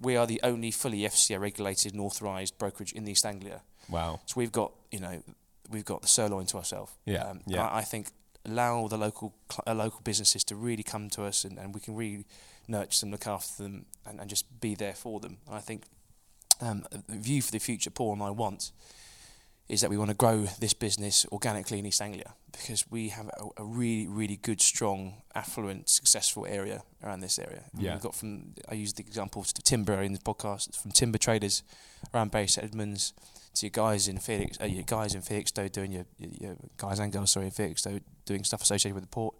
We 0.00 0.16
are 0.16 0.26
the 0.26 0.40
only 0.42 0.70
fully 0.70 1.00
FCA 1.00 1.38
regulated 1.40 1.92
and 1.92 2.00
authorised 2.00 2.56
brokerage 2.58 2.92
in 2.92 3.06
East 3.08 3.24
Anglia. 3.26 3.62
Wow. 3.88 4.20
So 4.26 4.34
we've 4.36 4.52
got 4.52 4.72
you 4.90 5.00
know 5.00 5.22
we've 5.70 5.84
got 5.84 6.02
the 6.02 6.08
sirloin 6.08 6.46
to 6.46 6.56
ourselves. 6.56 6.92
Yeah, 7.04 7.24
Um, 7.30 7.40
yeah. 7.46 7.66
I, 7.66 7.78
I 7.78 7.82
think 7.84 8.08
allow 8.44 8.88
the 8.88 8.96
local 8.96 9.34
uh, 9.66 9.74
local 9.74 10.00
businesses 10.02 10.42
to 10.44 10.56
really 10.56 10.82
come 10.82 11.10
to 11.10 11.24
us 11.24 11.44
and, 11.44 11.58
and 11.58 11.74
we 11.74 11.80
can 11.80 11.94
really 11.94 12.24
nurture 12.66 13.00
them, 13.00 13.10
look 13.10 13.26
after 13.26 13.62
them, 13.62 13.86
and, 14.06 14.18
and 14.20 14.30
just 14.30 14.44
be 14.60 14.74
there 14.74 14.94
for 14.94 15.20
them. 15.20 15.38
And 15.46 15.54
I 15.56 15.60
think 15.60 15.84
um, 16.60 16.84
a 16.90 17.16
view 17.16 17.42
for 17.42 17.52
the 17.52 17.58
future, 17.60 17.90
Paul 17.90 18.14
and 18.14 18.22
I 18.22 18.30
want, 18.30 18.72
is 19.70 19.82
that 19.82 19.88
we 19.88 19.96
want 19.96 20.10
to 20.10 20.16
grow 20.16 20.46
this 20.58 20.74
business 20.74 21.24
organically 21.30 21.78
in 21.78 21.86
East 21.86 22.02
Anglia 22.02 22.34
because 22.50 22.90
we 22.90 23.10
have 23.10 23.28
a, 23.28 23.62
a 23.62 23.64
really, 23.64 24.08
really 24.08 24.36
good, 24.36 24.60
strong, 24.60 25.22
affluent, 25.36 25.88
successful 25.88 26.44
area 26.44 26.82
around 27.04 27.20
this 27.20 27.38
area. 27.38 27.62
And 27.72 27.82
Yeah. 27.82 27.92
We've 27.92 28.02
got 28.02 28.16
from, 28.16 28.54
I 28.68 28.74
used 28.74 28.96
the 28.96 29.04
example 29.04 29.42
of 29.42 29.54
timber 29.54 30.02
in 30.02 30.12
the 30.12 30.18
podcast, 30.18 30.76
from 30.76 30.90
timber 30.90 31.18
traders 31.18 31.62
around 32.12 32.32
Bury 32.32 32.48
St 32.48 32.64
Edmunds 32.64 33.12
to 33.54 33.66
your 33.66 33.70
guys 33.70 34.08
in 34.08 34.18
Felix, 34.18 34.60
uh, 34.60 34.64
your 34.64 34.82
guys 34.82 35.14
in 35.14 35.22
Felixstowe 35.22 35.70
doing 35.70 35.92
your, 35.92 36.04
your, 36.18 36.30
your 36.40 36.56
guys 36.76 36.98
and 36.98 37.12
girls, 37.12 37.30
sorry, 37.30 37.46
in 37.46 37.52
Felixstowe 37.52 38.00
doing 38.24 38.42
stuff 38.42 38.62
associated 38.62 38.94
with 38.96 39.04
the 39.04 39.08
port. 39.08 39.36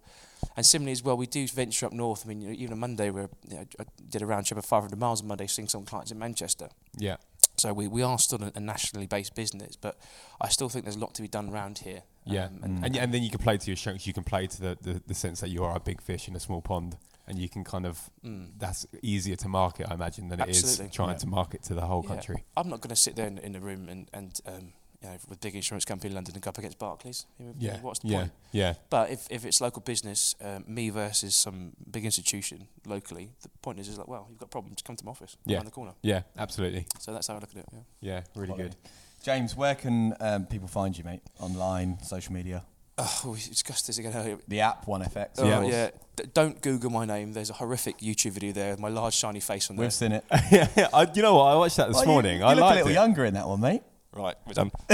And 0.55 0.65
similarly 0.65 0.93
as 0.93 1.03
well, 1.03 1.17
we 1.17 1.27
do 1.27 1.45
venture 1.47 1.87
up 1.87 1.91
north. 1.91 2.25
I 2.25 2.29
mean, 2.29 2.41
you 2.41 2.47
know, 2.47 2.53
even 2.53 2.73
on 2.73 2.79
Monday, 2.79 3.09
we 3.09 3.21
you 3.21 3.55
know, 3.55 3.65
I 3.79 3.83
did 4.09 4.21
a 4.21 4.25
round 4.25 4.45
trip 4.45 4.57
of 4.57 4.65
500 4.65 4.97
miles 4.97 5.21
on 5.21 5.27
Monday, 5.27 5.47
seeing 5.47 5.67
some 5.67 5.83
clients 5.83 6.11
in 6.11 6.19
Manchester. 6.19 6.69
Yeah. 6.97 7.17
So 7.61 7.73
we, 7.73 7.87
we 7.87 8.01
are 8.01 8.17
still 8.17 8.43
a, 8.43 8.51
a 8.55 8.59
nationally 8.59 9.05
based 9.05 9.35
business, 9.35 9.75
but 9.75 9.95
I 10.41 10.49
still 10.49 10.67
think 10.67 10.83
there's 10.85 10.95
a 10.95 10.99
lot 10.99 11.13
to 11.15 11.21
be 11.21 11.27
done 11.27 11.49
around 11.49 11.77
here. 11.79 12.01
Yeah, 12.25 12.45
Um, 12.45 12.59
Mm. 12.61 12.85
and, 12.85 12.97
and 12.97 13.13
then 13.13 13.21
you 13.23 13.29
can 13.29 13.39
play 13.39 13.57
to 13.57 13.67
your 13.67 13.75
strengths. 13.77 14.05
You 14.07 14.13
can 14.13 14.23
play 14.23 14.47
to 14.47 14.61
the, 14.61 14.77
the, 14.81 15.01
the 15.05 15.13
sense 15.13 15.39
that 15.41 15.49
you 15.49 15.63
are 15.63 15.75
a 15.75 15.79
big 15.79 16.01
fish 16.01 16.27
in 16.27 16.35
a 16.35 16.39
small 16.39 16.61
pond, 16.61 16.97
and 17.27 17.37
you 17.37 17.49
can 17.49 17.63
kind 17.63 17.85
of 17.85 18.09
mm. 18.25 18.49
that's 18.57 18.85
easier 19.03 19.35
to 19.37 19.47
market, 19.47 19.87
I 19.89 19.93
imagine, 19.93 20.29
than 20.29 20.39
it 20.39 20.49
Absolutely. 20.49 20.85
is 20.87 20.91
trying 20.95 21.09
Yeah. 21.11 21.17
to 21.17 21.27
market 21.27 21.63
to 21.63 21.73
the 21.75 21.81
whole 21.85 22.01
Yeah. 22.03 22.09
country. 22.15 22.43
I'm 22.57 22.69
not 22.69 22.81
going 22.81 22.89
to 22.89 23.01
sit 23.05 23.15
there 23.15 23.27
in, 23.27 23.37
in 23.37 23.51
the 23.53 23.59
room 23.59 23.89
and, 23.89 24.09
and 24.13 24.39
um, 24.47 24.73
you 25.01 25.09
know, 25.09 25.17
with 25.29 25.41
big 25.41 25.55
insurance 25.55 25.83
company 25.85 26.09
in 26.09 26.15
London 26.15 26.33
and 26.35 26.43
go 26.43 26.49
up 26.49 26.57
against 26.57 26.77
Barclays. 26.79 27.25
Yeah, 27.59 27.77
What's 27.81 27.99
the 27.99 28.07
yeah, 28.09 28.17
point? 28.19 28.31
yeah, 28.51 28.73
But 28.89 29.09
if, 29.09 29.27
if 29.29 29.45
it's 29.45 29.59
local 29.61 29.81
business, 29.81 30.35
um, 30.43 30.63
me 30.67 30.89
versus 30.89 31.35
some 31.35 31.71
big 31.89 32.05
institution 32.05 32.67
locally, 32.85 33.31
the 33.41 33.49
point 33.61 33.79
is, 33.79 33.87
is 33.87 33.97
like, 33.97 34.07
well, 34.07 34.27
you've 34.29 34.39
got 34.39 34.51
problems, 34.51 34.81
come 34.83 34.95
to 34.95 35.05
my 35.05 35.11
office, 35.11 35.37
Yeah. 35.45 35.57
around 35.57 35.65
the 35.65 35.71
corner. 35.71 35.93
yeah, 36.03 36.21
absolutely. 36.37 36.85
So 36.99 37.13
that's 37.13 37.27
how 37.27 37.33
I 37.35 37.39
look 37.39 37.49
at 37.51 37.57
it. 37.57 37.65
Yeah. 37.73 37.79
Yeah, 38.01 38.21
really 38.35 38.47
Quality. 38.47 38.69
good. 38.69 38.75
James, 39.23 39.55
where 39.55 39.75
can 39.75 40.15
um, 40.19 40.45
people 40.45 40.67
find 40.67 40.97
you, 40.97 41.03
mate? 41.03 41.21
Online, 41.39 41.97
social 42.03 42.33
media, 42.33 42.63
Oh, 42.97 43.21
we 43.33 43.39
discussed 43.39 43.87
this 43.87 43.97
again 43.97 44.13
earlier. 44.15 44.37
the 44.47 44.59
app 44.59 44.85
One 44.87 45.01
FX. 45.01 45.29
Oh, 45.39 45.47
Yeah. 45.47 45.63
yeah. 45.63 45.89
D- 46.15 46.23
don't 46.33 46.61
Google 46.61 46.91
my 46.91 47.05
name. 47.05 47.33
There's 47.33 47.49
a 47.49 47.53
horrific 47.53 47.97
YouTube 47.99 48.31
video 48.33 48.51
there 48.51 48.71
with 48.71 48.79
my 48.79 48.89
large 48.89 49.15
shiny 49.15 49.39
face 49.39 49.69
on 49.71 49.75
there. 49.77 49.85
we've 49.85 49.93
seen 49.93 50.11
it. 50.11 50.23
yeah, 50.51 50.87
I, 50.93 51.07
you 51.15 51.21
know 51.23 51.35
what? 51.35 51.45
I 51.45 51.55
watched 51.55 51.77
that 51.77 51.87
this 51.87 52.01
you- 52.01 52.07
morning. 52.07 52.39
You, 52.39 52.45
I 52.45 52.53
look 52.53 52.63
a 52.63 52.75
little 52.75 52.89
it. 52.89 52.93
younger 52.93 53.25
in 53.25 53.33
that 53.35 53.47
one, 53.47 53.59
mate. 53.61 53.81
Right, 54.13 54.35
we're 54.45 54.53
done. 54.53 54.71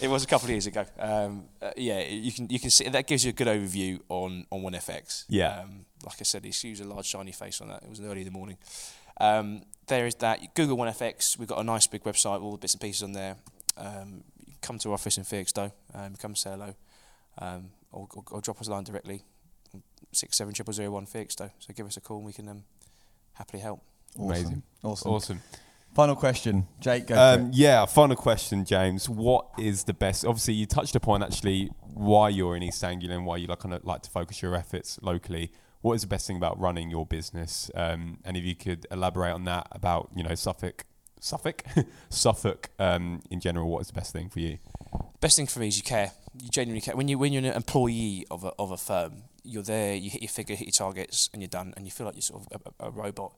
it 0.00 0.08
was 0.08 0.22
a 0.22 0.28
couple 0.28 0.46
of 0.46 0.50
years 0.50 0.66
ago. 0.66 0.84
Um, 0.96 1.46
uh, 1.60 1.72
yeah, 1.76 2.02
you 2.02 2.30
can 2.30 2.48
you 2.48 2.60
can 2.60 2.70
see 2.70 2.88
that 2.88 3.08
gives 3.08 3.24
you 3.24 3.30
a 3.30 3.32
good 3.32 3.48
overview 3.48 3.98
on 4.08 4.46
on 4.50 4.62
One 4.62 4.74
FX. 4.74 5.24
Yeah. 5.28 5.62
Um, 5.62 5.86
like 6.04 6.18
I 6.20 6.22
said, 6.22 6.44
he's 6.44 6.62
used 6.62 6.80
a 6.82 6.86
large 6.86 7.06
shiny 7.06 7.32
face 7.32 7.60
on 7.60 7.68
that. 7.68 7.82
It 7.82 7.90
was 7.90 8.00
early 8.00 8.20
in 8.20 8.26
the 8.26 8.30
morning. 8.30 8.58
Um, 9.20 9.62
there 9.88 10.06
is 10.06 10.14
that. 10.16 10.54
Google 10.54 10.76
One 10.76 10.86
FX. 10.88 11.36
We've 11.36 11.48
got 11.48 11.58
a 11.58 11.64
nice 11.64 11.88
big 11.88 12.04
website, 12.04 12.34
with 12.34 12.42
all 12.42 12.52
the 12.52 12.58
bits 12.58 12.74
and 12.74 12.80
pieces 12.80 13.02
on 13.02 13.12
there. 13.12 13.36
Um, 13.76 14.22
you 14.46 14.54
come 14.62 14.78
to 14.78 14.90
our 14.90 14.94
office 14.94 15.18
in 15.18 15.24
Felixstowe. 15.24 15.72
Um, 15.92 16.14
come 16.14 16.36
say 16.36 16.50
hello, 16.50 16.74
um, 17.38 17.70
or, 17.90 18.06
or, 18.14 18.24
or 18.30 18.40
drop 18.40 18.60
us 18.60 18.68
a 18.68 18.70
line 18.70 18.84
directly. 18.84 19.24
Six 20.12 20.36
seven 20.36 20.54
triple 20.54 20.72
zero 20.72 20.92
one 20.92 21.06
Felixstowe. 21.06 21.50
So 21.58 21.74
give 21.74 21.86
us 21.86 21.96
a 21.96 22.00
call 22.00 22.18
and 22.18 22.26
we 22.26 22.32
can 22.32 22.48
um, 22.48 22.62
happily 23.32 23.62
help. 23.62 23.82
Amazing. 24.16 24.62
Awesome. 24.84 25.10
Awesome. 25.10 25.42
Final 25.94 26.14
question, 26.16 26.66
Jake. 26.80 27.06
Go 27.08 27.14
for 27.16 27.20
Um, 27.20 27.46
it. 27.48 27.54
yeah, 27.54 27.84
final 27.84 28.16
question, 28.16 28.64
James. 28.64 29.08
What 29.08 29.46
is 29.58 29.84
the 29.84 29.92
best? 29.94 30.24
Obviously, 30.24 30.54
you 30.54 30.66
touched 30.66 30.94
upon 30.94 31.22
actually 31.22 31.70
why 31.94 32.28
you're 32.28 32.56
in 32.56 32.62
East 32.62 32.82
Anglia 32.84 33.12
and 33.16 33.26
why 33.26 33.36
you 33.38 33.46
like 33.48 33.58
kind 33.58 33.74
of 33.74 33.84
like 33.84 34.02
to 34.02 34.10
focus 34.10 34.40
your 34.40 34.54
efforts 34.54 34.98
locally. 35.02 35.50
What 35.80 35.94
is 35.94 36.02
the 36.02 36.06
best 36.06 36.26
thing 36.26 36.36
about 36.36 36.60
running 36.60 36.90
your 36.90 37.06
business? 37.06 37.70
Um, 37.74 38.18
and 38.24 38.36
if 38.36 38.44
you 38.44 38.54
could 38.54 38.86
elaborate 38.90 39.32
on 39.32 39.44
that 39.44 39.66
about 39.72 40.10
you 40.14 40.22
know 40.22 40.34
Suffolk, 40.36 40.84
Suffolk, 41.20 41.64
Suffolk 42.08 42.70
um, 42.78 43.20
in 43.30 43.40
general, 43.40 43.68
what 43.68 43.80
is 43.80 43.88
the 43.88 43.92
best 43.94 44.12
thing 44.12 44.28
for 44.28 44.40
you? 44.40 44.58
Best 45.20 45.36
thing 45.36 45.46
for 45.46 45.58
me 45.58 45.68
is 45.68 45.76
you 45.76 45.82
care. 45.82 46.12
You 46.40 46.48
genuinely 46.50 46.82
care. 46.82 46.94
When 46.96 47.08
you 47.08 47.18
when 47.18 47.32
you're 47.32 47.42
an 47.44 47.52
employee 47.52 48.26
of 48.30 48.44
a 48.44 48.52
of 48.60 48.70
a 48.70 48.76
firm, 48.76 49.24
you're 49.42 49.64
there. 49.64 49.94
You 49.94 50.08
hit 50.10 50.22
your 50.22 50.28
figure, 50.28 50.54
hit 50.54 50.66
your 50.68 50.72
targets, 50.72 51.28
and 51.32 51.42
you're 51.42 51.48
done. 51.48 51.74
And 51.76 51.84
you 51.84 51.90
feel 51.90 52.06
like 52.06 52.14
you're 52.14 52.22
sort 52.22 52.44
of 52.52 52.62
a, 52.78 52.84
a, 52.84 52.88
a 52.88 52.90
robot. 52.90 53.32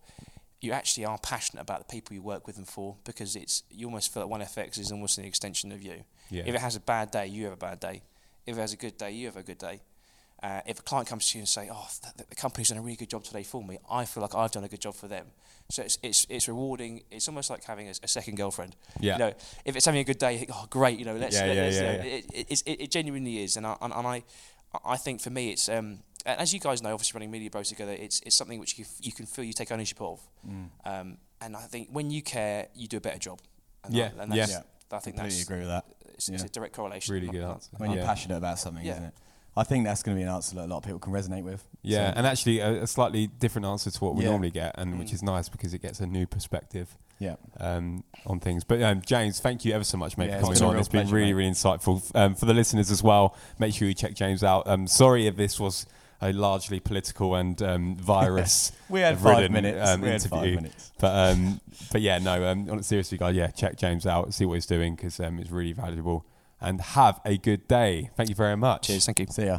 You 0.63 0.73
actually 0.73 1.05
are 1.05 1.19
passionate 1.19 1.61
about 1.61 1.81
the 1.87 1.93
people 1.93 2.15
you 2.15 2.23
work 2.23 2.47
with 2.47 2.57
and 2.57 2.67
for 2.67 2.97
because 3.05 3.37
it's 3.37 3.65
you 3.71 3.87
almost 3.87 4.13
feel 4.15 4.23
like 4.23 4.31
One 4.31 4.41
FX 4.41 4.79
is 4.79 4.91
almost 4.93 5.19
an 5.19 5.25
extension 5.25 5.73
of 5.73 5.83
you. 5.83 6.05
Yeah. 6.31 6.45
If 6.47 6.55
it 6.55 6.61
has 6.61 6.77
a 6.77 6.81
bad 6.81 7.11
day, 7.11 7.27
you 7.27 7.45
have 7.45 7.53
a 7.53 7.57
bad 7.57 7.81
day. 7.81 8.03
If 8.47 8.57
it 8.57 8.61
has 8.61 8.73
a 8.73 8.77
good 8.77 8.97
day, 8.97 9.11
you 9.11 9.27
have 9.27 9.37
a 9.37 9.43
good 9.43 9.59
day. 9.59 9.81
Uh, 10.43 10.61
if 10.67 10.81
a 10.81 10.83
client 10.83 11.09
comes 11.09 11.29
to 11.31 11.39
you 11.39 11.43
and 11.43 11.49
say, 11.49 11.69
"Oh, 11.71 11.87
th- 12.03 12.15
th- 12.17 12.29
the 12.29 12.35
company's 12.35 12.71
done 12.71 12.79
a 12.79 12.83
really 12.83 12.97
good 12.97 13.11
job 13.11 13.23
today 13.23 13.45
for 13.45 13.63
me," 13.63 13.79
I 13.89 14.05
feel 14.05 14.23
like 14.23 14.35
I've 14.35 14.51
done 14.51 14.65
a 14.65 14.69
good 14.69 14.81
job 14.81 14.95
for 14.97 15.07
them. 15.07 15.27
So 15.71 15.83
it's 15.83 15.99
it's, 16.03 16.27
it's 16.29 16.49
rewarding. 16.49 17.03
It's 17.13 17.29
almost 17.29 17.49
like 17.49 17.63
having 17.65 17.87
a, 17.87 17.93
a 18.03 18.09
second 18.09 18.37
girlfriend. 18.37 18.75
Yeah. 18.99 19.13
You 19.13 19.19
know, 19.21 19.33
if 19.65 19.77
it's 19.77 19.85
having 19.87 20.01
a 20.01 20.05
good 20.05 20.19
day, 20.19 20.33
you 20.33 20.39
think, 20.41 20.51
"Oh, 20.53 20.67
great!" 20.69 20.99
You 20.99 21.05
know, 21.05 21.15
let's. 21.15 21.37
Yeah, 21.37 21.47
let- 21.47 21.57
yeah, 21.57 21.63
let's, 21.63 21.77
yeah, 21.81 21.83
uh, 21.83 21.93
yeah. 21.93 22.03
It, 22.03 22.25
it, 22.51 22.63
it, 22.67 22.81
it 22.83 22.91
genuinely 22.91 23.43
is, 23.45 23.57
and 23.57 23.65
I, 23.67 23.77
and, 23.81 23.93
and 23.93 24.05
I, 24.05 24.25
I 24.85 24.97
think 24.97 25.21
for 25.21 25.31
me, 25.31 25.51
it's 25.51 25.69
um, 25.69 26.01
as 26.25 26.53
you 26.55 26.61
guys 26.61 26.83
know, 26.83 26.93
obviously 26.93 27.17
running 27.19 27.31
Media 27.31 27.51
Bros 27.51 27.69
together, 27.69 27.93
it's 27.93 28.21
it's 28.25 28.37
something 28.37 28.59
which 28.59 28.79
you 28.79 28.85
you 29.01 29.13
can 29.13 29.27
feel 29.27 29.45
you 29.45 29.53
take 29.53 29.71
ownership 29.73 30.01
of. 30.01 30.21
Mm. 30.49 30.69
Um, 30.85 31.19
and 31.41 31.57
I 31.57 31.63
think 31.63 31.89
when 31.91 32.11
you 32.11 32.23
care, 32.23 32.69
you 32.75 32.87
do 32.89 32.97
a 32.99 33.01
better 33.01 33.19
job. 33.19 33.41
And 33.85 33.95
Yeah, 33.95 34.11
I, 34.19 34.23
and 34.23 34.33
yeah. 34.35 34.47
that's, 34.47 34.53
Yeah. 34.53 34.97
I 34.97 34.99
think 35.01 35.17
Completely 35.17 35.39
that's 35.39 35.43
agree 35.49 35.59
with 35.59 35.69
that. 35.69 35.85
it's, 36.15 36.29
it's 36.29 36.45
a 36.45 36.49
direct 36.49 36.75
correlation. 36.75 37.13
Really 37.15 37.29
good 37.29 37.43
answer. 37.43 37.71
When 37.79 37.91
you're 37.91 38.01
Yeah. 38.01 38.07
passionate 38.07 38.37
about 38.37 38.59
something, 38.59 38.85
Yeah. 38.85 38.93
isn't 38.93 39.05
it? 39.05 39.15
I 39.57 39.65
think 39.65 39.85
that's 39.85 40.03
going 40.03 40.17
to 40.17 40.19
be 40.21 40.23
an 40.23 40.29
answer 40.35 40.55
that 40.55 40.65
a 40.67 40.69
lot 40.69 40.79
of 40.79 40.85
people 40.85 40.99
can 41.01 41.13
resonate 41.13 41.43
with. 41.43 41.63
Yeah, 41.83 42.11
So- 42.13 42.19
and 42.19 42.27
actually 42.27 42.61
a, 42.61 42.83
a 42.85 42.87
slightly 42.87 43.27
different 43.27 43.67
answer 43.67 43.91
to 43.91 44.05
what 44.05 44.15
we 44.15 44.23
Yeah. 44.25 44.31
normally 44.31 44.51
get, 44.51 44.75
and 44.79 44.99
which 44.99 45.09
Mm. 45.11 45.15
is 45.15 45.23
nice 45.23 45.49
because 45.49 45.75
it 45.75 45.83
gets 45.83 45.99
a 46.01 46.07
new 46.07 46.27
perspective 46.27 46.97
yeah. 47.23 47.37
um, 47.59 48.05
on 48.27 48.41
things. 48.41 48.65
But 48.65 48.83
um, 48.83 49.01
James, 49.07 49.41
thank 49.41 49.65
you 49.65 49.73
ever 49.73 49.85
so 49.85 49.97
much, 49.97 50.19
mate, 50.19 50.29
Yeah, 50.29 50.39
for 50.41 50.47
coming 50.47 50.59
been 50.59 50.65
a 50.65 50.71
on. 50.71 50.79
It's 50.79 50.89
been 50.89 51.01
pleasure, 51.03 51.15
really, 51.15 51.27
mate. 51.29 51.33
really 51.35 51.51
insightful. 51.51 52.17
Um, 52.17 52.35
for 52.35 52.47
the 52.47 52.55
listeners 52.55 52.91
as 52.91 53.03
well, 53.03 53.37
make 53.59 53.75
sure 53.75 53.87
you 53.89 53.95
check 53.95 54.15
James 54.15 54.43
out. 54.45 54.67
Um, 54.67 54.87
sorry 54.87 55.27
if 55.27 55.37
this 55.37 55.59
was 55.61 55.87
a 56.21 56.33
largely 56.33 56.79
political 56.81 57.35
and 57.35 57.61
um, 57.63 57.97
virus, 57.97 58.73
We 58.89 59.01
had 59.01 59.15
I've 59.15 59.21
five 59.23 59.51
minutes. 59.51 59.89
um, 59.89 60.01
we 60.01 60.09
had 60.09 60.23
five 60.23 60.55
minutes. 60.55 60.93
but 61.01 61.33
um, 61.33 61.61
but 61.91 62.01
yeah, 62.01 62.19
no. 62.19 62.47
Um, 62.47 62.83
seriously, 62.83 63.19
guys, 63.19 63.35
yeah, 63.35 63.49
check 63.49 63.77
James 63.77 64.07
out, 64.07 64.33
see 64.35 64.45
what 64.45 64.55
he's 64.55 64.67
doing 64.67 64.95
because 64.95 65.19
um, 65.21 65.39
it's 65.39 65.51
really 65.51 65.73
valuable. 65.73 66.25
And 66.61 66.81
have 66.81 67.21
a 67.25 67.39
good 67.39 67.67
day. 67.67 68.11
Thank 68.17 68.29
you 68.29 68.37
very 68.37 68.57
much. 68.57 68.87
Cheers. 68.87 69.07
Thank 69.07 69.19
you. 69.19 69.27
See 69.29 69.47
ya. 69.47 69.59